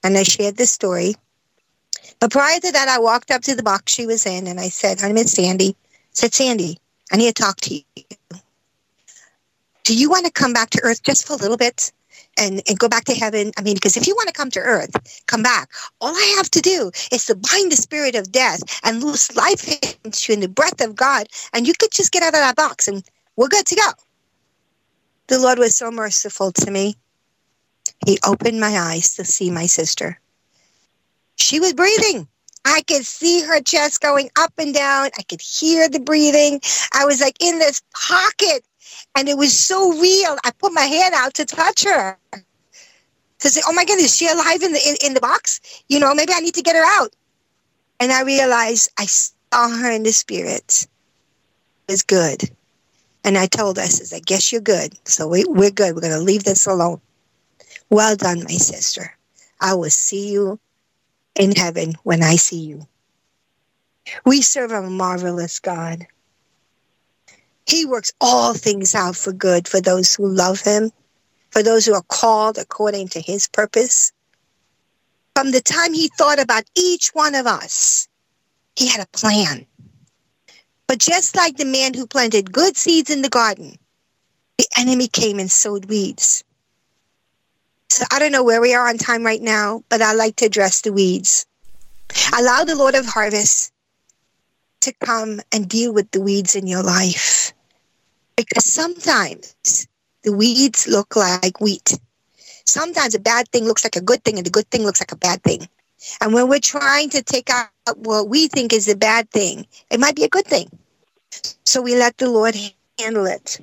And 0.02 0.18
I 0.18 0.24
shared 0.24 0.56
this 0.56 0.72
story. 0.72 1.16
But 2.22 2.32
prior 2.32 2.60
to 2.60 2.72
that, 2.72 2.88
I 2.88 3.00
walked 3.00 3.32
up 3.32 3.42
to 3.44 3.56
the 3.56 3.64
box 3.64 3.92
she 3.92 4.06
was 4.06 4.26
in 4.26 4.48
and 4.48 4.60
I 4.60 4.70
said, 4.70 5.02
name 5.02 5.18
is 5.18 5.34
Sandy. 5.34 5.76
I 5.76 5.96
said, 6.14 6.34
Sandy, 6.34 6.78
I 7.12 7.18
need 7.18 7.36
to 7.36 7.44
talk 7.44 7.58
to 7.58 7.76
you. 7.76 7.84
Do 9.84 9.98
you 9.98 10.10
want 10.10 10.26
to 10.26 10.32
come 10.32 10.54
back 10.54 10.70
to 10.70 10.82
earth 10.84 11.04
just 11.04 11.28
for 11.28 11.34
a 11.34 11.38
little 11.38 11.58
bit? 11.58 11.92
and, 12.38 12.62
and 12.68 12.80
go 12.80 12.88
back 12.88 13.04
to 13.06 13.14
heaven. 13.14 13.52
I 13.58 13.62
mean, 13.62 13.76
because 13.76 13.98
if 13.98 14.08
you 14.08 14.16
want 14.16 14.28
to 14.28 14.34
come 14.34 14.50
to 14.52 14.60
earth, 14.60 15.24
come 15.28 15.44
back. 15.44 15.70
All 16.00 16.16
I 16.16 16.34
have 16.38 16.50
to 16.52 16.62
do 16.62 16.92
is 17.12 17.26
to 17.26 17.36
bind 17.36 17.72
the 17.72 17.76
spirit 17.76 18.16
of 18.16 18.32
death 18.32 18.62
and 18.86 19.04
loose 19.04 19.36
life 19.36 19.68
into 20.06 20.32
you 20.32 20.36
in 20.36 20.40
the 20.40 20.48
breath 20.48 20.80
of 20.82 20.96
God, 20.96 21.28
and 21.54 21.68
you 21.68 21.74
could 21.78 21.92
just 21.92 22.14
get 22.14 22.24
out 22.24 22.30
of 22.30 22.40
that 22.40 22.56
box 22.56 22.88
and 22.88 23.04
we're 23.36 23.50
good 23.50 23.66
to 23.66 23.76
go. 23.76 23.92
The 25.28 25.40
Lord 25.40 25.60
was 25.60 25.76
so 25.76 25.92
merciful 25.92 26.54
to 26.54 26.72
me. 26.72 26.96
He 28.06 28.18
opened 28.26 28.62
my 28.62 28.78
eyes 28.78 29.16
to 29.16 29.26
see 29.26 29.52
my 29.52 29.66
sister. 29.66 30.21
She 31.42 31.60
was 31.60 31.74
breathing. 31.74 32.28
I 32.64 32.82
could 32.84 33.06
see 33.06 33.42
her 33.42 33.60
chest 33.62 34.02
going 34.02 34.30
up 34.38 34.54
and 34.58 34.74
down. 34.74 35.10
I 35.18 35.24
could 35.24 35.42
hear 35.42 35.90
the 35.90 36.00
breathing. 36.00 36.62
I 36.94 37.06
was 37.06 37.20
like 37.20 37.38
in 37.44 37.58
this 37.58 37.82
pocket 37.94 38.64
and 39.16 39.28
it 39.28 39.38
was 39.38 39.58
so 39.58 40.00
real. 40.00 40.38
I 40.44 40.52
put 40.52 40.74
my 40.74 40.84
hand 40.84 41.16
out 41.16 41.34
to 41.36 41.46
touch 41.46 41.84
her 41.84 42.18
to 43.40 43.50
say, 43.50 43.62
"Oh 43.68 43.74
my 43.74 43.86
goodness, 43.86 44.12
is 44.12 44.16
she 44.16 44.28
alive 44.28 44.62
in 44.62 44.74
the 44.74 44.80
in, 44.88 44.96
in 45.08 45.14
the 45.14 45.22
box? 45.22 45.60
You 45.90 46.00
know, 46.00 46.14
maybe 46.14 46.34
I 46.36 46.40
need 46.40 46.54
to 46.56 46.62
get 46.62 46.76
her 46.76 47.02
out." 47.02 47.16
And 48.00 48.12
I 48.12 48.22
realized 48.22 48.92
I 48.98 49.06
saw 49.06 49.70
her 49.70 49.92
in 49.92 50.04
the 50.04 50.14
spirit. 50.14 50.88
It 51.88 51.92
was 51.92 52.04
good, 52.04 52.50
and 53.24 53.38
I 53.38 53.48
told 53.48 53.78
her, 53.78 53.84
"I 53.84 53.88
says, 53.88 54.14
I 54.14 54.20
guess 54.20 54.52
you're 54.52 54.62
good. 54.62 54.94
So 55.06 55.28
we, 55.28 55.44
we're 55.46 55.72
good. 55.72 55.96
We're 55.96 56.02
going 56.02 56.14
to 56.14 56.20
leave 56.20 56.44
this 56.44 56.68
alone." 56.68 57.02
Well 57.90 58.16
done, 58.16 58.44
my 58.44 58.58
sister. 58.58 59.18
I 59.60 59.74
will 59.74 59.90
see 59.90 60.32
you 60.32 60.60
in 61.36 61.54
heaven 61.56 61.96
when 62.04 62.24
I 62.24 62.36
see 62.36 62.60
you. 62.60 62.88
We 64.26 64.42
serve 64.42 64.72
a 64.72 64.82
marvelous 64.82 65.60
God. 65.60 66.08
He 67.66 67.86
works 67.86 68.12
all 68.20 68.54
things 68.54 68.96
out 68.96 69.16
for 69.16 69.32
good 69.32 69.68
for 69.68 69.80
those 69.80 70.16
who 70.16 70.28
love 70.28 70.62
him, 70.62 70.92
for 71.50 71.64
those 71.64 71.86
who 71.86 71.94
are 71.94 72.02
called 72.02 72.58
according 72.58 73.10
to 73.10 73.22
his 73.22 73.48
purpose. 73.48 74.12
From 75.36 75.52
the 75.52 75.62
time 75.62 75.94
he 75.94 76.10
thought 76.10 76.40
about 76.40 76.64
each 76.76 77.10
one 77.14 77.36
of 77.36 77.48
us, 77.48 78.08
he 78.76 78.88
had 78.88 79.02
a 79.02 79.18
plan. 79.18 79.66
But 80.88 81.00
just 81.00 81.36
like 81.36 81.56
the 81.56 81.66
man 81.66 81.94
who 81.94 82.06
planted 82.06 82.52
good 82.52 82.76
seeds 82.76 83.10
in 83.10 83.22
the 83.22 83.30
garden, 83.30 83.78
the 84.58 84.68
enemy 84.78 85.08
came 85.08 85.40
and 85.40 85.50
sowed 85.50 85.86
weeds. 85.86 86.44
So 87.92 88.06
I 88.10 88.20
don't 88.20 88.32
know 88.32 88.46
where 88.46 88.62
we 88.62 88.74
are 88.74 88.88
on 88.88 88.98
time 88.98 89.22
right 89.22 89.42
now, 89.42 89.84
but 89.90 90.02
I 90.02 90.14
like 90.14 90.38
to 90.38 90.46
address 90.46 90.80
the 90.80 90.94
weeds. 90.94 91.46
Allow 92.40 92.64
the 92.64 92.78
Lord 92.78 92.96
of 92.96 93.06
harvest 93.06 93.74
to 94.80 94.94
come 95.04 95.42
and 95.52 95.68
deal 95.68 95.94
with 95.94 96.10
the 96.12 96.22
weeds 96.22 96.56
in 96.56 96.68
your 96.68 96.84
life. 96.84 97.52
Because 98.38 98.64
sometimes 98.64 99.90
the 100.24 100.32
weeds 100.32 100.88
look 100.88 101.18
like 101.18 101.60
wheat. 101.60 102.00
Sometimes 102.66 103.14
a 103.14 103.20
bad 103.20 103.50
thing 103.50 103.66
looks 103.66 103.84
like 103.84 103.98
a 103.98 104.02
good 104.02 104.24
thing 104.24 104.38
and 104.38 104.46
the 104.46 104.52
good 104.52 104.72
thing 104.72 104.84
looks 104.84 105.02
like 105.02 105.12
a 105.12 105.18
bad 105.18 105.44
thing. 105.44 105.68
And 106.22 106.34
when 106.34 106.48
we're 106.48 106.60
trying 106.60 107.10
to 107.10 107.22
take 107.22 107.50
out 107.50 107.68
what 107.98 108.30
we 108.30 108.48
think 108.48 108.72
is 108.72 108.88
a 108.88 108.96
bad 108.96 109.30
thing, 109.32 109.68
it 109.90 110.00
might 110.00 110.16
be 110.16 110.24
a 110.24 110.30
good 110.30 110.48
thing. 110.48 110.72
So 111.66 111.82
we 111.82 111.98
let 111.98 112.18
the 112.20 112.30
Lord 112.30 112.56
handle 112.98 113.26
it. 113.26 113.60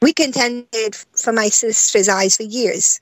We 0.00 0.14
contended 0.14 0.94
for 0.94 1.34
my 1.34 1.50
sister's 1.50 2.08
eyes 2.08 2.38
for 2.38 2.42
years. 2.44 2.98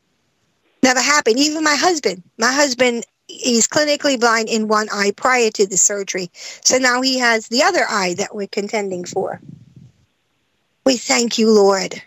Never 0.85 1.01
happened. 1.01 1.39
Even 1.39 1.65
my 1.65 1.77
husband. 1.77 2.23
My 2.39 2.53
husband 2.53 3.07
he's 3.27 3.67
clinically 3.67 4.21
blind 4.21 4.51
in 4.51 4.69
one 4.69 4.89
eye 4.93 5.13
prior 5.17 5.51
to 5.51 5.67
the 5.67 5.79
surgery. 5.79 6.31
So 6.35 6.77
now 6.77 7.01
he 7.01 7.19
has 7.19 7.49
the 7.49 7.63
other 7.63 7.87
eye 7.89 8.15
that 8.19 8.35
we're 8.35 8.47
contending 8.47 9.05
for. 9.07 9.41
We 10.85 10.99
thank 10.99 11.39
you, 11.39 11.51
Lord, 11.51 12.03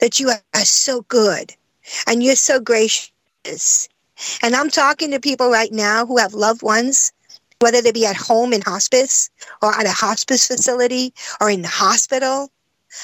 that 0.00 0.18
you 0.18 0.30
are 0.30 0.64
so 0.64 1.02
good 1.02 1.52
and 2.06 2.22
you're 2.22 2.34
so 2.34 2.60
gracious. 2.60 3.90
And 4.42 4.56
I'm 4.56 4.70
talking 4.70 5.10
to 5.10 5.20
people 5.20 5.50
right 5.50 5.70
now 5.70 6.06
who 6.06 6.16
have 6.16 6.32
loved 6.32 6.62
ones, 6.62 7.12
whether 7.60 7.82
they 7.82 7.92
be 7.92 8.06
at 8.06 8.16
home 8.16 8.54
in 8.54 8.62
hospice 8.62 9.28
or 9.60 9.78
at 9.78 9.84
a 9.84 9.92
hospice 9.92 10.46
facility 10.46 11.12
or 11.42 11.50
in 11.50 11.60
the 11.60 11.68
hospital. 11.68 12.50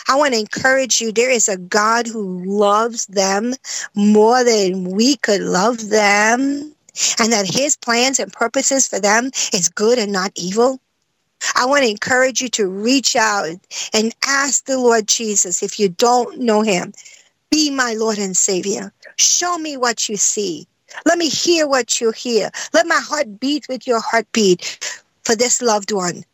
I 0.09 0.16
want 0.16 0.35
to 0.35 0.41
encourage 0.41 1.01
you. 1.01 1.12
There 1.12 1.30
is 1.30 1.49
a 1.49 1.57
God 1.57 2.07
who 2.07 2.43
loves 2.45 3.07
them 3.07 3.55
more 3.95 4.45
than 4.45 4.85
we 4.85 5.16
could 5.16 5.41
love 5.41 5.89
them 5.89 6.74
and 7.18 7.32
that 7.32 7.47
his 7.47 7.76
plans 7.76 8.18
and 8.20 8.32
purposes 8.32 8.87
for 8.87 9.01
them 9.01 9.30
is 9.53 9.68
good 9.68 9.99
and 9.99 10.12
not 10.12 10.32
evil. 10.37 10.80
I 11.57 11.66
want 11.66 11.85
to 11.85 11.91
encourage 11.91 12.41
you 12.41 12.49
to 12.51 12.66
reach 12.66 13.16
out 13.16 13.49
and 13.93 14.14
ask 14.26 14.64
the 14.64 14.78
Lord 14.78 15.09
Jesus 15.09 15.62
if 15.62 15.78
you 15.78 15.89
don't 15.89 16.39
know 16.39 16.62
him. 16.62 16.93
Be 17.51 17.70
my 17.70 17.95
Lord 17.95 18.18
and 18.18 18.37
Savior. 18.37 18.93
Show 19.16 19.59
me 19.59 19.76
what 19.76 20.09
you 20.09 20.16
see. 20.16 20.66
Let 21.05 21.18
me 21.18 21.28
hear 21.28 21.66
what 21.66 22.01
you 22.01 22.12
hear. 22.12 22.51
Let 22.72 22.87
my 22.87 23.01
heart 23.01 23.41
beat 23.41 23.66
with 23.68 23.87
your 23.87 24.01
heartbeat 24.01 24.78
for 25.24 25.35
this 25.37 25.61
loved 25.61 25.93
one. 25.93 26.24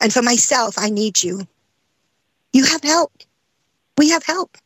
And 0.00 0.12
for 0.12 0.22
myself, 0.22 0.74
I 0.78 0.90
need 0.90 1.22
you. 1.22 1.46
You 2.52 2.64
have 2.64 2.82
help. 2.82 3.12
We 3.98 4.10
have 4.10 4.24
help. 4.24 4.56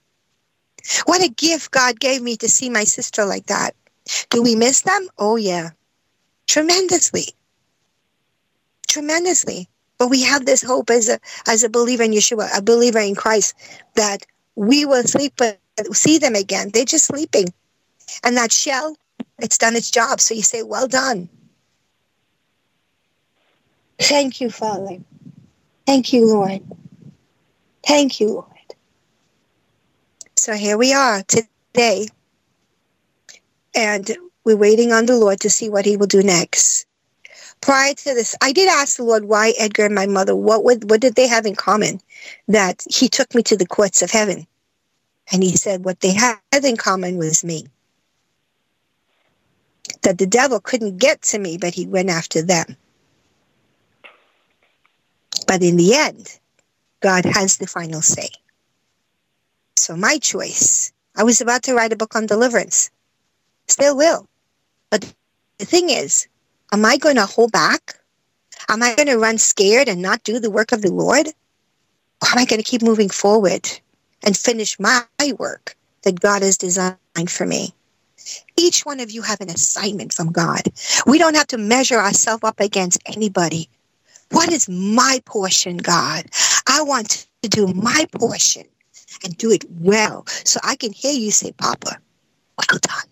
What 1.04 1.22
a 1.22 1.28
gift 1.28 1.70
God 1.70 1.98
gave 1.98 2.22
me 2.22 2.36
to 2.36 2.48
see 2.48 2.70
my 2.70 2.84
sister 2.84 3.24
like 3.24 3.46
that. 3.46 3.74
Do 4.30 4.42
we 4.42 4.54
miss 4.54 4.82
them? 4.82 5.08
Oh, 5.18 5.36
yeah. 5.36 5.70
Tremendously. 6.46 7.26
Tremendously. 8.88 9.68
But 9.98 10.08
we 10.08 10.22
have 10.22 10.44
this 10.46 10.62
hope 10.62 10.90
as 10.90 11.08
a 11.08 11.18
as 11.46 11.64
a 11.64 11.70
believer 11.70 12.02
in 12.02 12.12
Yeshua, 12.12 12.50
a 12.56 12.62
believer 12.62 12.98
in 12.98 13.14
Christ, 13.14 13.54
that 13.94 14.26
we 14.54 14.84
will 14.84 15.04
sleep 15.04 15.32
but 15.36 15.58
see 15.92 16.18
them 16.18 16.34
again. 16.34 16.70
They're 16.72 16.84
just 16.84 17.06
sleeping. 17.06 17.48
And 18.22 18.36
that 18.36 18.52
shell, 18.52 18.96
it's 19.38 19.58
done 19.58 19.74
its 19.74 19.90
job. 19.90 20.20
So 20.20 20.34
you 20.34 20.42
say, 20.42 20.62
Well 20.62 20.86
done. 20.86 21.28
Thank 23.98 24.40
you, 24.40 24.50
Father. 24.50 24.98
Thank 25.86 26.12
you, 26.12 26.26
Lord. 26.26 26.62
Thank 27.86 28.20
you, 28.20 28.28
Lord. 28.28 28.46
So 30.36 30.54
here 30.54 30.76
we 30.76 30.92
are 30.92 31.22
today. 31.22 32.08
And 33.74 34.10
we're 34.44 34.56
waiting 34.56 34.92
on 34.92 35.06
the 35.06 35.16
Lord 35.16 35.40
to 35.40 35.50
see 35.50 35.68
what 35.68 35.84
he 35.84 35.96
will 35.96 36.06
do 36.06 36.22
next. 36.22 36.86
Prior 37.60 37.94
to 37.94 38.14
this, 38.14 38.34
I 38.40 38.52
did 38.52 38.68
ask 38.68 38.96
the 38.96 39.04
Lord 39.04 39.24
why 39.24 39.54
Edgar 39.58 39.86
and 39.86 39.94
my 39.94 40.06
mother, 40.06 40.34
what 40.34 40.64
would, 40.64 40.90
what 40.90 41.00
did 41.00 41.14
they 41.14 41.26
have 41.26 41.46
in 41.46 41.54
common? 41.54 42.00
That 42.48 42.84
he 42.88 43.08
took 43.08 43.34
me 43.34 43.42
to 43.44 43.56
the 43.56 43.66
courts 43.66 44.02
of 44.02 44.10
heaven. 44.10 44.46
And 45.32 45.42
he 45.42 45.56
said 45.56 45.84
what 45.84 46.00
they 46.00 46.12
had 46.12 46.38
in 46.62 46.76
common 46.76 47.18
was 47.18 47.44
me. 47.44 47.66
That 50.02 50.18
the 50.18 50.26
devil 50.26 50.60
couldn't 50.60 50.98
get 50.98 51.22
to 51.22 51.38
me, 51.38 51.58
but 51.58 51.74
he 51.74 51.86
went 51.86 52.10
after 52.10 52.42
them. 52.42 52.76
But 55.46 55.62
in 55.62 55.76
the 55.76 55.94
end, 55.94 56.38
God 57.00 57.24
has 57.24 57.58
the 57.58 57.66
final 57.66 58.02
say. 58.02 58.28
So 59.76 59.96
my 59.96 60.18
choice, 60.18 60.92
I 61.16 61.22
was 61.22 61.40
about 61.40 61.62
to 61.64 61.74
write 61.74 61.92
a 61.92 61.96
book 61.96 62.16
on 62.16 62.26
deliverance. 62.26 62.90
Still 63.68 63.96
will. 63.96 64.26
But 64.90 65.12
the 65.58 65.64
thing 65.64 65.90
is, 65.90 66.28
am 66.72 66.84
I 66.84 66.96
going 66.96 67.16
to 67.16 67.26
hold 67.26 67.52
back? 67.52 67.98
Am 68.68 68.82
I 68.82 68.94
going 68.94 69.08
to 69.08 69.18
run 69.18 69.38
scared 69.38 69.88
and 69.88 70.02
not 70.02 70.24
do 70.24 70.40
the 70.40 70.50
work 70.50 70.72
of 70.72 70.82
the 70.82 70.92
Lord? 70.92 71.28
Or 71.28 72.28
am 72.28 72.38
I 72.38 72.44
going 72.44 72.62
to 72.62 72.68
keep 72.68 72.82
moving 72.82 73.08
forward 73.08 73.68
and 74.22 74.36
finish 74.36 74.78
my 74.80 75.04
work 75.38 75.76
that 76.02 76.20
God 76.20 76.42
has 76.42 76.56
designed 76.56 76.98
for 77.28 77.46
me? 77.46 77.74
Each 78.56 78.84
one 78.84 79.00
of 79.00 79.10
you 79.10 79.22
have 79.22 79.40
an 79.40 79.50
assignment 79.50 80.12
from 80.12 80.32
God. 80.32 80.62
We 81.06 81.18
don't 81.18 81.36
have 81.36 81.46
to 81.48 81.58
measure 81.58 81.98
ourselves 81.98 82.42
up 82.42 82.58
against 82.58 83.02
anybody. 83.06 83.68
What 84.30 84.52
is 84.52 84.68
my 84.68 85.20
portion, 85.24 85.76
God? 85.76 86.26
I 86.66 86.82
want 86.82 87.26
to 87.42 87.48
do 87.48 87.68
my 87.68 88.06
portion 88.12 88.64
and 89.24 89.36
do 89.36 89.50
it 89.50 89.64
well 89.70 90.24
so 90.26 90.58
I 90.64 90.76
can 90.76 90.92
hear 90.92 91.12
you 91.12 91.30
say, 91.30 91.52
Papa, 91.52 91.98
well 92.58 92.78
done. 92.80 93.08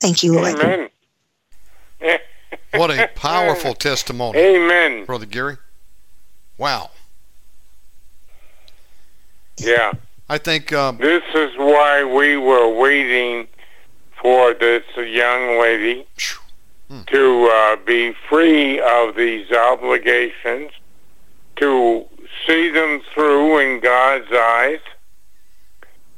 Thank 0.00 0.22
you, 0.22 0.34
Lord. 0.34 0.58
Amen. 0.60 0.88
What 2.74 2.90
a 2.90 3.08
powerful 3.14 3.74
testimony, 3.74 4.38
Amen. 4.38 5.04
Brother 5.04 5.26
Gary. 5.26 5.56
Wow. 6.58 6.90
Yeah. 9.58 9.92
I 10.28 10.38
think 10.38 10.72
um, 10.72 10.98
This 10.98 11.22
is 11.34 11.50
why 11.56 12.04
we 12.04 12.36
were 12.36 12.68
waiting 12.68 13.46
for 14.20 14.54
this 14.54 14.82
young 14.96 15.60
lady 15.60 16.06
to 16.88 17.50
uh, 17.52 17.76
be 17.84 18.14
free 18.28 18.80
of 18.80 19.16
these 19.16 19.50
obligations, 19.50 20.70
to 21.56 22.04
see 22.46 22.70
them 22.70 23.00
through 23.12 23.58
in 23.58 23.80
God's 23.80 24.30
eyes, 24.32 24.80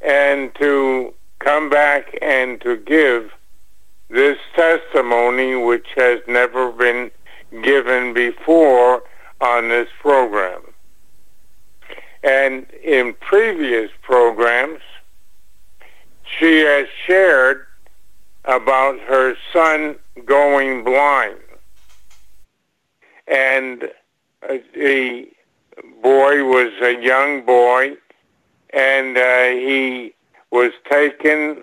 and 0.01 0.55
to 0.57 1.15
come 1.39 1.71
back 1.71 2.17
and 2.21 2.61
to 2.61 2.77
give 2.77 3.33
this 4.11 4.39
testimony 4.55 5.55
which 5.55 5.87
has 5.97 6.21
never 6.27 6.71
been 6.73 7.11
given 7.63 8.13
before 8.13 9.03
on 9.41 9.69
this 9.69 9.89
program. 10.01 10.61
And 12.23 12.67
in 12.83 13.15
previous 13.21 13.91
programs, 14.03 14.81
she 16.39 16.59
has 16.59 16.89
shared 17.07 17.67
about 18.45 18.99
her 19.01 19.37
son 19.53 19.97
going 20.25 20.85
blind. 20.85 21.39
And 23.27 23.91
the 24.75 25.29
boy 26.03 26.45
was 26.45 26.73
a 26.81 27.01
young 27.03 27.45
boy, 27.45 27.97
and 28.71 29.17
uh, 29.17 29.45
he 29.49 30.15
was 30.51 30.73
taken 30.91 31.63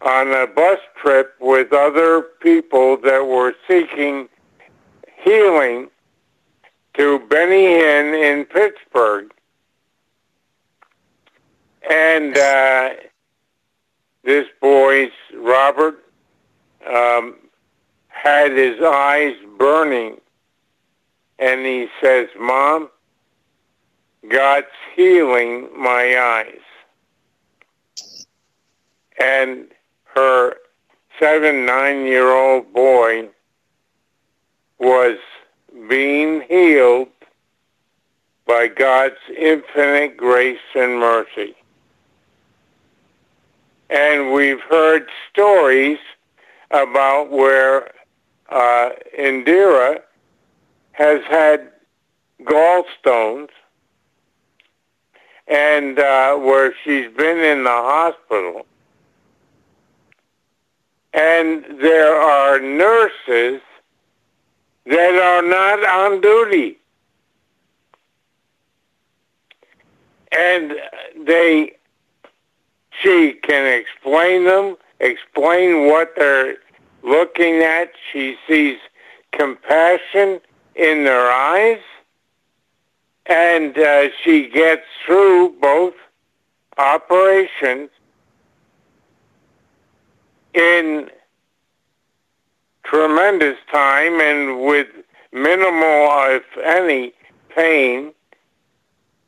on 0.00 0.32
a 0.32 0.46
bus 0.46 0.78
trip 1.00 1.34
with 1.40 1.72
other 1.72 2.22
people 2.40 2.96
that 2.98 3.26
were 3.26 3.54
seeking 3.68 4.28
healing 5.22 5.88
to 6.94 7.18
Benny 7.28 7.64
Hinn 7.64 8.14
in 8.14 8.44
Pittsburgh. 8.44 9.32
And 11.90 12.36
uh, 12.36 12.90
this 14.22 14.46
boy's 14.60 15.10
Robert 15.36 16.04
um, 16.86 17.36
had 18.24 18.52
his 18.52 18.80
eyes 18.80 19.36
burning, 19.58 20.18
and 21.38 21.66
he 21.66 21.88
says, 22.00 22.26
"Mom, 22.38 22.88
God's 24.26 24.74
healing 24.96 25.68
my 25.76 26.18
eyes." 26.18 26.62
And 29.18 29.70
her 30.04 30.56
seven, 31.20 31.66
nine-year-old 31.66 32.72
boy 32.72 33.28
was 34.78 35.18
being 35.88 36.40
healed 36.48 37.08
by 38.46 38.68
God's 38.68 39.20
infinite 39.36 40.16
grace 40.16 40.58
and 40.74 40.98
mercy. 40.98 41.54
And 43.90 44.32
we've 44.32 44.62
heard 44.62 45.10
stories 45.30 45.98
about 46.70 47.28
where 47.28 47.90
uh, 48.48 48.90
Indira 49.18 50.00
has 50.92 51.22
had 51.24 51.70
gallstones 52.42 53.48
and 55.46 55.98
uh, 55.98 56.36
where 56.36 56.74
she's 56.84 57.10
been 57.16 57.38
in 57.38 57.64
the 57.64 57.70
hospital. 57.70 58.66
And 61.12 61.64
there 61.80 62.14
are 62.14 62.58
nurses 62.60 63.60
that 64.86 65.14
are 65.14 65.42
not 65.42 65.84
on 65.88 66.20
duty. 66.20 66.78
And 70.36 70.74
they, 71.24 71.76
she 73.00 73.34
can 73.34 73.80
explain 73.80 74.44
them, 74.44 74.76
explain 74.98 75.86
what 75.86 76.14
they're 76.16 76.56
looking 77.04 77.62
at. 77.62 77.92
She 78.12 78.36
sees 78.48 78.78
compassion 79.32 80.40
in 80.74 81.04
their 81.04 81.30
eyes, 81.30 81.80
and 83.26 83.76
uh, 83.78 84.08
she 84.22 84.48
gets 84.48 84.84
through 85.04 85.54
both 85.60 85.94
operations 86.78 87.90
in 90.54 91.10
tremendous 92.84 93.58
time 93.72 94.20
and 94.20 94.60
with 94.64 94.88
minimal, 95.32 96.08
if 96.28 96.44
any, 96.62 97.12
pain. 97.54 98.12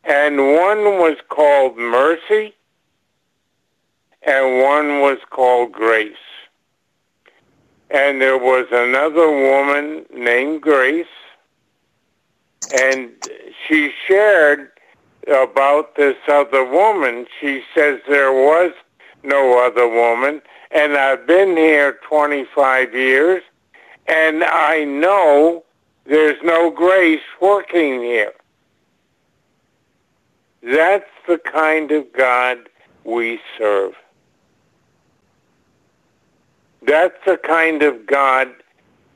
And 0.04 0.38
one 0.38 0.98
was 1.00 1.16
called 1.28 1.76
mercy, 1.76 2.54
and 4.22 4.62
one 4.62 5.00
was 5.00 5.18
called 5.30 5.72
grace. 5.72 6.14
And 7.90 8.20
there 8.20 8.38
was 8.38 8.66
another 8.72 9.30
woman 9.30 10.06
named 10.12 10.62
Grace, 10.62 11.06
and 12.76 13.10
she 13.66 13.92
shared 14.06 14.70
about 15.28 15.94
this 15.96 16.16
other 16.28 16.64
woman. 16.64 17.26
She 17.40 17.62
says 17.74 18.00
there 18.08 18.32
was 18.32 18.72
no 19.22 19.64
other 19.64 19.88
woman, 19.88 20.42
and 20.70 20.96
I've 20.96 21.26
been 21.26 21.56
here 21.56 21.98
25 22.08 22.94
years, 22.94 23.42
and 24.06 24.42
I 24.44 24.84
know 24.84 25.64
there's 26.04 26.42
no 26.42 26.70
grace 26.70 27.20
working 27.40 28.00
here. 28.00 28.32
That's 30.62 31.10
the 31.28 31.38
kind 31.38 31.92
of 31.92 32.12
God 32.12 32.68
we 33.04 33.40
serve. 33.58 33.94
That's 36.86 37.16
the 37.26 37.36
kind 37.36 37.82
of 37.82 38.06
God 38.06 38.48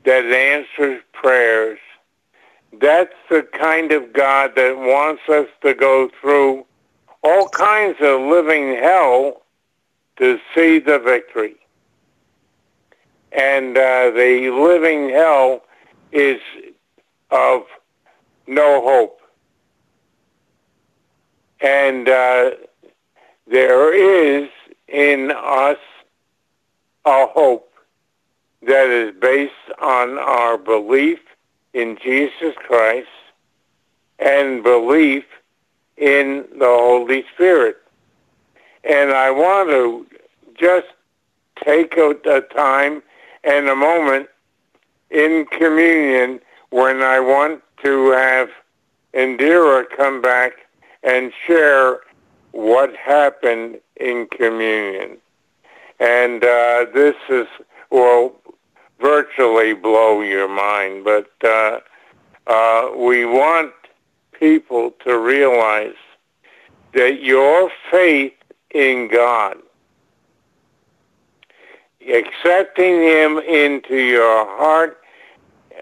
that 0.05 0.25
answers 0.25 1.03
prayers. 1.13 1.79
That's 2.81 3.15
the 3.29 3.43
kind 3.43 3.93
of 3.93 4.13
God 4.13 4.53
that 4.57 4.77
wants 4.77 5.23
us 5.29 5.47
to 5.63 5.75
go 5.75 6.11
through 6.21 6.67
all 7.23 7.49
kinds 7.51 7.97
of 8.01 8.21
living 8.23 8.75
hell 8.77 9.43
to 10.17 10.39
see 10.55 10.81
the 10.81 10.99
victory. 10.99 11.57
And 13.33 13.77
uh, 13.77 14.11
the 14.11 14.51
living 14.51 15.11
hell 15.11 15.63
is 16.11 16.41
of 17.31 17.63
no 18.49 18.83
hope. 18.83 19.21
And 21.61 22.09
uh, 22.09 22.51
there 23.47 23.95
is 23.95 24.49
in 24.89 25.31
us 25.31 25.79
a 27.11 27.27
hope 27.27 27.73
that 28.63 28.89
is 28.89 29.13
based 29.21 29.53
on 29.81 30.17
our 30.19 30.57
belief 30.57 31.19
in 31.75 31.99
Jesus 32.03 32.55
Christ 32.57 33.09
and 34.21 34.63
belief 34.63 35.25
in 35.97 36.47
the 36.59 36.67
Holy 36.67 37.25
Spirit. 37.35 37.79
And 38.85 39.11
I 39.11 39.31
want 39.31 39.71
to 39.71 40.07
just 40.59 40.87
take 41.65 41.97
a, 41.97 42.15
time 42.55 43.03
and 43.43 43.69
a 43.69 43.75
moment 43.75 44.29
in 45.11 45.47
communion 45.47 46.41
when 46.71 47.03
I 47.03 47.19
want 47.19 47.63
to 47.83 48.11
have 48.11 48.51
Indira 49.15 49.85
come 49.97 50.23
back 50.23 50.53
and 51.03 51.33
share 51.47 52.01
what 52.53 52.95
happened 52.95 53.81
in 53.97 54.29
communion. 54.31 55.19
And 56.01 56.43
uh, 56.43 56.87
this 56.95 57.15
is, 57.29 57.47
will 57.91 58.35
virtually 59.01 59.75
blow 59.75 60.23
your 60.23 60.49
mind, 60.49 61.05
but 61.05 61.31
uh, 61.45 61.81
uh, 62.47 62.91
we 62.97 63.27
want 63.27 63.73
people 64.33 64.93
to 65.05 65.19
realize 65.19 65.95
that 66.95 67.23
your 67.23 67.71
faith 67.91 68.33
in 68.71 69.09
God, 69.09 69.59
accepting 72.13 73.03
Him 73.03 73.39
into 73.39 73.97
your 73.97 74.47
heart 74.47 74.99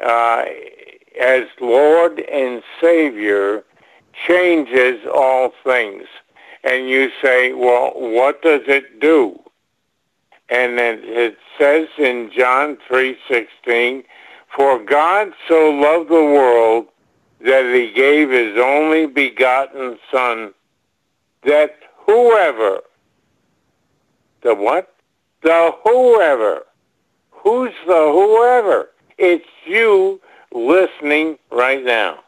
uh, 0.04 0.44
as 1.20 1.44
Lord 1.60 2.20
and 2.20 2.62
Savior, 2.80 3.64
changes 4.26 5.00
all 5.12 5.52
things. 5.62 6.04
And 6.64 6.88
you 6.88 7.10
say, 7.22 7.52
well, 7.52 7.92
what 7.94 8.42
does 8.42 8.62
it 8.66 9.00
do? 9.00 9.38
And 10.50 10.78
it, 10.78 11.00
it 11.04 11.38
says 11.58 11.88
in 11.98 12.30
John 12.36 12.78
3.16, 12.90 14.04
For 14.54 14.82
God 14.82 15.32
so 15.46 15.70
loved 15.70 16.08
the 16.08 16.14
world 16.14 16.86
that 17.40 17.72
he 17.74 17.92
gave 17.92 18.30
his 18.30 18.56
only 18.58 19.06
begotten 19.06 19.98
Son, 20.10 20.52
that 21.44 21.76
whoever, 22.06 22.80
the 24.42 24.54
what? 24.54 24.94
The 25.42 25.72
whoever. 25.84 26.64
Who's 27.30 27.72
the 27.86 28.10
whoever? 28.12 28.90
It's 29.18 29.46
you 29.66 30.20
listening 30.52 31.38
right 31.50 31.84
now. 31.84 32.20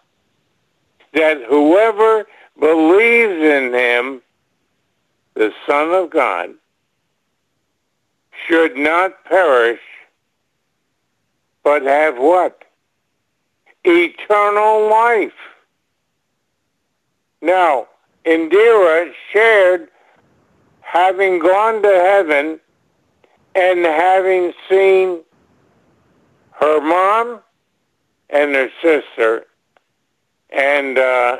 That 1.14 1.42
whoever 1.48 2.26
believes 2.58 3.42
in 3.42 3.72
him, 3.74 4.22
the 5.34 5.52
Son 5.66 5.90
of 5.90 6.10
God, 6.10 6.50
should 8.46 8.76
not 8.76 9.24
perish, 9.24 9.80
but 11.62 11.82
have 11.82 12.16
what? 12.16 12.64
eternal 13.84 14.88
life. 14.90 15.32
Now, 17.40 17.88
Indira 18.26 19.12
shared 19.32 19.88
having 20.80 21.38
gone 21.38 21.82
to 21.82 21.88
heaven 21.88 22.60
and 23.54 23.84
having 23.84 24.52
seen 24.68 25.20
her 26.52 26.80
mom 26.80 27.40
and 28.28 28.54
her 28.54 28.68
sister. 28.82 29.46
And, 30.50 30.98
uh, 30.98 31.38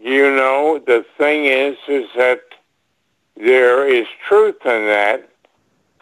you 0.00 0.34
know, 0.34 0.82
the 0.84 1.04
thing 1.18 1.44
is, 1.44 1.76
is 1.88 2.08
that 2.16 2.40
there 3.42 3.86
is 3.86 4.06
truth 4.28 4.56
in 4.64 4.86
that. 4.86 5.28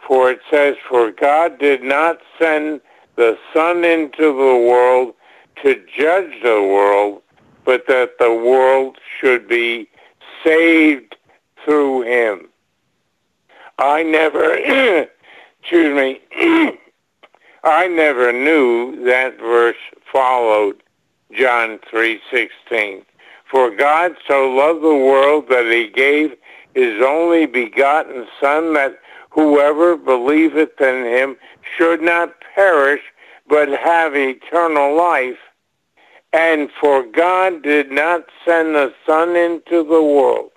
For 0.07 0.31
it 0.31 0.41
says, 0.49 0.75
for 0.87 1.11
God 1.11 1.59
did 1.59 1.83
not 1.83 2.19
send 2.39 2.81
the 3.15 3.37
Son 3.53 3.83
into 3.83 4.25
the 4.25 4.67
world 4.67 5.13
to 5.63 5.81
judge 5.95 6.41
the 6.43 6.61
world, 6.61 7.21
but 7.65 7.87
that 7.87 8.17
the 8.19 8.33
world 8.33 8.97
should 9.19 9.47
be 9.47 9.87
saved 10.43 11.15
through 11.63 12.01
him. 12.01 12.47
I 13.77 14.03
never, 14.03 14.55
excuse 15.61 15.95
me, 15.95 16.19
I 17.63 17.87
never 17.87 18.33
knew 18.33 19.03
that 19.05 19.39
verse 19.39 19.75
followed 20.11 20.81
John 21.31 21.79
3:16. 21.91 23.03
For 23.49 23.69
God 23.69 24.15
so 24.27 24.49
loved 24.49 24.81
the 24.81 24.95
world 24.95 25.49
that 25.49 25.65
he 25.65 25.87
gave 25.87 26.35
his 26.73 27.01
only 27.01 27.45
begotten 27.45 28.27
son 28.39 28.73
that 28.73 28.99
whoever 29.31 29.97
believeth 29.97 30.79
in 30.79 31.05
him 31.05 31.37
should 31.77 32.01
not 32.01 32.33
perish, 32.55 33.01
but 33.47 33.69
have 33.69 34.15
eternal 34.15 34.95
life. 34.95 35.37
And 36.33 36.69
for 36.79 37.03
God 37.03 37.63
did 37.63 37.91
not 37.91 38.25
send 38.45 38.75
the 38.75 38.93
Son 39.05 39.35
into 39.35 39.83
the 39.83 40.01
world 40.01 40.51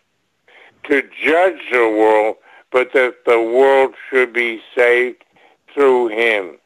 to 0.84 1.02
judge 1.20 1.60
the 1.72 1.88
world, 1.88 2.36
but 2.70 2.92
that 2.92 3.24
the 3.26 3.40
world 3.40 3.94
should 4.08 4.32
be 4.32 4.60
saved 4.76 5.24
through 5.72 6.08
him. 6.08 6.58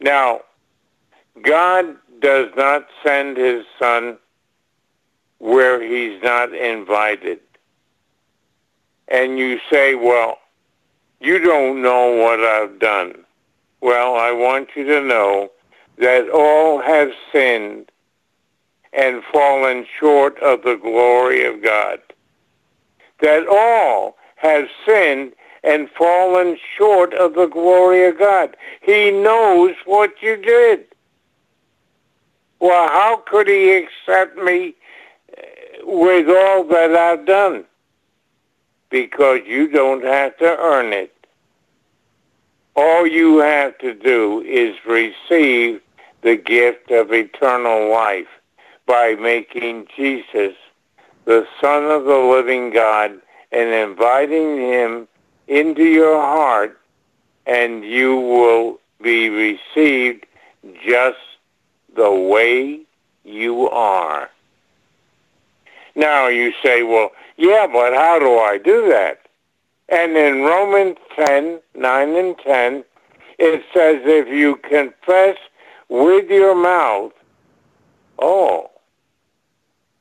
Now, 0.00 0.40
God 1.42 1.96
does 2.20 2.48
not 2.56 2.86
send 3.04 3.36
his 3.36 3.64
Son 3.78 4.18
where 5.38 5.80
he's 5.82 6.20
not 6.22 6.54
invited. 6.54 7.40
And 9.12 9.38
you 9.38 9.60
say, 9.70 9.94
well, 9.94 10.38
you 11.20 11.38
don't 11.38 11.82
know 11.82 12.12
what 12.16 12.40
I've 12.40 12.78
done. 12.78 13.24
Well, 13.82 14.16
I 14.16 14.32
want 14.32 14.70
you 14.74 14.84
to 14.84 15.02
know 15.02 15.50
that 15.98 16.30
all 16.30 16.80
have 16.80 17.10
sinned 17.30 17.92
and 18.92 19.22
fallen 19.32 19.86
short 20.00 20.38
of 20.40 20.62
the 20.62 20.76
glory 20.76 21.44
of 21.44 21.62
God. 21.62 22.00
That 23.20 23.46
all 23.46 24.16
have 24.36 24.68
sinned 24.86 25.32
and 25.62 25.90
fallen 25.90 26.56
short 26.76 27.12
of 27.14 27.34
the 27.34 27.46
glory 27.46 28.06
of 28.06 28.18
God. 28.18 28.56
He 28.80 29.10
knows 29.10 29.74
what 29.84 30.14
you 30.22 30.36
did. 30.36 30.86
Well, 32.60 32.88
how 32.88 33.22
could 33.26 33.46
he 33.46 33.76
accept 33.76 34.36
me 34.36 34.74
uh, 35.36 35.42
with 35.84 36.28
all 36.28 36.64
that 36.64 36.94
I've 36.94 37.26
done? 37.26 37.64
Because 38.92 39.40
you 39.46 39.68
don't 39.68 40.04
have 40.04 40.36
to 40.36 40.56
earn 40.58 40.92
it. 40.92 41.12
All 42.76 43.06
you 43.06 43.38
have 43.38 43.76
to 43.78 43.94
do 43.94 44.42
is 44.42 44.76
receive 44.86 45.80
the 46.20 46.36
gift 46.36 46.90
of 46.90 47.12
eternal 47.12 47.90
life 47.90 48.28
by 48.86 49.16
making 49.18 49.88
Jesus 49.96 50.54
the 51.24 51.46
Son 51.60 51.84
of 51.84 52.04
the 52.04 52.18
living 52.18 52.70
God 52.70 53.20
and 53.50 53.70
inviting 53.70 54.58
him 54.58 55.08
into 55.48 55.84
your 55.84 56.20
heart 56.20 56.78
and 57.46 57.84
you 57.84 58.16
will 58.16 58.78
be 59.00 59.28
received 59.28 60.26
just 60.84 61.18
the 61.96 62.10
way 62.10 62.80
you 63.24 63.68
are. 63.68 64.30
Now 65.94 66.28
you 66.28 66.52
say, 66.62 66.82
well, 66.82 67.10
yeah, 67.42 67.66
but 67.66 67.92
how 67.92 68.20
do 68.20 68.38
I 68.38 68.56
do 68.56 68.88
that? 68.90 69.22
And 69.88 70.16
in 70.16 70.42
Romans 70.42 70.96
10, 71.16 71.58
9 71.74 72.08
and 72.14 72.38
10, 72.38 72.84
it 73.40 73.64
says 73.74 74.00
if 74.04 74.28
you 74.28 74.54
confess 74.58 75.36
with 75.88 76.30
your 76.30 76.54
mouth, 76.54 77.10
oh, 78.20 78.70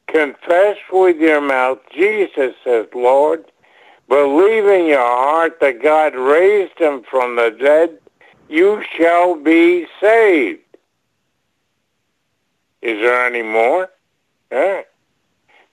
confess 0.06 0.78
with 0.92 1.18
your 1.18 1.42
mouth 1.42 1.80
Jesus 1.92 2.54
is 2.64 2.86
Lord, 2.94 3.46
believe 4.08 4.68
in 4.68 4.86
your 4.86 5.00
heart 5.00 5.60
that 5.62 5.82
God 5.82 6.14
raised 6.14 6.78
him 6.78 7.02
from 7.10 7.38
the 7.38 7.50
dead, 7.50 7.98
you 8.50 8.84
shall 8.96 9.34
be 9.34 9.88
saved. 10.00 10.62
Is 12.84 13.00
there 13.00 13.26
any 13.26 13.42
more? 13.42 13.90
Yeah. 14.52 14.84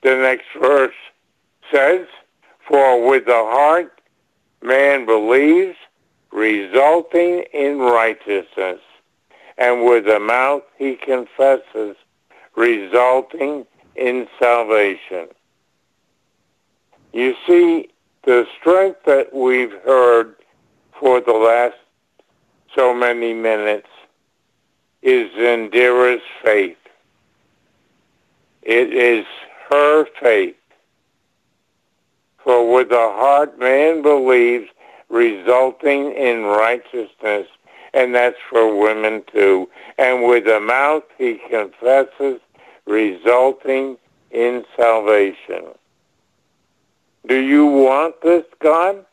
The 0.01 0.15
next 0.15 0.47
verse 0.59 0.95
says, 1.71 2.07
For 2.67 3.07
with 3.07 3.25
the 3.25 3.33
heart 3.33 4.01
man 4.61 5.05
believes, 5.05 5.77
resulting 6.31 7.43
in 7.53 7.79
righteousness, 7.79 8.81
and 9.57 9.85
with 9.85 10.05
the 10.05 10.19
mouth 10.19 10.63
he 10.77 10.95
confesses, 10.95 11.95
resulting 12.55 13.65
in 13.95 14.27
salvation. 14.39 15.27
You 17.13 17.35
see, 17.47 17.89
the 18.23 18.45
strength 18.59 18.99
that 19.05 19.33
we've 19.33 19.73
heard 19.83 20.35
for 20.99 21.19
the 21.21 21.33
last 21.33 21.75
so 22.75 22.93
many 22.93 23.33
minutes 23.33 23.87
is 25.01 25.31
Indira's 25.31 26.21
faith. 26.43 26.77
It 28.61 28.93
is 28.93 29.25
her 29.69 30.05
faith. 30.21 30.55
For 32.43 32.73
with 32.73 32.89
the 32.89 32.95
heart 32.95 33.59
man 33.59 34.01
believes, 34.01 34.69
resulting 35.09 36.13
in 36.13 36.43
righteousness, 36.43 37.47
and 37.93 38.13
that's 38.13 38.37
for 38.49 38.75
women 38.75 39.23
too. 39.31 39.69
And 39.97 40.23
with 40.23 40.45
the 40.45 40.59
mouth 40.59 41.03
he 41.17 41.39
confesses, 41.49 42.39
resulting 42.85 43.97
in 44.31 44.63
salvation. 44.77 45.65
Do 47.27 47.35
you 47.35 47.65
want 47.65 48.21
this 48.21 48.45
God? 48.59 49.05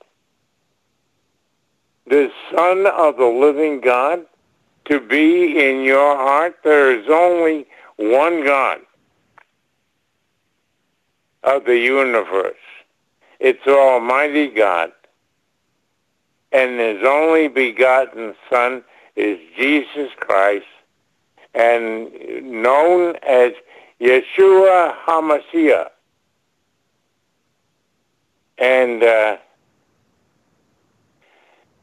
The 2.06 2.30
Son 2.54 2.86
of 2.86 3.16
the 3.16 3.26
living 3.26 3.80
God 3.80 4.24
to 4.86 5.00
be 5.00 5.68
in 5.68 5.82
your 5.82 6.16
heart? 6.16 6.56
There 6.62 6.96
is 6.96 7.08
only 7.10 7.66
one 7.96 8.44
God 8.44 8.80
of 11.42 11.64
the 11.64 11.76
universe. 11.76 12.54
It's 13.40 13.66
Almighty 13.66 14.48
God. 14.48 14.92
And 16.52 16.80
his 16.80 17.02
only 17.04 17.48
begotten 17.48 18.34
Son 18.50 18.82
is 19.14 19.38
Jesus 19.56 20.10
Christ 20.16 20.66
and 21.54 22.12
known 22.62 23.16
as 23.26 23.52
Yeshua 24.00 24.94
HaMashiach. 25.06 25.88
And 28.58 29.02
uh, 29.02 29.36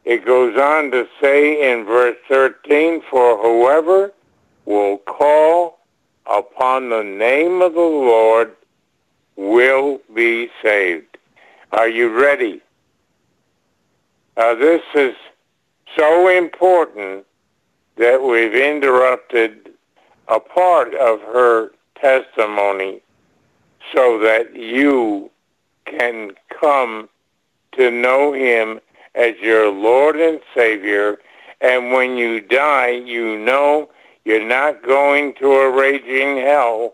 it 0.05 0.25
goes 0.25 0.57
on 0.57 0.91
to 0.91 1.07
say 1.21 1.71
in 1.71 1.85
verse 1.85 2.17
13, 2.27 3.01
For 3.09 3.37
whoever 3.37 4.11
will 4.65 4.97
call 4.99 5.79
upon 6.25 6.89
the 6.89 7.03
name 7.03 7.61
of 7.61 7.73
the 7.73 7.79
Lord 7.79 8.55
will 9.35 9.99
be 10.13 10.49
saved. 10.61 11.12
Are 11.73 11.89
you 11.89 12.15
ready? 12.15 12.61
Uh, 14.37 14.53
this 14.53 14.83
is 14.93 15.15
so 15.97 16.27
important 16.27 17.25
that 17.97 18.21
we've 18.21 18.53
interrupted 18.53 19.71
a 20.27 20.39
part 20.39 20.93
of 20.93 21.19
her 21.21 21.71
testimony 21.99 23.01
so 23.91 24.19
that 24.19 24.55
you 24.55 25.31
can 25.85 26.33
come 26.61 27.09
to 27.71 27.89
know 27.89 28.33
him 28.33 28.79
as 29.15 29.33
your 29.41 29.71
Lord 29.71 30.17
and 30.17 30.41
Savior. 30.55 31.17
And 31.59 31.91
when 31.91 32.17
you 32.17 32.39
die, 32.39 32.91
you 32.91 33.39
know 33.39 33.89
you're 34.25 34.47
not 34.47 34.83
going 34.83 35.33
to 35.39 35.51
a 35.53 35.75
raging 35.75 36.37
hell, 36.37 36.93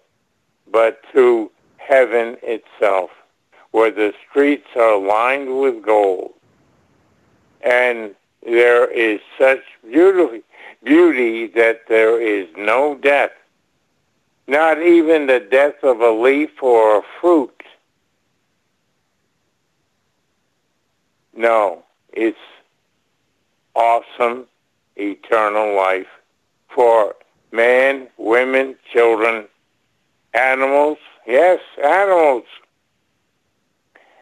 but 0.72 1.02
to 1.14 1.52
heaven 1.76 2.38
itself, 2.42 3.10
where 3.72 3.92
the 3.92 4.14
streets 4.30 4.68
are 4.76 4.98
lined 4.98 5.60
with 5.60 5.82
gold. 5.82 6.34
And 7.62 8.16
there 8.44 8.90
is 8.90 9.20
such 9.38 9.64
beauty, 9.84 10.44
beauty 10.84 11.48
that 11.48 11.82
there 11.88 12.22
is 12.22 12.48
no 12.58 12.96
death, 12.96 13.32
not 14.48 14.82
even 14.82 15.28
the 15.28 15.40
death 15.40 15.84
of 15.84 16.00
a 16.02 16.12
leaf 16.12 16.52
or 16.62 17.00
a 17.00 17.04
fruit. 17.20 17.64
No, 21.36 21.84
it's 22.12 22.38
awesome 23.76 24.46
eternal 24.96 25.76
life 25.76 26.08
for 26.74 27.16
man, 27.52 28.08
women, 28.18 28.76
children, 28.92 29.46
animals, 30.34 30.98
yes, 31.26 31.60
animals. 31.84 32.44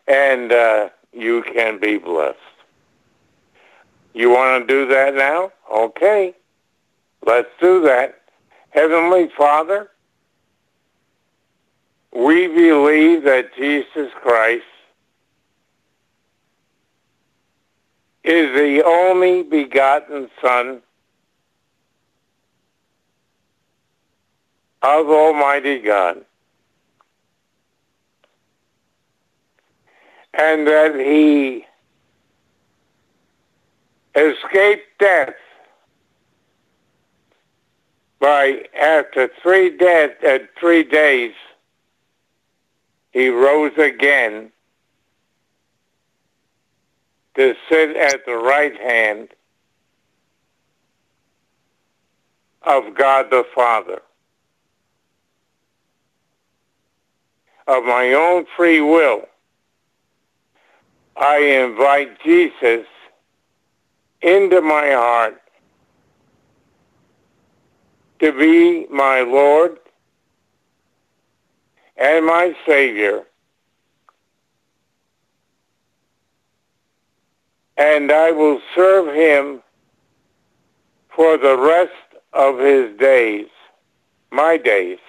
And 0.08 0.52
uh, 0.52 0.90
you 1.12 1.44
can 1.44 1.80
be 1.80 1.98
blessed. 1.98 2.38
You 4.14 4.30
want 4.30 4.68
to 4.68 4.74
do 4.74 4.88
that 4.88 5.16
now? 5.16 5.52
Okay. 5.72 6.34
Let's 7.26 7.50
do 7.60 7.82
that. 7.84 8.22
Heavenly 8.70 9.30
Father, 9.38 9.90
we 12.14 12.48
believe 12.48 13.24
that 13.24 13.54
Jesus 13.56 14.12
Christ 14.22 14.64
is 18.24 18.54
the 18.56 18.84
only 18.86 19.44
begotten 19.44 20.30
Son 20.42 20.82
of 24.82 25.10
Almighty 25.10 25.80
God. 25.80 26.26
And 30.34 30.68
that 30.68 30.96
he 30.96 31.66
escaped 34.16 35.00
death 35.00 35.34
by 38.20 38.64
after 38.80 39.30
three 39.42 39.76
death 39.78 40.12
at 40.24 40.42
uh, 40.42 40.46
three 40.60 40.84
days 40.84 41.34
he 43.12 43.30
rose 43.30 43.78
again 43.78 44.52
to 47.36 47.56
sit 47.70 47.96
at 47.96 48.26
the 48.26 48.36
right 48.36 48.76
hand 48.80 49.30
of 52.64 52.96
God 52.96 53.28
the 53.30 53.46
Father. 53.56 54.02
Of 57.68 57.84
my 57.84 58.14
own 58.14 58.46
free 58.56 58.82
will, 58.82 59.28
I 61.20 61.38
invite 61.40 62.22
Jesus 62.24 62.86
into 64.22 64.62
my 64.62 64.92
heart 64.92 65.42
to 68.20 68.32
be 68.32 68.88
my 68.92 69.22
Lord 69.22 69.80
and 71.98 72.26
my 72.26 72.56
Savior 72.66 73.24
and 77.78 78.12
I 78.12 78.32
will 78.32 78.60
serve 78.76 79.14
him 79.14 79.62
for 81.16 81.38
the 81.38 81.58
rest 81.58 81.92
of 82.34 82.60
his 82.60 82.98
days, 82.98 83.48
my 84.32 84.58
days, 84.58 85.00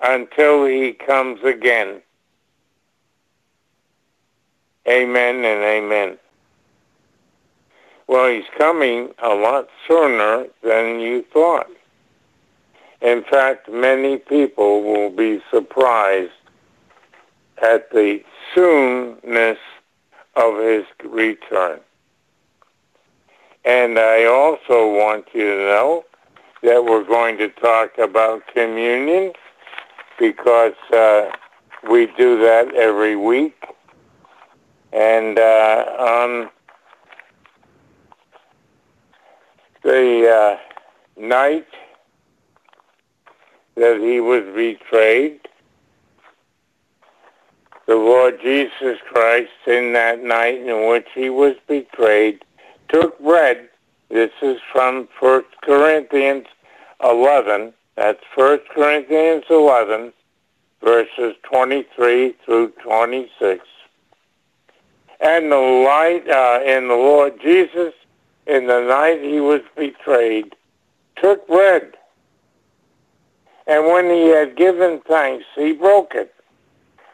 until 0.00 0.64
he 0.64 0.92
comes 0.92 1.42
again. 1.42 2.02
Amen 4.88 5.36
and 5.44 5.62
amen. 5.64 6.18
Well, 8.06 8.30
he's 8.32 8.44
coming 8.56 9.12
a 9.20 9.34
lot 9.34 9.68
sooner 9.88 10.46
than 10.62 11.00
you 11.00 11.24
thought. 11.32 11.68
In 13.00 13.24
fact, 13.24 13.68
many 13.68 14.18
people 14.18 14.82
will 14.82 15.10
be 15.10 15.42
surprised 15.50 16.30
at 17.60 17.90
the 17.90 18.22
soonness 18.54 19.58
of 20.36 20.58
his 20.58 20.84
return. 21.04 21.80
And 23.64 23.98
I 23.98 24.24
also 24.26 24.92
want 24.94 25.26
you 25.34 25.42
to 25.42 25.56
know 25.56 26.04
that 26.62 26.84
we're 26.84 27.04
going 27.04 27.38
to 27.38 27.48
talk 27.48 27.98
about 27.98 28.46
communion 28.54 29.32
because 30.18 30.74
uh, 30.92 31.30
we 31.90 32.06
do 32.16 32.38
that 32.40 32.72
every 32.74 33.16
week. 33.16 33.56
And 34.96 35.38
uh, 35.38 35.84
on 35.98 36.48
the 39.82 40.26
uh, 40.26 41.20
night 41.20 41.66
that 43.74 44.00
he 44.00 44.20
was 44.20 44.42
betrayed, 44.54 45.40
the 47.86 47.94
Lord 47.94 48.40
Jesus 48.40 48.96
Christ 49.12 49.50
in 49.66 49.92
that 49.92 50.24
night 50.24 50.62
in 50.62 50.88
which 50.88 51.08
he 51.14 51.28
was 51.28 51.56
betrayed 51.68 52.42
took 52.88 53.20
bread. 53.20 53.68
This 54.08 54.32
is 54.40 54.56
from 54.72 55.08
1 55.20 55.44
Corinthians 55.62 56.46
11. 57.04 57.74
That's 57.96 58.22
1 58.34 58.60
Corinthians 58.74 59.44
11, 59.50 60.14
verses 60.82 61.34
23 61.42 62.34
through 62.46 62.68
26. 62.82 63.62
And 65.20 65.50
the 65.50 65.56
light 65.56 66.28
uh, 66.28 66.60
in 66.64 66.88
the 66.88 66.94
Lord 66.94 67.40
Jesus, 67.40 67.94
in 68.46 68.66
the 68.66 68.80
night 68.80 69.22
he 69.22 69.40
was 69.40 69.62
betrayed, 69.76 70.54
took 71.16 71.46
bread. 71.46 71.94
And 73.66 73.86
when 73.86 74.10
he 74.10 74.28
had 74.28 74.56
given 74.56 75.00
thanks, 75.08 75.44
he 75.54 75.72
broke 75.72 76.14
it. 76.14 76.32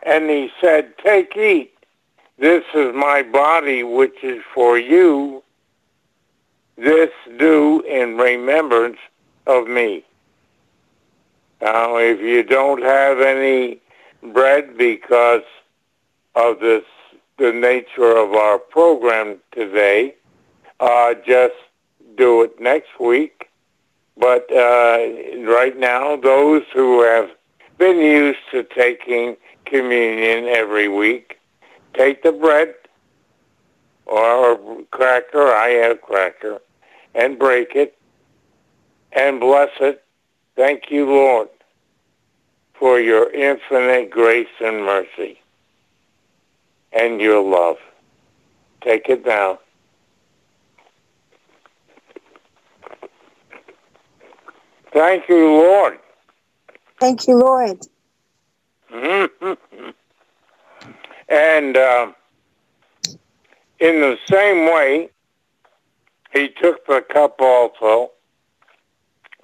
And 0.02 0.28
he 0.28 0.50
said, 0.60 0.94
Take, 0.98 1.36
eat. 1.36 1.72
This 2.38 2.64
is 2.74 2.94
my 2.94 3.22
body, 3.22 3.82
which 3.84 4.22
is 4.22 4.42
for 4.52 4.76
you. 4.78 5.42
This 6.76 7.10
do 7.38 7.82
in 7.82 8.16
remembrance 8.16 8.98
of 9.46 9.68
me. 9.68 10.04
Now, 11.60 11.96
if 11.98 12.20
you 12.20 12.42
don't 12.42 12.82
have 12.82 13.20
any 13.20 13.80
bread 14.32 14.76
because 14.76 15.44
of 16.34 16.58
this, 16.58 16.84
the 17.42 17.52
nature 17.52 18.16
of 18.16 18.34
our 18.34 18.56
program 18.56 19.36
today, 19.50 20.14
uh, 20.78 21.12
just 21.26 21.56
do 22.16 22.42
it 22.42 22.60
next 22.60 23.00
week. 23.00 23.48
But 24.16 24.48
uh, 24.52 25.08
right 25.40 25.76
now, 25.76 26.14
those 26.14 26.62
who 26.72 27.02
have 27.02 27.30
been 27.78 27.98
used 27.98 28.38
to 28.52 28.62
taking 28.62 29.36
communion 29.64 30.44
every 30.44 30.86
week, 30.86 31.40
take 31.94 32.22
the 32.22 32.30
bread 32.30 32.74
or 34.06 34.84
cracker, 34.92 35.48
I 35.48 35.70
have 35.82 36.00
cracker, 36.00 36.60
and 37.12 37.40
break 37.40 37.74
it 37.74 37.98
and 39.10 39.40
bless 39.40 39.70
it. 39.80 40.04
Thank 40.54 40.92
you, 40.92 41.06
Lord, 41.06 41.48
for 42.74 43.00
your 43.00 43.32
infinite 43.32 44.10
grace 44.10 44.54
and 44.60 44.84
mercy 44.84 45.41
and 46.92 47.20
your 47.20 47.42
love. 47.42 47.78
Take 48.82 49.08
it 49.08 49.24
down. 49.24 49.58
Thank 54.92 55.28
you, 55.28 55.48
Lord. 55.48 55.98
Thank 57.00 57.26
you, 57.26 57.38
Lord. 57.38 57.78
and 61.28 61.76
uh, 61.76 62.12
in 63.80 64.00
the 64.00 64.18
same 64.30 64.66
way, 64.72 65.08
he 66.32 66.48
took 66.48 66.86
the 66.86 67.04
cup 67.08 67.40
also 67.40 68.12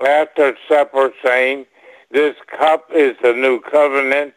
after 0.06 0.56
supper, 0.68 1.12
saying, 1.24 1.66
This 2.10 2.36
cup 2.46 2.88
is 2.94 3.16
the 3.22 3.32
new 3.32 3.60
covenant 3.60 4.34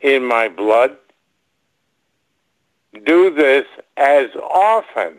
in 0.00 0.24
my 0.24 0.48
blood. 0.48 0.96
Do 3.02 3.34
this 3.34 3.66
as 3.96 4.30
often, 4.36 5.16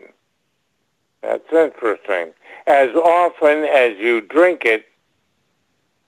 that's 1.20 1.52
interesting, 1.52 2.32
as 2.66 2.90
often 2.94 3.64
as 3.64 3.98
you 3.98 4.22
drink 4.22 4.62
it 4.64 4.86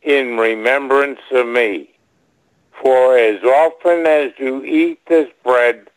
in 0.02 0.38
remembrance 0.38 1.20
of 1.30 1.46
me. 1.46 1.90
For 2.80 3.18
as 3.18 3.42
often 3.42 4.06
as 4.06 4.32
you 4.38 4.64
eat 4.64 5.04
this 5.06 5.28
bread 5.44 5.88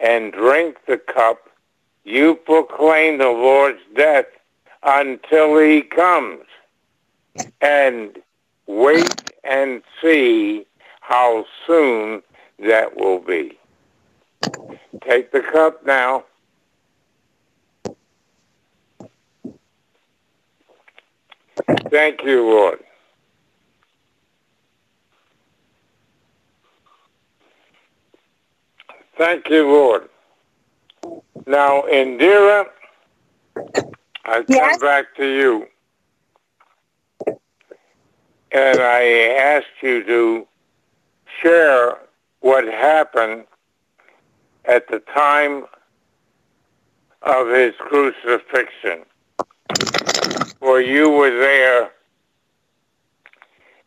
and 0.00 0.32
drink 0.32 0.78
the 0.86 0.98
cup, 0.98 1.48
you 2.04 2.34
proclaim 2.34 3.18
the 3.18 3.28
Lord's 3.28 3.80
death 3.94 4.26
until 4.82 5.58
he 5.58 5.82
comes. 5.82 6.44
And 7.60 8.18
wait 8.66 9.32
and 9.44 9.82
see 10.02 10.66
how 11.00 11.46
soon 11.66 12.22
that 12.58 12.96
will 12.96 13.20
be. 13.20 13.58
Take 15.02 15.32
the 15.32 15.40
cup 15.40 15.84
now. 15.86 16.24
Thank 21.90 22.22
you, 22.24 22.44
Lord. 22.44 22.80
Thank 29.16 29.48
you, 29.50 29.68
Lord. 29.68 30.08
Now, 31.46 31.82
Indira, 31.82 32.66
I 34.24 34.42
come 34.44 34.48
Yes? 34.48 34.80
back 34.80 35.14
to 35.16 35.26
you. 35.26 35.66
And 38.52 38.80
I 38.80 39.02
asked 39.38 39.82
you 39.82 40.04
to 40.04 40.46
share 41.42 41.98
what 42.40 42.64
happened 42.66 43.44
at 44.64 44.88
the 44.88 45.00
time 45.00 45.64
of 47.22 47.48
his 47.48 47.74
crucifixion. 47.78 49.04
For 50.60 50.80
you 50.80 51.10
were 51.10 51.30
there 51.30 51.90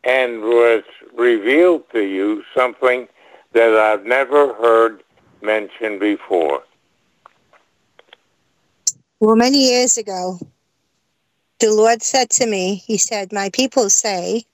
and 0.03 0.41
was 0.41 0.83
revealed 1.15 1.83
to 1.91 2.01
you 2.01 2.43
something 2.55 3.07
that 3.53 3.73
I've 3.73 4.05
never 4.05 4.53
heard 4.53 5.03
mentioned 5.41 5.99
before. 5.99 6.63
Well, 9.19 9.35
many 9.35 9.69
years 9.69 9.97
ago, 9.97 10.39
the 11.59 11.71
Lord 11.71 12.03
said 12.03 12.29
to 12.31 12.45
me, 12.45 12.75
He 12.75 12.97
said, 12.97 13.33
My 13.33 13.49
people 13.49 13.89
say 13.89 14.45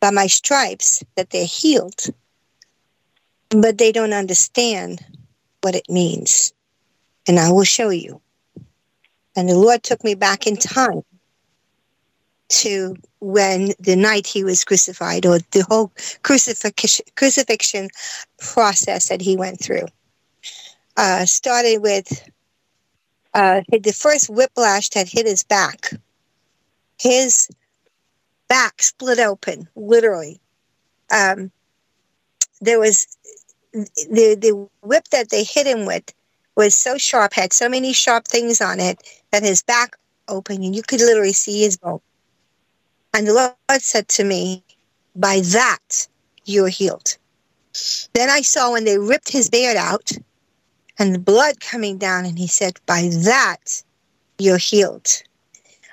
by 0.00 0.10
my 0.10 0.28
stripes 0.28 1.02
that 1.16 1.30
they're 1.30 1.46
healed, 1.46 2.04
but 3.50 3.78
they 3.78 3.92
don't 3.92 4.12
understand 4.12 5.04
what 5.62 5.74
it 5.74 5.88
means. 5.88 6.52
And 7.26 7.38
I 7.38 7.50
will 7.50 7.64
show 7.64 7.90
you. 7.90 8.20
And 9.34 9.48
the 9.48 9.58
Lord 9.58 9.82
took 9.82 10.02
me 10.04 10.14
back 10.14 10.46
in 10.46 10.56
time 10.56 11.02
to 12.48 12.94
when 13.20 13.72
the 13.80 13.96
night 13.96 14.26
he 14.26 14.44
was 14.44 14.64
crucified 14.64 15.26
or 15.26 15.40
the 15.50 15.64
whole 15.68 15.92
crucifixion, 16.22 17.04
crucifixion 17.16 17.88
process 18.38 19.08
that 19.08 19.20
he 19.20 19.36
went 19.36 19.60
through. 19.60 19.86
Uh, 20.96 21.26
started 21.26 21.82
with 21.82 22.30
uh, 23.34 23.60
the 23.68 23.92
first 23.92 24.30
whiplash 24.30 24.88
that 24.90 25.08
hit 25.08 25.26
his 25.26 25.42
back. 25.42 25.90
His 26.98 27.48
back 28.48 28.80
split 28.80 29.18
open, 29.18 29.68
literally. 29.76 30.40
Um, 31.12 31.50
there 32.60 32.80
was 32.80 33.06
the 34.10 34.36
the 34.40 34.68
whip 34.82 35.08
that 35.10 35.30
they 35.30 35.44
hit 35.44 35.66
him 35.66 35.86
with 35.86 36.12
was 36.56 36.74
so 36.74 36.96
sharp, 36.96 37.34
had 37.34 37.52
so 37.52 37.68
many 37.68 37.92
sharp 37.92 38.26
things 38.26 38.60
on 38.60 38.80
it 38.80 39.02
that 39.30 39.42
his 39.42 39.62
back 39.62 39.96
opened, 40.28 40.64
and 40.64 40.74
you 40.74 40.82
could 40.82 41.00
literally 41.00 41.32
see 41.32 41.62
his 41.62 41.76
bone. 41.76 42.00
And 43.12 43.26
the 43.26 43.34
Lord 43.34 43.82
said 43.82 44.08
to 44.08 44.24
me, 44.24 44.64
"By 45.14 45.40
that 45.40 46.08
you're 46.44 46.68
healed." 46.68 47.16
Then 48.14 48.30
I 48.30 48.40
saw 48.40 48.72
when 48.72 48.84
they 48.84 48.98
ripped 48.98 49.30
his 49.30 49.50
beard 49.50 49.76
out, 49.76 50.12
and 50.98 51.14
the 51.14 51.18
blood 51.18 51.60
coming 51.60 51.98
down, 51.98 52.24
and 52.24 52.38
he 52.38 52.46
said, 52.46 52.80
By 52.86 53.10
that 53.12 53.82
you're 54.38 54.56
healed. 54.56 55.22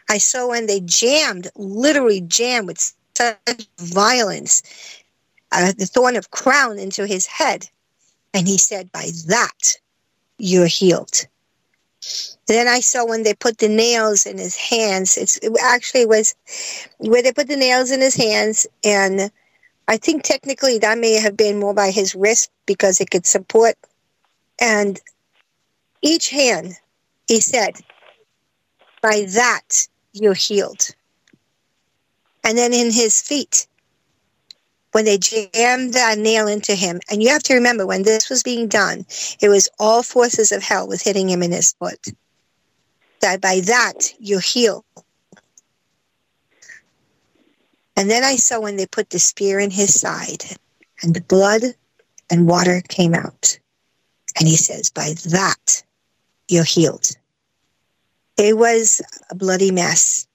I 0.09 0.17
saw 0.17 0.47
when 0.47 0.67
they 0.67 0.79
jammed, 0.79 1.49
literally 1.55 2.21
jammed 2.21 2.67
with 2.67 2.93
such 3.17 3.67
violence, 3.79 4.63
uh, 5.53 5.73
the 5.77 5.85
thorn 5.85 6.15
of 6.15 6.31
crown 6.31 6.79
into 6.79 7.05
his 7.05 7.25
head, 7.25 7.67
and 8.33 8.47
he 8.47 8.57
said, 8.57 8.91
By 8.91 9.09
that 9.27 9.77
you're 10.37 10.67
healed. 10.67 11.27
Then 12.47 12.67
I 12.67 12.81
saw 12.81 13.05
when 13.05 13.23
they 13.23 13.33
put 13.33 13.59
the 13.59 13.69
nails 13.69 14.25
in 14.25 14.37
his 14.37 14.57
hands. 14.57 15.15
It's, 15.15 15.37
it 15.37 15.53
actually 15.61 16.05
was 16.05 16.35
where 16.97 17.23
they 17.23 17.31
put 17.31 17.47
the 17.47 17.55
nails 17.55 17.91
in 17.91 18.01
his 18.01 18.15
hands, 18.15 18.67
and 18.83 19.31
I 19.87 19.97
think 19.97 20.23
technically 20.23 20.79
that 20.79 20.97
may 20.97 21.13
have 21.13 21.37
been 21.37 21.59
more 21.59 21.73
by 21.73 21.91
his 21.91 22.15
wrist 22.15 22.51
because 22.65 22.99
it 22.99 23.09
could 23.09 23.25
support 23.25 23.75
and 24.59 24.99
each 26.01 26.29
hand, 26.29 26.73
he 27.27 27.39
said, 27.39 27.79
by 29.01 29.25
that 29.33 29.87
you're 30.13 30.33
healed. 30.33 30.87
And 32.43 32.57
then 32.57 32.73
in 32.73 32.91
his 32.91 33.21
feet, 33.21 33.67
when 34.93 35.05
they 35.05 35.17
jammed 35.17 35.93
that 35.95 36.19
nail 36.19 36.47
into 36.47 36.75
him, 36.75 37.01
and 37.09 37.21
you 37.21 37.29
have 37.29 37.43
to 37.43 37.55
remember 37.55 37.85
when 37.85 38.03
this 38.03 38.29
was 38.29 38.43
being 38.43 38.67
done, 38.67 39.05
it 39.41 39.49
was 39.49 39.67
all 39.79 40.03
forces 40.03 40.51
of 40.51 40.63
hell 40.63 40.87
was 40.87 41.01
hitting 41.01 41.27
him 41.27 41.41
in 41.41 41.51
his 41.51 41.73
foot. 41.73 41.99
That 43.19 43.41
by 43.41 43.61
that 43.61 44.13
you're 44.19 44.39
healed. 44.39 44.85
And 47.95 48.09
then 48.09 48.23
I 48.23 48.35
saw 48.35 48.59
when 48.59 48.75
they 48.77 48.85
put 48.85 49.09
the 49.09 49.19
spear 49.19 49.59
in 49.59 49.71
his 49.71 49.99
side, 49.99 50.43
and 51.01 51.15
the 51.15 51.21
blood 51.21 51.63
and 52.29 52.47
water 52.47 52.81
came 52.87 53.15
out. 53.15 53.57
And 54.37 54.47
he 54.47 54.57
says, 54.57 54.91
By 54.91 55.13
that, 55.25 55.83
you're 56.47 56.63
healed. 56.63 57.09
It 58.37 58.57
was 58.57 59.01
a 59.31 59.35
bloody 59.35 59.71
mess. 59.71 60.27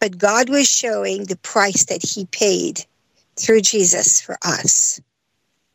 But 0.00 0.18
God 0.18 0.50
was 0.50 0.68
showing 0.68 1.24
the 1.24 1.36
price 1.36 1.86
that 1.86 2.02
he 2.02 2.26
paid 2.26 2.84
through 3.38 3.60
Jesus 3.60 4.20
for 4.20 4.36
us. 4.44 5.00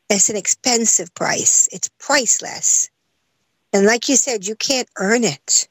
It's 0.09 0.29
an 0.29 0.35
expensive 0.35 1.13
price. 1.13 1.69
It's 1.71 1.89
priceless. 1.99 2.89
And 3.73 3.85
like 3.85 4.09
you 4.09 4.15
said, 4.15 4.45
you 4.45 4.55
can't 4.55 4.89
earn 4.97 5.23
it. 5.23 5.67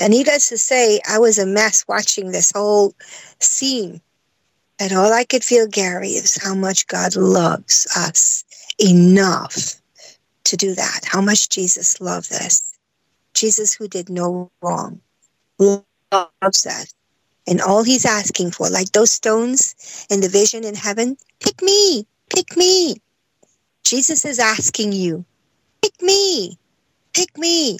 And 0.00 0.12
needless 0.12 0.48
to 0.48 0.58
say, 0.58 1.00
I 1.08 1.18
was 1.18 1.38
a 1.38 1.46
mess 1.46 1.84
watching 1.88 2.30
this 2.30 2.52
whole 2.52 2.94
scene. 3.40 4.00
And 4.78 4.92
all 4.92 5.12
I 5.12 5.24
could 5.24 5.44
feel, 5.44 5.66
Gary, 5.66 6.10
is 6.10 6.42
how 6.42 6.54
much 6.54 6.86
God 6.86 7.14
loves 7.16 7.86
us 7.96 8.44
enough 8.78 9.80
to 10.44 10.56
do 10.56 10.74
that. 10.74 11.00
How 11.04 11.20
much 11.20 11.48
Jesus 11.48 12.00
loved 12.00 12.32
us. 12.32 12.62
Jesus, 13.34 13.74
who 13.74 13.88
did 13.88 14.08
no 14.08 14.50
wrong, 14.60 15.00
loves 15.58 16.66
us. 16.66 16.92
And 17.46 17.60
all 17.60 17.82
he's 17.82 18.06
asking 18.06 18.52
for, 18.52 18.68
like 18.70 18.92
those 18.92 19.10
stones 19.10 19.74
in 20.10 20.20
the 20.20 20.28
vision 20.28 20.64
in 20.64 20.74
heaven, 20.74 21.16
pick 21.40 21.60
me, 21.60 22.06
pick 22.34 22.56
me. 22.56 22.96
Jesus 23.84 24.24
is 24.24 24.38
asking 24.38 24.92
you, 24.92 25.24
pick 25.82 26.00
me, 26.00 26.58
pick 27.14 27.36
me. 27.36 27.78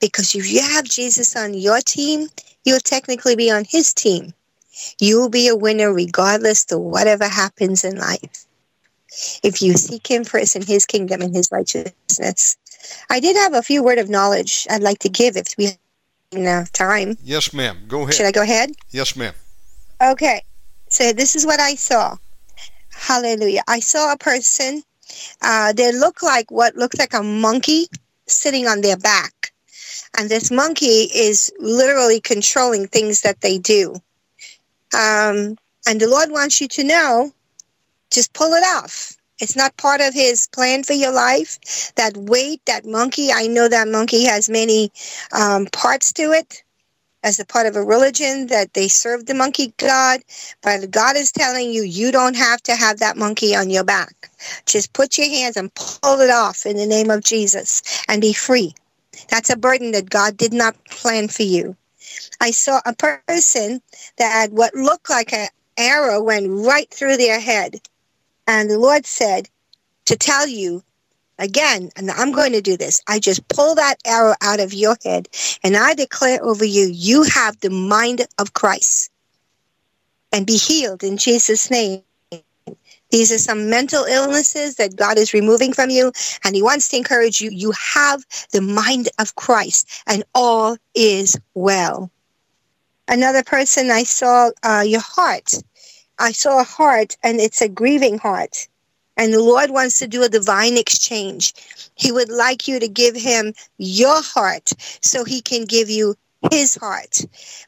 Because 0.00 0.34
if 0.34 0.50
you 0.50 0.60
have 0.60 0.84
Jesus 0.84 1.36
on 1.36 1.54
your 1.54 1.80
team, 1.80 2.28
you'll 2.64 2.80
technically 2.80 3.36
be 3.36 3.50
on 3.50 3.64
his 3.64 3.94
team. 3.94 4.34
You 4.98 5.20
will 5.20 5.28
be 5.28 5.48
a 5.48 5.56
winner 5.56 5.92
regardless 5.92 6.70
of 6.72 6.80
whatever 6.80 7.28
happens 7.28 7.84
in 7.84 7.98
life. 7.98 8.46
If 9.42 9.62
you 9.62 9.74
seek 9.74 10.06
him 10.06 10.24
first 10.24 10.56
in 10.56 10.62
his 10.62 10.86
kingdom 10.86 11.20
and 11.20 11.34
his 11.34 11.50
righteousness. 11.52 12.56
I 13.10 13.20
did 13.20 13.36
have 13.36 13.54
a 13.54 13.62
few 13.62 13.82
word 13.84 13.98
of 13.98 14.08
knowledge 14.08 14.66
I'd 14.70 14.82
like 14.82 15.00
to 15.00 15.08
give 15.08 15.36
if 15.36 15.54
we 15.58 15.76
enough 16.32 16.72
time. 16.72 17.16
Yes, 17.22 17.52
ma'am. 17.52 17.78
Go 17.88 18.02
ahead. 18.02 18.14
Should 18.14 18.26
I 18.26 18.32
go 18.32 18.42
ahead? 18.42 18.72
Yes, 18.90 19.16
ma'am. 19.16 19.34
Okay. 20.02 20.42
So 20.88 21.12
this 21.12 21.36
is 21.36 21.46
what 21.46 21.60
I 21.60 21.74
saw. 21.74 22.16
Hallelujah. 22.90 23.62
I 23.68 23.80
saw 23.80 24.12
a 24.12 24.18
person. 24.18 24.82
Uh, 25.40 25.72
they 25.72 25.92
look 25.92 26.22
like 26.22 26.50
what 26.50 26.76
looks 26.76 26.98
like 26.98 27.14
a 27.14 27.22
monkey 27.22 27.86
sitting 28.26 28.66
on 28.66 28.80
their 28.80 28.96
back. 28.96 29.52
And 30.18 30.28
this 30.28 30.50
monkey 30.50 31.08
is 31.14 31.50
literally 31.58 32.20
controlling 32.20 32.86
things 32.86 33.22
that 33.22 33.40
they 33.40 33.58
do. 33.58 33.94
Um, 34.94 35.56
and 35.86 36.00
the 36.00 36.08
Lord 36.08 36.30
wants 36.30 36.60
you 36.60 36.68
to 36.68 36.84
know 36.84 37.32
just 38.10 38.32
pull 38.34 38.52
it 38.52 38.62
off. 38.62 39.16
It's 39.42 39.56
not 39.56 39.76
part 39.76 40.00
of 40.00 40.14
his 40.14 40.46
plan 40.46 40.84
for 40.84 40.92
your 40.92 41.10
life. 41.10 41.58
That 41.96 42.16
weight, 42.16 42.64
that 42.66 42.86
monkey, 42.86 43.32
I 43.32 43.48
know 43.48 43.68
that 43.68 43.88
monkey 43.88 44.24
has 44.24 44.48
many 44.48 44.92
um, 45.32 45.66
parts 45.66 46.12
to 46.12 46.30
it 46.30 46.62
as 47.24 47.40
a 47.40 47.44
part 47.44 47.66
of 47.66 47.74
a 47.74 47.82
religion 47.82 48.46
that 48.46 48.72
they 48.74 48.86
serve 48.86 49.26
the 49.26 49.34
monkey 49.34 49.74
god. 49.78 50.20
But 50.62 50.88
God 50.92 51.16
is 51.16 51.32
telling 51.32 51.72
you, 51.72 51.82
you 51.82 52.12
don't 52.12 52.36
have 52.36 52.62
to 52.62 52.76
have 52.76 53.00
that 53.00 53.16
monkey 53.16 53.56
on 53.56 53.68
your 53.68 53.82
back. 53.82 54.30
Just 54.64 54.92
put 54.92 55.18
your 55.18 55.28
hands 55.28 55.56
and 55.56 55.74
pull 55.74 56.20
it 56.20 56.30
off 56.30 56.64
in 56.64 56.76
the 56.76 56.86
name 56.86 57.10
of 57.10 57.24
Jesus 57.24 57.82
and 58.08 58.20
be 58.20 58.32
free. 58.32 58.74
That's 59.28 59.50
a 59.50 59.56
burden 59.56 59.90
that 59.90 60.08
God 60.08 60.36
did 60.36 60.52
not 60.52 60.76
plan 60.84 61.26
for 61.26 61.42
you. 61.42 61.76
I 62.40 62.52
saw 62.52 62.80
a 62.86 62.94
person 62.94 63.82
that 64.18 64.32
had 64.32 64.52
what 64.52 64.72
looked 64.76 65.10
like 65.10 65.32
an 65.32 65.48
arrow 65.76 66.22
went 66.22 66.46
right 66.48 66.88
through 66.90 67.16
their 67.16 67.40
head. 67.40 67.80
And 68.46 68.70
the 68.70 68.78
Lord 68.78 69.06
said 69.06 69.48
to 70.06 70.16
tell 70.16 70.46
you 70.46 70.82
again, 71.38 71.90
and 71.96 72.10
I'm 72.10 72.32
going 72.32 72.52
to 72.52 72.60
do 72.60 72.76
this. 72.76 73.00
I 73.08 73.18
just 73.18 73.46
pull 73.48 73.74
that 73.76 73.96
arrow 74.06 74.34
out 74.40 74.60
of 74.60 74.72
your 74.72 74.96
head 75.04 75.28
and 75.62 75.76
I 75.76 75.94
declare 75.94 76.42
over 76.42 76.64
you, 76.64 76.88
you 76.92 77.24
have 77.24 77.58
the 77.60 77.70
mind 77.70 78.26
of 78.38 78.54
Christ 78.54 79.10
and 80.32 80.46
be 80.46 80.56
healed 80.56 81.02
in 81.02 81.16
Jesus' 81.16 81.70
name. 81.70 82.02
These 83.10 83.30
are 83.30 83.38
some 83.38 83.68
mental 83.68 84.04
illnesses 84.04 84.76
that 84.76 84.96
God 84.96 85.18
is 85.18 85.34
removing 85.34 85.74
from 85.74 85.90
you, 85.90 86.12
and 86.44 86.54
He 86.56 86.62
wants 86.62 86.88
to 86.88 86.96
encourage 86.96 87.42
you. 87.42 87.50
You 87.50 87.72
have 87.72 88.24
the 88.52 88.62
mind 88.62 89.10
of 89.18 89.34
Christ, 89.34 89.86
and 90.06 90.24
all 90.34 90.78
is 90.94 91.38
well. 91.54 92.10
Another 93.08 93.42
person 93.42 93.90
I 93.90 94.04
saw, 94.04 94.50
uh, 94.62 94.82
your 94.86 95.02
heart. 95.02 95.52
I 96.22 96.32
saw 96.32 96.60
a 96.60 96.64
heart, 96.64 97.16
and 97.22 97.40
it's 97.40 97.60
a 97.60 97.68
grieving 97.68 98.18
heart. 98.18 98.68
And 99.16 99.32
the 99.32 99.42
Lord 99.42 99.70
wants 99.70 99.98
to 99.98 100.06
do 100.06 100.22
a 100.22 100.28
divine 100.28 100.78
exchange. 100.78 101.52
He 101.96 102.12
would 102.12 102.30
like 102.30 102.68
you 102.68 102.78
to 102.80 102.88
give 102.88 103.16
Him 103.16 103.52
your 103.76 104.22
heart 104.22 104.70
so 105.02 105.24
He 105.24 105.42
can 105.42 105.64
give 105.64 105.90
you 105.90 106.14
his 106.50 106.74
heart. 106.74 107.18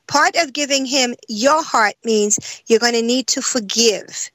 Part 0.09 0.35
of 0.37 0.53
giving 0.53 0.85
him 0.85 1.15
your 1.29 1.63
heart 1.63 1.95
means 2.05 2.63
you're 2.67 2.81
going 2.81 2.95
to 2.95 3.03
need 3.03 3.29
to 3.29 3.41
forgive. 3.41 4.31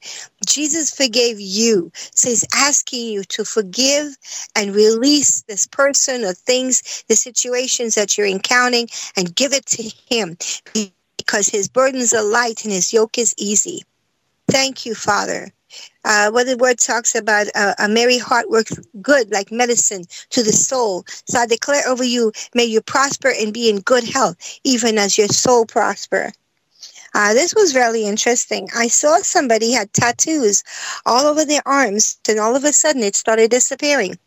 Jesus 0.46 0.92
forgave 0.92 1.40
you. 1.40 1.92
So 2.16 2.30
he's 2.30 2.48
asking 2.56 3.08
you 3.08 3.24
to 3.26 3.44
forgive 3.44 4.16
and 4.56 4.74
release 4.74 5.42
this 5.44 5.68
person 5.68 6.24
or 6.24 6.34
things, 6.34 7.04
the 7.10 7.16
situations 7.16 7.96
that 7.96 8.18
you're 8.18 8.28
encountering, 8.28 8.88
and 9.18 9.36
give 9.36 9.54
it 9.54 9.66
to 9.68 9.92
him 10.10 10.38
because 11.18 11.50
his 11.50 11.68
burdens 11.68 12.14
are 12.14 12.24
light 12.24 12.64
and 12.64 12.72
his 12.72 12.94
yoke 12.94 13.18
is 13.18 13.36
easy. 13.38 13.84
Thank 14.50 14.86
you, 14.86 14.96
Father. 14.96 15.52
Uh, 16.04 16.32
what 16.32 16.48
the 16.48 16.58
word 16.58 16.80
talks 16.80 17.14
about 17.14 17.48
uh, 17.56 17.76
a 17.78 17.88
merry 17.88 18.18
heart 18.18 18.50
works 18.50 18.72
good 19.02 19.32
like 19.32 19.52
medicine 19.52 20.04
to 20.32 20.42
the 20.42 20.52
soul. 20.52 21.04
So 21.28 21.40
I 21.40 21.46
declare 21.46 21.88
over 21.88 22.04
you, 22.04 22.32
may 22.56 22.66
you 22.66 22.82
prosper 22.82 23.32
and 23.40 23.54
be 23.54 23.70
in 23.70 23.82
good 23.82 24.04
health, 24.04 24.36
even 24.64 24.98
as 24.98 25.18
your 25.18 25.28
soul 25.28 25.66
prosper. 25.66 26.32
Uh, 27.14 27.34
this 27.34 27.54
was 27.54 27.76
really 27.76 28.06
interesting. 28.06 28.70
I 28.76 28.88
saw 28.88 29.18
somebody 29.18 29.72
had 29.72 29.94
tattoos 29.94 30.64
all 31.06 31.28
over 31.28 31.46
their 31.46 31.62
arms, 31.68 32.18
and 32.28 32.40
all 32.40 32.56
of 32.56 32.64
a 32.64 32.74
sudden 32.74 33.04
it 33.04 33.16
started 33.16 33.52
disappearing. 33.52 34.18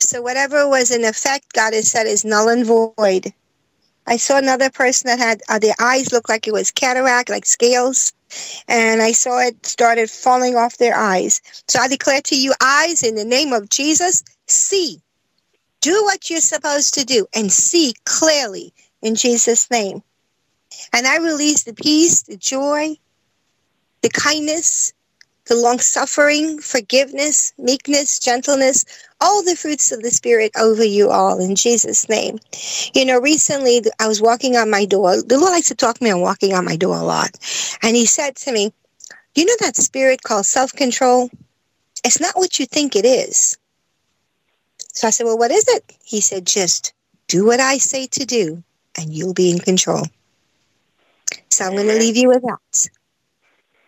So 0.00 0.20
whatever 0.20 0.68
was 0.68 0.90
in 0.90 1.04
effect, 1.04 1.52
God 1.54 1.72
has 1.72 1.90
said 1.90 2.06
is 2.06 2.24
null 2.24 2.48
and 2.48 2.66
void. 2.66 3.32
I 4.06 4.16
saw 4.18 4.38
another 4.38 4.70
person 4.70 5.08
that 5.08 5.18
had 5.18 5.42
uh, 5.48 5.58
their 5.58 5.74
eyes 5.80 6.12
looked 6.12 6.28
like 6.28 6.46
it 6.46 6.52
was 6.52 6.70
cataract, 6.70 7.28
like 7.28 7.46
scales, 7.46 8.12
and 8.68 9.02
I 9.02 9.12
saw 9.12 9.38
it 9.40 9.64
started 9.66 10.10
falling 10.10 10.56
off 10.56 10.78
their 10.78 10.96
eyes. 10.96 11.40
So 11.68 11.80
I 11.80 11.88
declare 11.88 12.20
to 12.22 12.36
you, 12.36 12.52
eyes, 12.60 13.02
in 13.02 13.14
the 13.14 13.24
name 13.24 13.52
of 13.52 13.68
Jesus, 13.68 14.22
see. 14.46 15.00
Do 15.80 16.02
what 16.04 16.30
you're 16.30 16.40
supposed 16.40 16.94
to 16.94 17.04
do 17.04 17.26
and 17.34 17.52
see 17.52 17.94
clearly 18.04 18.72
in 19.02 19.14
Jesus' 19.14 19.70
name. 19.70 20.02
And 20.92 21.06
I 21.06 21.18
release 21.18 21.64
the 21.64 21.74
peace, 21.74 22.22
the 22.22 22.36
joy, 22.36 22.96
the 24.02 24.10
kindness, 24.10 24.92
the 25.46 25.56
long 25.56 25.78
suffering, 25.78 26.58
forgiveness, 26.60 27.52
meekness, 27.58 28.18
gentleness, 28.18 28.84
all 29.20 29.42
the 29.42 29.56
fruits 29.56 29.92
of 29.92 30.02
the 30.02 30.10
Spirit 30.10 30.52
over 30.58 30.84
you 30.84 31.10
all 31.10 31.38
in 31.38 31.54
Jesus' 31.54 32.08
name. 32.08 32.38
You 32.94 33.04
know, 33.04 33.20
recently 33.20 33.82
I 34.00 34.08
was 34.08 34.20
walking 34.20 34.56
on 34.56 34.70
my 34.70 34.84
door. 34.84 35.22
The 35.22 35.38
Lord 35.38 35.52
likes 35.52 35.68
to 35.68 35.74
talk 35.74 35.98
to 35.98 36.04
me 36.04 36.10
on 36.10 36.20
walking 36.20 36.52
on 36.52 36.64
my 36.64 36.76
door 36.76 36.96
a 36.96 37.02
lot. 37.02 37.30
And 37.82 37.96
He 37.96 38.06
said 38.06 38.36
to 38.36 38.52
me, 38.52 38.72
You 39.34 39.44
know 39.44 39.56
that 39.60 39.76
spirit 39.76 40.22
called 40.22 40.46
self 40.46 40.72
control? 40.72 41.30
It's 42.04 42.20
not 42.20 42.36
what 42.36 42.58
you 42.58 42.66
think 42.66 42.96
it 42.96 43.04
is. 43.04 43.56
So 44.92 45.08
I 45.08 45.10
said, 45.10 45.24
Well, 45.24 45.38
what 45.38 45.50
is 45.50 45.64
it? 45.68 45.84
He 46.04 46.20
said, 46.20 46.46
Just 46.46 46.92
do 47.28 47.46
what 47.46 47.60
I 47.60 47.78
say 47.78 48.06
to 48.06 48.24
do, 48.24 48.62
and 48.98 49.12
you'll 49.12 49.34
be 49.34 49.50
in 49.50 49.58
control. 49.58 50.06
So 51.50 51.64
I'm 51.64 51.74
going 51.74 51.88
to 51.88 51.94
leave 51.94 52.16
you 52.16 52.28
with 52.28 52.42
that. 52.42 52.88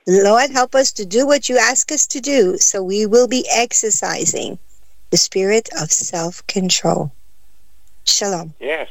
Lord, 0.09 0.51
help 0.51 0.75
us 0.75 0.91
to 0.93 1.05
do 1.05 1.27
what 1.27 1.51
you 1.51 1.59
ask 1.59 1.93
us 1.93 2.07
to 2.07 2.21
do 2.21 2.57
so 2.57 2.83
we 2.83 3.05
will 3.05 3.29
be 3.29 3.47
exercising 3.53 4.59
the 5.11 5.19
spirit 5.19 5.69
of 5.79 5.93
self 5.93 6.47
control. 6.47 7.13
Shalom. 8.05 8.55
Yes. 8.59 8.89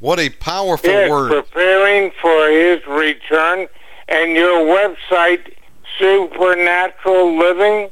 What 0.00 0.20
a 0.20 0.28
powerful 0.28 0.90
yes, 0.90 1.10
word. 1.10 1.30
preparing 1.30 2.10
for 2.20 2.50
his 2.50 2.86
return. 2.86 3.66
And 4.08 4.32
your 4.32 4.60
website, 4.60 5.54
Supernatural 5.98 7.38
Living? 7.38 7.90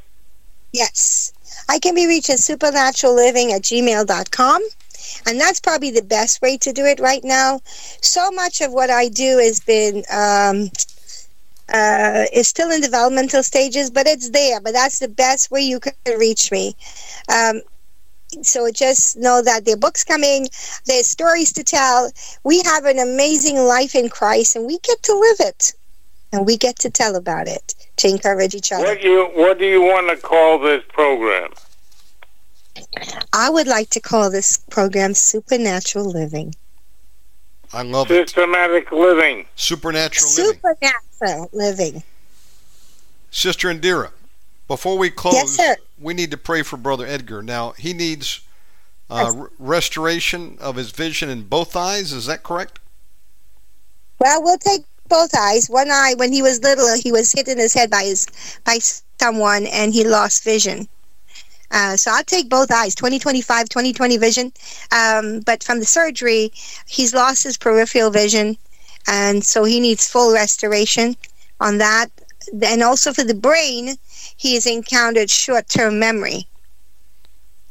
Yes. 0.73 1.33
I 1.71 1.79
can 1.79 1.95
be 1.95 2.07
reached 2.07 2.29
at 2.29 2.39
supernaturalliving 2.39 3.53
at 3.53 3.63
gmail.com. 3.63 4.63
And 5.27 5.41
that's 5.41 5.61
probably 5.61 5.91
the 5.91 6.03
best 6.03 6.43
way 6.43 6.59
to 6.59 6.73
do 6.75 6.85
it 6.85 7.01
right 7.01 7.25
now. 7.25 7.61
So 8.03 8.31
much 8.33 8.61
of 8.61 8.73
what 8.73 8.91
I 8.91 9.09
do 9.09 9.39
has 9.39 9.61
been 9.61 10.05
um, 10.13 10.71
uh, 11.73 12.25
is 12.33 12.49
still 12.49 12.71
in 12.71 12.81
developmental 12.81 13.43
stages, 13.43 13.91
but 13.91 14.07
it's 14.07 14.31
there. 14.31 14.61
But 14.61 14.73
that's 14.73 14.99
the 14.99 15.09
best 15.09 15.51
way 15.51 15.61
you 15.61 15.81
can 15.81 15.95
reach 16.19 16.53
me. 16.53 16.75
Um, 17.29 17.63
so 18.43 18.71
just 18.71 19.17
know 19.17 19.41
that 19.43 19.65
there 19.65 19.75
are 19.75 19.79
books 19.79 20.05
coming, 20.05 20.49
there's 20.87 21.07
stories 21.07 21.53
to 21.53 21.65
tell. 21.65 22.11
We 22.45 22.63
have 22.63 22.85
an 22.85 22.99
amazing 22.99 23.57
life 23.57 23.95
in 23.95 24.09
Christ, 24.09 24.57
and 24.57 24.67
we 24.67 24.79
get 24.81 25.03
to 25.05 25.13
live 25.13 25.37
it, 25.41 25.73
and 26.33 26.45
we 26.45 26.57
get 26.57 26.79
to 26.81 26.91
tell 26.91 27.17
about 27.17 27.47
it 27.49 27.75
to 27.99 28.09
encourage 28.09 28.55
each 28.55 28.73
other. 28.73 28.85
What 28.85 29.01
do 29.01 29.09
you 29.09 29.27
What 29.35 29.59
do 29.59 29.65
you 29.65 29.81
want 29.81 30.11
to 30.11 30.17
call 30.17 30.59
this 30.59 30.83
program? 30.89 31.53
I 33.33 33.49
would 33.51 33.67
like 33.67 33.91
to 33.91 34.01
call 34.01 34.31
this 34.31 34.59
program 34.71 35.15
Supernatural 35.15 36.11
Living. 36.11 36.55
I 37.73 37.83
love 37.83 38.11
it. 38.11 38.29
Systematic 38.29 38.93
living. 38.93 39.47
Supernatural 39.57 40.31
living. 40.31 40.61
Supernatural 41.17 41.51
living. 41.53 42.03
Sister 43.31 43.69
Indira, 43.69 44.11
before 44.69 44.99
we 44.99 45.11
close, 45.11 45.59
Yes, 45.59 45.79
we 46.01 46.15
need 46.15 46.31
to 46.31 46.37
pray 46.37 46.63
for 46.63 46.77
Brother 46.77 47.07
Edgar. 47.07 47.43
Now, 47.43 47.73
he 47.73 47.93
needs 47.93 48.41
uh, 49.11 49.33
r- 49.37 49.51
restoration 49.59 50.57
of 50.61 50.77
his 50.77 50.91
vision 50.91 51.29
in 51.29 51.43
both 51.45 51.77
eyes. 51.77 52.13
Is 52.13 52.27
that 52.27 52.43
correct? 52.43 52.79
Well, 54.19 54.43
we'll 54.43 54.59
take 54.59 54.83
both 55.09 55.35
eyes. 55.37 55.69
One 55.69 55.91
eye, 55.91 56.15
when 56.17 56.33
he 56.33 56.43
was 56.43 56.63
little, 56.63 56.97
he 56.99 57.13
was 57.13 57.33
hit 57.33 57.49
in 57.49 57.59
his 57.59 57.75
head 57.75 57.91
by 57.91 58.03
his 58.05 58.27
by 58.65 58.79
someone, 59.21 59.67
and 59.67 59.93
he 59.93 60.05
lost 60.05 60.45
vision. 60.45 60.89
Uh, 61.71 61.97
so 61.97 62.13
I'll 62.13 62.25
take 62.25 62.49
both 62.49 62.71
eyes, 62.71 62.95
2025, 62.95 63.69
2020 63.69 64.17
vision. 64.19 64.53
Um, 64.93 65.41
but 65.41 65.65
from 65.65 65.81
the 65.81 65.85
surgery, 65.85 66.53
he's 66.87 67.13
lost 67.13 67.43
his 67.43 67.57
peripheral 67.59 68.11
vision, 68.11 68.57
and 69.07 69.45
so 69.45 69.65
he 69.65 69.81
needs 69.81 70.07
full 70.07 70.33
restoration 70.33 71.17
on 71.61 71.79
that. 71.79 72.09
And 72.63 72.83
also 72.83 73.13
for 73.13 73.25
the 73.25 73.35
brain, 73.35 73.97
he 74.37 74.55
has 74.55 74.67
encountered 74.67 75.31
short-term 75.31 75.99
memory. 75.99 76.47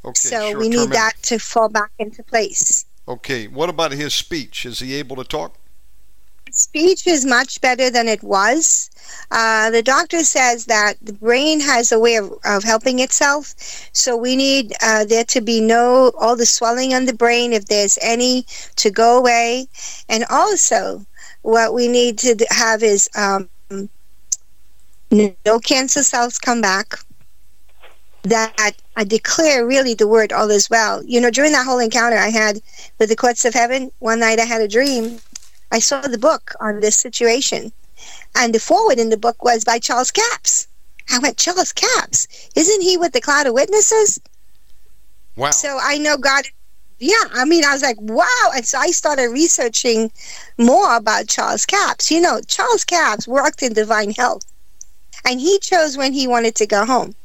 Okay. 0.03 0.29
so 0.29 0.57
we 0.57 0.69
need 0.69 0.77
memory. 0.77 0.91
that 0.93 1.13
to 1.23 1.39
fall 1.39 1.69
back 1.69 1.91
into 1.97 2.21
place. 2.23 2.85
Okay. 3.07 3.47
What 3.47 3.69
about 3.69 3.91
his 3.91 4.13
speech? 4.13 4.65
Is 4.65 4.79
he 4.79 4.93
able 4.95 5.15
to 5.15 5.23
talk? 5.23 5.57
speech 6.55 7.05
is 7.05 7.25
much 7.25 7.59
better 7.61 7.89
than 7.89 8.07
it 8.07 8.23
was. 8.23 8.89
Uh, 9.29 9.69
the 9.69 9.83
doctor 9.83 10.23
says 10.23 10.65
that 10.65 10.95
the 11.01 11.13
brain 11.13 11.59
has 11.59 11.91
a 11.91 11.99
way 11.99 12.15
of, 12.15 12.33
of 12.45 12.63
helping 12.63 12.99
itself, 12.99 13.53
so 13.91 14.15
we 14.15 14.35
need 14.35 14.73
uh, 14.81 15.05
there 15.05 15.25
to 15.25 15.41
be 15.41 15.59
no 15.59 16.11
all 16.17 16.35
the 16.35 16.45
swelling 16.45 16.93
on 16.93 17.05
the 17.05 17.13
brain, 17.13 17.53
if 17.53 17.65
there's 17.65 17.99
any, 18.01 18.45
to 18.77 18.89
go 18.89 19.17
away, 19.17 19.67
and 20.09 20.25
also 20.29 21.05
what 21.45 21.75
we 21.75 21.87
need 21.87 22.17
to 22.17 22.35
have 22.49 22.81
is 22.81 23.07
um, 23.15 23.47
no 25.11 25.59
cancer 25.59 26.01
cells 26.01 26.39
come 26.39 26.59
back. 26.59 26.95
That 28.23 28.73
I 28.95 29.03
declare 29.03 29.67
really 29.67 29.93
the 29.93 30.07
word 30.07 30.33
all 30.33 30.49
is 30.49 30.67
well. 30.71 31.03
You 31.03 31.21
know, 31.21 31.29
during 31.29 31.51
that 31.51 31.67
whole 31.67 31.77
encounter 31.77 32.17
I 32.17 32.29
had 32.29 32.59
with 32.97 33.09
the 33.09 33.15
courts 33.15 33.45
of 33.45 33.53
heaven, 33.53 33.91
one 33.99 34.19
night 34.19 34.39
I 34.39 34.45
had 34.45 34.61
a 34.61 34.67
dream 34.67 35.19
I 35.71 35.77
saw 35.77 36.01
the 36.01 36.17
book 36.17 36.55
on 36.59 36.79
this 36.79 36.97
situation, 36.97 37.71
and 38.35 38.55
the 38.55 38.59
forward 38.59 38.97
in 38.97 39.09
the 39.09 39.17
book 39.17 39.43
was 39.43 39.63
by 39.63 39.77
Charles 39.77 40.09
Capps. 40.09 40.67
I 41.11 41.19
went, 41.19 41.37
Charles 41.37 41.71
Capps, 41.71 42.27
isn't 42.55 42.81
he 42.81 42.97
with 42.97 43.13
the 43.13 43.21
cloud 43.21 43.45
of 43.45 43.53
witnesses? 43.53 44.19
Wow. 45.35 45.51
So 45.51 45.77
I 45.79 45.99
know 45.99 46.17
God. 46.17 46.45
Yeah, 46.99 47.23
I 47.33 47.45
mean, 47.45 47.65
I 47.65 47.73
was 47.73 47.81
like, 47.81 47.99
wow. 47.99 48.51
And 48.55 48.65
so 48.65 48.77
I 48.77 48.87
started 48.87 49.27
researching 49.27 50.11
more 50.57 50.95
about 50.95 51.27
Charles 51.27 51.65
Capps. 51.65 52.09
You 52.09 52.21
know, 52.21 52.39
Charles 52.47 52.85
Capps 52.85 53.27
worked 53.27 53.61
in 53.63 53.73
divine 53.73 54.11
health, 54.11 54.45
and 55.25 55.39
he 55.39 55.59
chose 55.59 55.97
when 55.97 56.13
he 56.13 56.27
wanted 56.27 56.55
to 56.55 56.67
go 56.67 56.85
home. 56.85 57.15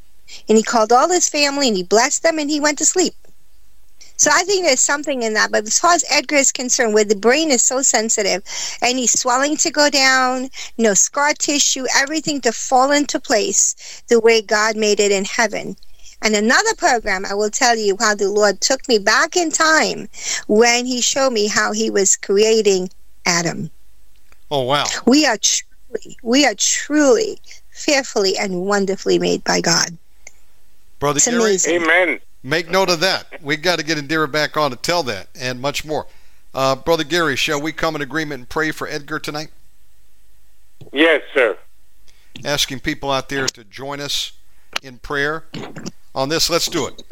And 0.49 0.57
he 0.57 0.63
called 0.63 0.93
all 0.93 1.09
his 1.09 1.29
family 1.29 1.69
and 1.69 1.77
he 1.77 1.83
blessed 1.83 2.23
them 2.23 2.39
and 2.39 2.49
he 2.49 2.61
went 2.61 2.79
to 2.79 2.85
sleep. 2.87 3.15
So 4.17 4.31
I 4.33 4.45
think 4.45 4.65
there's 4.65 4.81
something 4.81 5.23
in 5.23 5.35
that. 5.35 5.51
But 5.51 5.67
as 5.67 5.79
far 5.79 5.95
as 5.95 6.05
Edgar 6.11 6.37
is 6.37 6.53
concerned, 6.53 6.93
where 6.95 7.05
the 7.05 7.17
brain 7.17 7.51
is 7.51 7.65
so 7.65 7.81
sensitive, 7.83 8.43
any 8.83 9.07
swelling 9.07 9.57
to 9.57 9.71
go 9.71 9.89
down, 9.89 10.51
no 10.77 10.95
scar 10.95 11.33
tissue, 11.33 11.87
everything 11.97 12.41
to 12.43 12.53
fall 12.53 12.93
into 12.93 13.19
place 13.19 14.03
the 14.09 14.21
way 14.21 14.43
God 14.43 14.77
made 14.77 15.01
it 15.01 15.11
in 15.11 15.25
heaven. 15.25 15.77
And 16.23 16.35
another 16.35 16.75
program, 16.77 17.25
I 17.25 17.35
will 17.35 17.51
tell 17.51 17.77
you 17.77 17.97
how 17.99 18.15
the 18.15 18.29
Lord 18.29 18.61
took 18.61 18.87
me 18.89 18.99
back 18.99 19.37
in 19.37 19.51
time 19.51 20.09
when 20.49 20.85
He 20.87 21.01
showed 21.01 21.31
me 21.31 21.47
how 21.47 21.73
He 21.73 21.91
was 21.91 22.17
creating 22.17 22.91
Adam. 23.27 23.71
Oh, 24.51 24.63
wow. 24.63 24.85
We 25.07 25.27
are 25.27 25.39
truly, 25.39 26.19
we 26.23 26.47
are 26.47 26.55
truly 26.55 27.39
fearfully 27.71 28.37
and 28.37 28.63
wonderfully 28.67 29.19
made 29.19 29.43
by 29.45 29.61
God. 29.61 29.97
Brother 30.99 31.19
It's 31.19 31.27
Gary, 31.27 31.39
amazing. 31.39 31.83
Amen. 31.83 32.21
make 32.43 32.69
note 32.71 32.91
of 32.91 33.01
that. 33.01 33.27
we 33.43 33.57
got 33.57 33.79
to 33.79 33.85
get 33.85 33.97
Indira 33.97 34.31
back 34.31 34.57
on 34.57 34.71
to 34.71 34.77
tell 34.77 35.03
that 35.05 35.29
and 35.39 35.61
much 35.61 35.85
more. 35.85 36.07
Uh, 36.53 36.77
Brother 36.77 37.05
Gary, 37.05 37.37
shall 37.37 37.61
we 37.63 37.73
come 37.73 37.95
in 37.97 38.03
agreement 38.03 38.41
and 38.41 38.49
pray 38.49 38.73
for 38.73 38.87
Edgar 38.89 39.19
tonight? 39.19 39.49
Yes, 40.93 41.23
sir. 41.33 41.57
Asking 42.45 42.81
people 42.81 43.11
out 43.11 43.29
there 43.29 43.47
to 43.47 43.65
join 43.65 44.01
us 44.01 44.33
in 44.83 44.99
prayer 44.99 45.45
on 46.15 46.29
this. 46.29 46.51
Let's 46.51 46.67
do 46.69 46.87
it. 46.87 47.03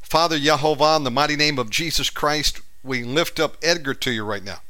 Father 0.00 0.38
Yehovah, 0.38 0.96
in 0.98 1.04
the 1.04 1.10
mighty 1.10 1.36
name 1.36 1.58
of 1.58 1.70
Jesus 1.70 2.10
Christ, 2.10 2.60
we 2.82 3.02
lift 3.02 3.40
up 3.40 3.56
Edgar 3.62 3.94
to 3.94 4.10
you 4.10 4.24
right 4.24 4.44
now. 4.44 4.60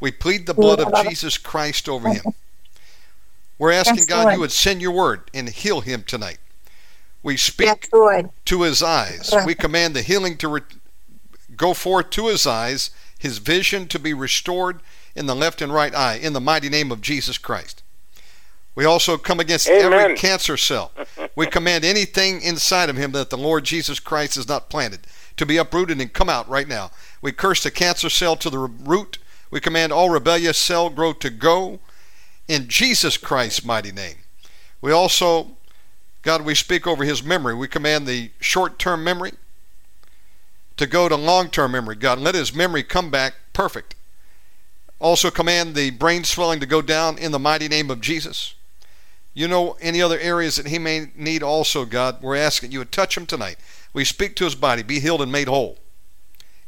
We 0.00 0.10
plead 0.10 0.46
the 0.46 0.54
blood 0.54 0.80
of 0.80 0.92
Jesus 1.04 1.38
Christ 1.38 1.88
over 1.88 2.08
him. 2.08 2.24
We're 3.58 3.70
asking 3.72 3.98
Yes, 3.98 4.06
God 4.06 4.22
Lord. 4.22 4.34
you 4.34 4.40
would 4.40 4.52
send 4.52 4.82
your 4.82 4.90
word 4.90 5.30
and 5.32 5.48
heal 5.48 5.82
him 5.82 6.02
tonight. 6.02 6.38
We 7.22 7.36
speak 7.36 7.88
Yes, 7.92 8.24
to 8.46 8.62
his 8.62 8.82
eyes. 8.82 9.32
We 9.46 9.54
command 9.54 9.94
the 9.94 10.02
healing 10.02 10.36
to 10.38 10.48
re- 10.48 10.60
go 11.56 11.72
forth 11.72 12.10
to 12.10 12.26
his 12.26 12.46
eyes, 12.46 12.90
his 13.16 13.38
vision 13.38 13.86
to 13.88 14.00
be 14.00 14.12
restored 14.12 14.80
in 15.14 15.26
the 15.26 15.36
left 15.36 15.62
and 15.62 15.72
right 15.72 15.94
eye, 15.94 16.14
in 16.16 16.32
the 16.32 16.40
mighty 16.40 16.68
name 16.68 16.90
of 16.90 17.00
Jesus 17.00 17.38
Christ. 17.38 17.81
We 18.74 18.84
also 18.84 19.18
come 19.18 19.38
against 19.40 19.68
every 19.68 20.16
cancer 20.16 20.56
cell. 20.56 20.92
We 21.36 21.46
command 21.46 21.84
anything 21.84 22.40
inside 22.40 22.88
of 22.88 22.96
him 22.96 23.12
that 23.12 23.30
the 23.30 23.36
Lord 23.36 23.64
Jesus 23.64 24.00
Christ 24.00 24.36
has 24.36 24.48
not 24.48 24.70
planted 24.70 25.00
to 25.36 25.46
be 25.46 25.56
uprooted 25.58 26.00
and 26.00 26.12
come 26.12 26.28
out 26.28 26.48
right 26.48 26.68
now. 26.68 26.90
We 27.20 27.32
curse 27.32 27.62
the 27.62 27.70
cancer 27.70 28.08
cell 28.08 28.36
to 28.36 28.50
the 28.50 28.58
root. 28.58 29.18
We 29.50 29.60
command 29.60 29.92
all 29.92 30.10
rebellious 30.10 30.58
cell 30.58 30.88
growth 30.88 31.18
to 31.20 31.30
go 31.30 31.80
in 32.48 32.68
Jesus 32.68 33.16
Christ's 33.16 33.64
mighty 33.64 33.92
name. 33.92 34.16
We 34.80 34.90
also 34.90 35.56
God, 36.22 36.42
we 36.42 36.54
speak 36.54 36.86
over 36.86 37.04
his 37.04 37.22
memory. 37.22 37.54
We 37.54 37.66
command 37.66 38.06
the 38.06 38.30
short 38.40 38.78
term 38.78 39.02
memory 39.02 39.32
to 40.76 40.86
go 40.86 41.08
to 41.08 41.16
long 41.16 41.50
term 41.50 41.72
memory. 41.72 41.96
God, 41.96 42.18
let 42.18 42.34
his 42.34 42.54
memory 42.54 42.84
come 42.84 43.10
back 43.10 43.34
perfect. 43.52 43.96
Also, 45.00 45.30
command 45.32 45.74
the 45.74 45.90
brain 45.90 46.22
swelling 46.22 46.60
to 46.60 46.66
go 46.66 46.80
down 46.80 47.18
in 47.18 47.32
the 47.32 47.38
mighty 47.38 47.66
name 47.66 47.90
of 47.90 48.00
Jesus. 48.00 48.54
You 49.34 49.48
know 49.48 49.76
any 49.80 50.02
other 50.02 50.18
areas 50.18 50.56
that 50.56 50.66
he 50.66 50.78
may 50.78 51.10
need 51.16 51.42
also, 51.42 51.84
God. 51.84 52.22
We're 52.22 52.36
asking 52.36 52.72
you 52.72 52.80
to 52.80 52.90
touch 52.90 53.16
him 53.16 53.26
tonight. 53.26 53.56
We 53.94 54.04
speak 54.04 54.36
to 54.36 54.44
his 54.44 54.54
body, 54.54 54.82
be 54.82 55.00
healed 55.00 55.22
and 55.22 55.32
made 55.32 55.48
whole. 55.48 55.78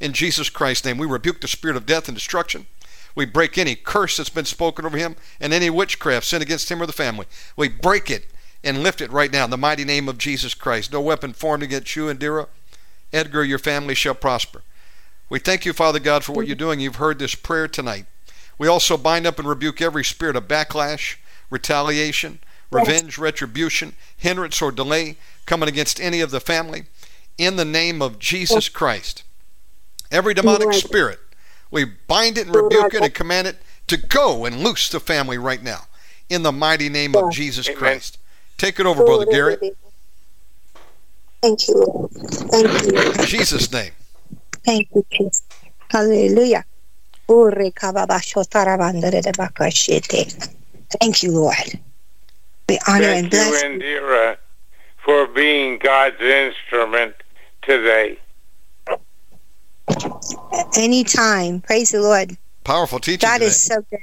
In 0.01 0.13
Jesus 0.13 0.51
Christ's 0.51 0.85
name, 0.85 0.99
we 0.99 1.07
rebuke 1.07 1.41
the 1.41 1.49
spirit 1.49 1.77
of 1.77 1.87
death 1.87 2.09
and 2.09 2.17
destruction. 2.17 2.67
We 3.15 3.27
break 3.27 3.57
any 3.57 3.77
curse 3.77 4.17
that's 4.17 4.31
been 4.31 4.45
spoken 4.45 4.85
over 4.85 4.97
him 4.97 5.17
and 5.41 5.53
any 5.53 5.71
witchcraft 5.71 6.27
sent 6.27 6.43
against 6.43 6.71
him 6.71 6.83
or 6.83 6.87
the 6.87 6.93
family. 6.93 7.27
We 7.57 7.69
break 7.69 8.11
it 8.11 8.27
and 8.65 8.83
lift 8.83 9.01
it 9.01 9.13
right 9.13 9.33
now 9.33 9.45
in 9.45 9.51
the 9.51 9.57
mighty 9.57 9.85
name 9.85 10.09
of 10.09 10.19
Jesus 10.19 10.55
Christ. 10.55 10.93
No 10.93 11.01
weapon 11.01 11.33
formed 11.33 11.63
against 11.63 11.95
you, 11.95 12.07
Indira. 12.07 12.49
Edgar, 13.13 13.45
your 13.45 13.59
family 13.59 13.95
shall 13.95 14.15
prosper. 14.15 14.63
We 15.29 15.39
thank 15.39 15.65
you, 15.65 15.73
Father 15.73 16.01
God, 16.01 16.25
for 16.25 16.33
what 16.33 16.47
you're 16.47 16.57
doing. 16.57 16.81
You've 16.81 16.97
heard 16.97 17.19
this 17.19 17.35
prayer 17.35 17.69
tonight. 17.69 18.07
We 18.59 18.69
also 18.69 18.97
bind 18.97 19.27
up 19.27 19.39
and 19.39 19.49
rebuke 19.49 19.81
every 19.81 20.05
spirit 20.05 20.37
of 20.37 20.49
backlash, 20.49 21.17
retaliation, 21.51 22.41
revenge, 22.75 23.19
retribution, 23.19 23.95
hindrance, 24.17 24.61
or 24.61 24.73
delay 24.73 25.17
coming 25.47 25.69
against 25.69 26.01
any 26.01 26.21
of 26.21 26.31
the 26.31 26.41
family 26.41 26.85
in 27.39 27.57
the 27.57 27.65
name 27.65 28.03
of 28.03 28.19
Jesus 28.19 28.69
Christ. 28.69 29.23
Every 30.11 30.35
demonic 30.35 30.73
spirit, 30.73 31.19
we 31.71 31.85
bind 31.85 32.39
it 32.39 32.47
and 32.47 32.55
rebuke 32.55 32.95
it 32.95 33.03
and 33.03 33.15
command 33.15 33.47
it 33.47 33.57
to 33.89 33.97
go 33.97 34.45
and 34.45 34.61
loose 34.61 34.89
the 34.89 35.01
family 35.01 35.39
right 35.39 35.63
now 35.63 35.83
in 36.29 36.43
the 36.43 36.53
mighty 36.53 36.89
name 36.89 37.15
of 37.17 37.31
Jesus 37.31 37.69
Christ. 37.69 38.19
Take 38.57 38.79
it 38.81 38.87
over, 38.87 39.03
Brother 39.03 39.27
Gary. 39.27 39.57
Thank 41.43 41.69
you, 41.69 42.09
Thank 42.51 42.83
you. 42.87 42.99
In 43.13 43.27
Jesus' 43.27 43.71
name. 43.73 43.93
Thank 44.65 44.89
you, 44.95 45.05
Jesus. 45.13 45.43
Hallelujah. 45.91 46.65
Ure 47.29 47.71
kababasho 47.71 48.45
tarabandere 48.49 49.23
de 49.23 49.33
bakashete. 49.33 50.49
Thank 51.01 51.23
you, 51.23 51.33
Lord. 51.33 51.79
We 52.69 52.79
honor 52.89 53.05
and 53.07 53.31
Thank 53.31 53.45
you, 53.45 53.51
bless 53.51 53.63
you. 53.63 53.69
Indira, 53.69 54.37
for 55.05 55.27
being 55.27 55.79
God's 55.79 56.21
instrument 56.21 57.15
today. 57.63 58.19
Anytime. 60.77 61.61
Praise 61.61 61.91
the 61.91 62.01
Lord. 62.01 62.37
Powerful 62.65 62.99
teaching 63.01 63.29
God 63.29 63.35
today. 63.39 63.47
is 63.47 63.61
so 63.63 63.83
good. 63.91 63.99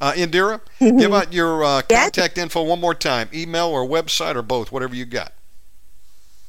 Uh, 0.00 0.12
Indira, 0.12 0.60
give 0.80 1.12
out 1.14 1.32
your 1.32 1.62
uh, 1.64 1.82
Yeah. 1.88 2.02
contact 2.04 2.38
info 2.38 2.62
one 2.64 2.80
more 2.80 2.94
time 2.94 3.28
email 3.32 3.68
or 3.68 3.86
website 3.86 4.34
or 4.34 4.42
both, 4.42 4.72
whatever 4.72 4.94
you 4.96 5.04
got. 5.04 5.32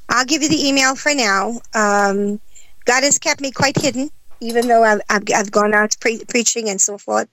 I'll 0.10 0.26
give 0.26 0.42
you 0.42 0.50
the 0.50 0.68
email 0.68 0.96
for 0.96 1.14
now. 1.14 1.62
Um, 1.76 2.40
God 2.86 3.04
has 3.04 3.20
kept 3.20 3.42
me 3.42 3.52
quite 3.52 3.80
hidden, 3.80 4.10
even 4.44 4.68
though 4.68 4.84
I've, 4.84 5.02
I've, 5.10 5.24
I've 5.36 5.52
gone 5.52 5.74
out 5.74 5.96
pre- 6.00 6.24
preaching 6.26 6.70
and 6.70 6.80
so 6.80 6.98
forth. 6.98 7.28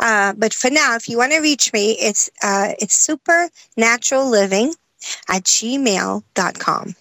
Uh, 0.00 0.32
but 0.36 0.52
for 0.52 0.70
now, 0.70 0.96
if 0.96 1.08
you 1.08 1.16
want 1.18 1.32
to 1.32 1.40
reach 1.40 1.72
me, 1.72 1.92
it's 1.92 2.30
uh, 2.42 2.72
it's 2.78 2.94
supernatural 2.94 4.28
living 4.28 4.74
at 5.28 5.44
gmail.com. 5.44 6.94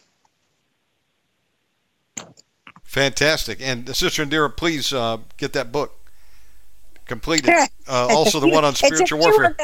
Fantastic. 2.83 3.59
And 3.61 3.89
uh, 3.89 3.93
Sister 3.93 4.25
Indira, 4.25 4.55
please 4.55 4.93
uh, 4.93 5.17
get 5.37 5.53
that 5.53 5.71
book 5.71 5.93
completed. 7.05 7.53
Uh, 7.87 8.07
also, 8.09 8.39
the 8.39 8.47
one 8.47 8.65
on 8.65 8.75
spiritual 8.75 9.19
warfare. 9.19 9.55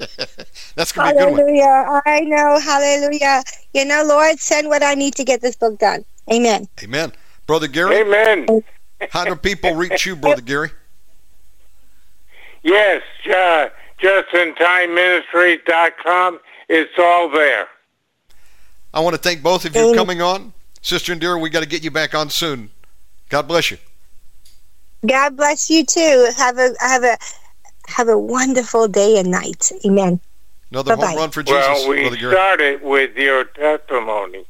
That's 0.74 0.92
going 0.92 1.08
to 1.08 1.14
be 1.14 1.22
a 1.22 1.26
good 1.26 1.32
one. 1.32 1.40
Hallelujah. 1.40 2.02
I 2.06 2.20
know. 2.20 2.58
Hallelujah. 2.58 3.42
You 3.74 3.84
know, 3.84 4.02
Lord, 4.04 4.38
send 4.38 4.68
what 4.68 4.82
I 4.82 4.94
need 4.94 5.14
to 5.16 5.24
get 5.24 5.42
this 5.42 5.56
book 5.56 5.78
done. 5.78 6.04
Amen. 6.32 6.68
Amen. 6.82 7.12
Brother 7.50 7.66
Gary, 7.66 7.96
Amen. 7.96 8.46
how 9.10 9.24
do 9.24 9.34
people 9.34 9.74
reach 9.74 10.06
you, 10.06 10.14
Brother 10.14 10.40
Gary? 10.40 10.70
Yes, 12.62 13.02
uh, 13.26 13.70
justintimeministries.com. 14.00 16.38
It's 16.68 16.92
all 16.96 17.28
there. 17.28 17.66
I 18.94 19.00
want 19.00 19.16
to 19.16 19.20
thank 19.20 19.42
both 19.42 19.64
of 19.64 19.74
you 19.74 19.90
for 19.90 19.96
coming 19.96 20.22
on. 20.22 20.52
Sister 20.80 21.12
Indira, 21.12 21.40
we 21.40 21.50
got 21.50 21.64
to 21.64 21.68
get 21.68 21.82
you 21.82 21.90
back 21.90 22.14
on 22.14 22.30
soon. 22.30 22.70
God 23.30 23.48
bless 23.48 23.72
you. 23.72 23.78
God 25.04 25.36
bless 25.36 25.68
you 25.68 25.84
too. 25.84 26.30
Have 26.36 26.56
a 26.56 26.72
have 26.78 27.02
a 27.02 27.18
have 27.88 28.06
a 28.06 28.16
wonderful 28.16 28.86
day 28.86 29.18
and 29.18 29.28
night. 29.28 29.72
Amen. 29.84 30.20
Another 30.70 30.94
Bye-bye. 30.94 31.08
home 31.08 31.18
run 31.18 31.30
for 31.32 31.42
Jesus, 31.42 31.58
well, 31.58 31.88
we 31.88 32.16
started 32.16 32.80
with 32.84 33.16
your 33.16 33.42
testimony. 33.42 34.44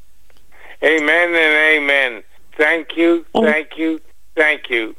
Amen 0.82 1.34
and 1.34 1.82
amen. 1.82 2.22
Thank 2.56 2.96
you, 2.96 3.24
thank 3.32 3.78
you, 3.78 4.00
thank 4.34 4.70
you. 4.70 4.96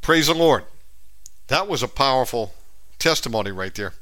Praise 0.00 0.26
the 0.26 0.34
Lord. 0.34 0.64
That 1.48 1.68
was 1.68 1.82
a 1.82 1.88
powerful 1.88 2.54
testimony 2.98 3.50
right 3.50 3.74
there. 3.74 3.94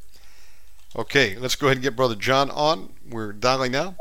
Okay, 0.97 1.37
let's 1.37 1.55
go 1.55 1.67
ahead 1.67 1.77
and 1.77 1.83
get 1.83 1.97
Brother 1.97 2.15
John 2.15 2.51
on. 2.51 2.93
We're 3.09 3.33
dialing 3.33 3.73
now. 3.73 3.95